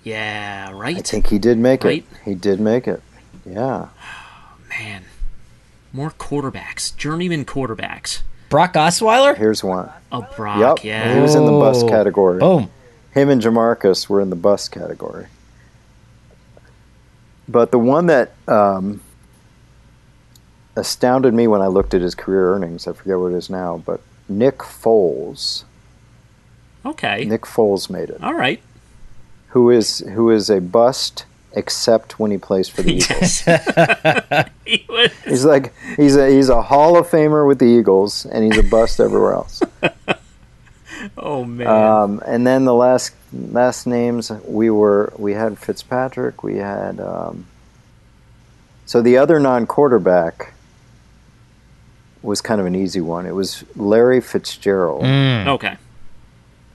Yeah. 0.03 0.71
Right. 0.73 0.97
I 0.97 1.01
think 1.01 1.27
he 1.27 1.39
did 1.39 1.57
make 1.57 1.83
Right. 1.83 2.05
it. 2.11 2.17
He 2.25 2.35
did 2.35 2.59
make 2.59 2.87
it. 2.87 3.01
Yeah. 3.45 3.87
Man, 4.69 5.03
more 5.91 6.11
quarterbacks, 6.11 6.95
journeyman 6.95 7.45
quarterbacks. 7.45 8.21
Brock 8.49 8.73
Osweiler. 8.73 9.35
Here's 9.35 9.63
one. 9.63 9.89
Oh, 10.11 10.27
Brock. 10.35 10.59
yep. 10.59 10.83
Yeah. 10.83 11.15
He 11.15 11.21
was 11.21 11.35
in 11.35 11.45
the 11.45 11.51
bus 11.51 11.83
Oh, 11.83 11.89
category. 11.89 12.39
Boom. 12.39 12.69
Him 13.11 13.29
and 13.29 13.41
JaMarcus 13.41 14.07
were 14.09 14.21
in 14.21 14.29
the 14.29 14.35
bus 14.35 14.67
category. 14.67 15.27
But 17.47 17.71
the 17.71 17.79
one 17.79 18.07
that 18.07 18.31
um, 18.47 19.01
astounded 20.75 21.33
me 21.33 21.47
when 21.47 21.61
I 21.61 21.67
looked 21.67 21.93
at 21.93 22.01
his 22.01 22.15
career 22.15 22.53
earnings, 22.53 22.87
I 22.87 22.93
forget 22.93 23.19
what 23.19 23.33
it 23.33 23.35
is 23.35 23.49
now, 23.49 23.81
but 23.85 24.01
Nick 24.29 24.59
Foles. 24.59 25.63
Okay. 26.85 27.25
Nick 27.25 27.41
Foles 27.43 27.89
made 27.89 28.09
it. 28.09 28.21
All 28.23 28.33
right. 28.33 28.61
Who 29.53 29.69
is 29.71 29.99
who 29.99 30.29
is 30.29 30.49
a 30.49 30.59
bust 30.59 31.25
except 31.55 32.19
when 32.19 32.31
he 32.31 32.37
plays 32.37 32.67
for 32.67 32.81
the 32.81 32.93
Eagles. 32.93 33.43
He 34.65 34.85
was. 34.89 35.11
He's 35.25 35.45
like 35.45 35.73
he's 35.97 36.15
a 36.15 36.29
he's 36.29 36.49
a 36.49 36.61
Hall 36.61 36.97
of 36.97 37.07
Famer 37.07 37.47
with 37.47 37.59
the 37.59 37.65
Eagles, 37.65 38.25
and 38.25 38.43
he's 38.43 38.57
a 38.57 38.63
bust 38.63 38.99
everywhere 38.99 39.33
else. 39.33 39.61
Oh 41.17 41.43
man. 41.43 41.67
Um, 41.67 42.21
and 42.25 42.47
then 42.47 42.63
the 42.63 42.73
last 42.73 43.13
last 43.33 43.85
names 43.85 44.31
we 44.45 44.69
were 44.69 45.11
we 45.17 45.33
had 45.33 45.59
Fitzpatrick, 45.59 46.43
we 46.43 46.57
had 46.57 46.99
um, 47.01 47.45
so 48.85 49.01
the 49.01 49.17
other 49.17 49.37
non-quarterback 49.39 50.53
was 52.21 52.39
kind 52.39 52.61
of 52.61 52.67
an 52.67 52.75
easy 52.75 53.01
one. 53.01 53.25
It 53.25 53.35
was 53.35 53.65
Larry 53.75 54.21
Fitzgerald. 54.21 55.03
Okay. 55.03 55.75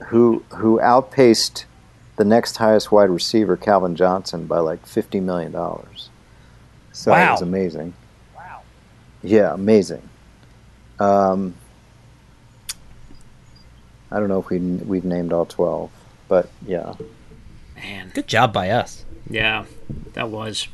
who 0.07 0.43
who 0.49 0.79
outpaced 0.79 1.65
the 2.19 2.25
next 2.25 2.57
highest 2.57 2.91
wide 2.91 3.09
receiver, 3.09 3.55
Calvin 3.55 3.95
Johnson, 3.95 4.45
by 4.45 4.59
like 4.59 4.85
fifty 4.85 5.21
million 5.21 5.53
dollars. 5.53 6.09
So 6.91 7.13
it 7.13 7.31
was 7.31 7.41
amazing. 7.41 7.93
Wow. 8.35 8.61
Yeah, 9.23 9.53
amazing. 9.53 10.01
Um, 10.99 11.55
I 14.11 14.19
don't 14.19 14.27
know 14.27 14.39
if 14.39 14.49
we 14.49 14.59
we've 14.59 15.05
named 15.05 15.31
all 15.31 15.45
twelve, 15.45 15.91
but 16.27 16.49
yeah. 16.67 16.93
Man. 17.77 18.11
Good 18.13 18.27
job 18.27 18.51
by 18.51 18.71
us. 18.71 19.05
Yeah, 19.29 19.63
that 20.11 20.27
was. 20.29 20.67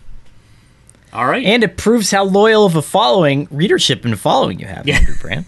All 1.14 1.28
right. 1.28 1.46
And 1.46 1.64
it 1.64 1.78
proves 1.78 2.10
how 2.10 2.24
loyal 2.24 2.66
of 2.66 2.76
a 2.76 2.82
following, 2.82 3.48
readership 3.52 4.04
and 4.04 4.20
following 4.20 4.60
you 4.60 4.66
have, 4.66 4.90
Andrew 4.90 5.16
Brandt. 5.22 5.46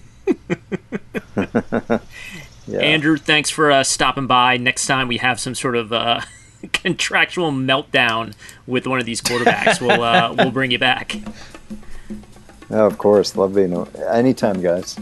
Andrew, 2.82 3.18
thanks 3.18 3.50
for 3.50 3.72
uh, 3.72 3.84
stopping 3.84 4.28
by. 4.28 4.58
Next 4.58 4.86
time 4.88 5.08
we 5.08 5.18
have 5.18 5.40
some 5.40 5.56
sort 5.56 5.76
of 5.76 5.94
uh, 5.94 6.22
contractual 6.74 7.52
meltdown 7.52 8.34
with 8.66 8.88
one 8.88 9.00
of 9.00 9.06
these 9.06 9.22
quarterbacks, 9.22 9.80
we'll 9.80 10.04
uh, 10.04 10.34
we'll 10.38 10.52
bring 10.52 10.72
you 10.72 10.80
back. 10.80 11.16
Oh, 12.70 12.86
of 12.86 12.98
course, 12.98 13.38
love 13.38 13.56
being 13.56 13.88
anytime, 14.12 14.62
guys. 14.62 15.00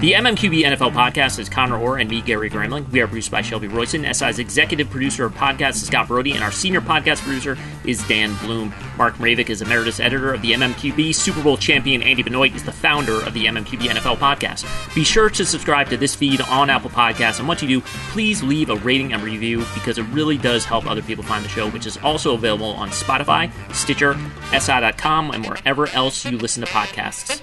The 0.00 0.14
MMQB 0.14 0.62
NFL 0.62 0.92
podcast 0.92 1.38
is 1.38 1.50
Conor 1.50 1.76
Orr 1.76 1.98
and 1.98 2.08
me, 2.08 2.22
Gary 2.22 2.48
Gramling. 2.48 2.90
We 2.90 3.02
are 3.02 3.06
produced 3.06 3.30
by 3.30 3.42
Shelby 3.42 3.68
Royson. 3.68 4.14
SI's 4.14 4.38
executive 4.38 4.88
producer 4.88 5.26
of 5.26 5.34
podcasts 5.34 5.72
is 5.72 5.88
Scott 5.88 6.08
Brody, 6.08 6.32
and 6.32 6.42
our 6.42 6.50
senior 6.50 6.80
podcast 6.80 7.18
producer 7.18 7.58
is 7.84 8.02
Dan 8.08 8.34
Bloom. 8.36 8.72
Mark 8.96 9.16
Mravic 9.16 9.50
is 9.50 9.60
emeritus 9.60 10.00
editor 10.00 10.32
of 10.32 10.40
the 10.40 10.52
MMQB. 10.52 11.14
Super 11.14 11.42
Bowl 11.42 11.58
champion 11.58 12.02
Andy 12.02 12.22
Benoit 12.22 12.54
is 12.54 12.64
the 12.64 12.72
founder 12.72 13.20
of 13.20 13.34
the 13.34 13.44
MMQB 13.44 13.90
NFL 13.90 14.16
podcast. 14.16 14.64
Be 14.94 15.04
sure 15.04 15.28
to 15.28 15.44
subscribe 15.44 15.90
to 15.90 15.98
this 15.98 16.14
feed 16.14 16.40
on 16.40 16.70
Apple 16.70 16.88
Podcasts, 16.88 17.38
and 17.38 17.46
once 17.46 17.60
you 17.60 17.68
do, 17.68 17.82
please 18.08 18.42
leave 18.42 18.70
a 18.70 18.76
rating 18.76 19.12
and 19.12 19.22
review 19.22 19.58
because 19.74 19.98
it 19.98 20.04
really 20.04 20.38
does 20.38 20.64
help 20.64 20.86
other 20.86 21.02
people 21.02 21.24
find 21.24 21.44
the 21.44 21.50
show, 21.50 21.68
which 21.68 21.84
is 21.84 21.98
also 21.98 22.32
available 22.32 22.70
on 22.70 22.88
Spotify, 22.88 23.52
Stitcher, 23.74 24.16
SI.com, 24.58 25.30
and 25.32 25.44
wherever 25.44 25.88
else 25.88 26.24
you 26.24 26.38
listen 26.38 26.64
to 26.64 26.72
podcasts. 26.72 27.42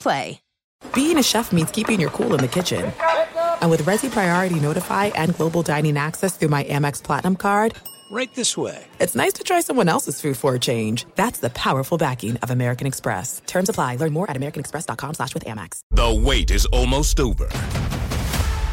Play. 0.00 0.40
Being 0.94 1.18
a 1.18 1.22
chef 1.22 1.52
means 1.52 1.70
keeping 1.70 2.00
your 2.00 2.10
cool 2.10 2.34
in 2.34 2.40
the 2.40 2.48
kitchen. 2.48 2.92
And 3.60 3.70
with 3.70 3.82
Resy 3.82 4.10
Priority 4.10 4.58
Notify 4.60 5.06
and 5.06 5.34
Global 5.36 5.62
Dining 5.62 5.96
Access 5.96 6.36
through 6.36 6.48
my 6.50 6.64
Amex 6.64 7.02
Platinum 7.02 7.36
card, 7.36 7.74
Right 8.10 8.28
this 8.34 8.56
way. 8.58 8.84
it's 9.00 9.14
nice 9.14 9.32
to 9.34 9.42
try 9.44 9.60
someone 9.60 9.88
else's 9.88 10.20
food 10.20 10.36
for 10.36 10.54
a 10.54 10.58
change. 10.58 11.06
That's 11.14 11.38
the 11.38 11.48
powerful 11.50 11.96
backing 11.98 12.36
of 12.38 12.50
American 12.50 12.86
Express. 12.86 13.40
Terms 13.46 13.68
apply. 13.70 13.96
Learn 13.96 14.12
more 14.12 14.28
at 14.30 14.36
americanexpress.com 14.36 15.14
slash 15.14 15.32
with 15.34 15.44
Amex. 15.46 15.80
The 15.92 16.20
wait 16.22 16.50
is 16.50 16.66
almost 16.66 17.18
over. 17.20 17.48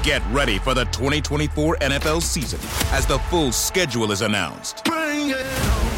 Get 0.04 0.22
ready 0.32 0.58
for 0.60 0.74
the 0.74 0.86
2024 0.86 1.78
NFL 1.78 2.22
season 2.22 2.60
as 2.94 3.06
the 3.06 3.20
full 3.30 3.52
schedule 3.52 4.12
is 4.12 4.22
announced. 4.22 4.86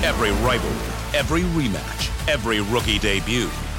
Every 0.03 0.31
rivalry, 0.45 1.17
every 1.17 1.41
rematch, 1.41 2.09
every 2.27 2.61
rookie 2.61 2.99
debut, 2.99 3.49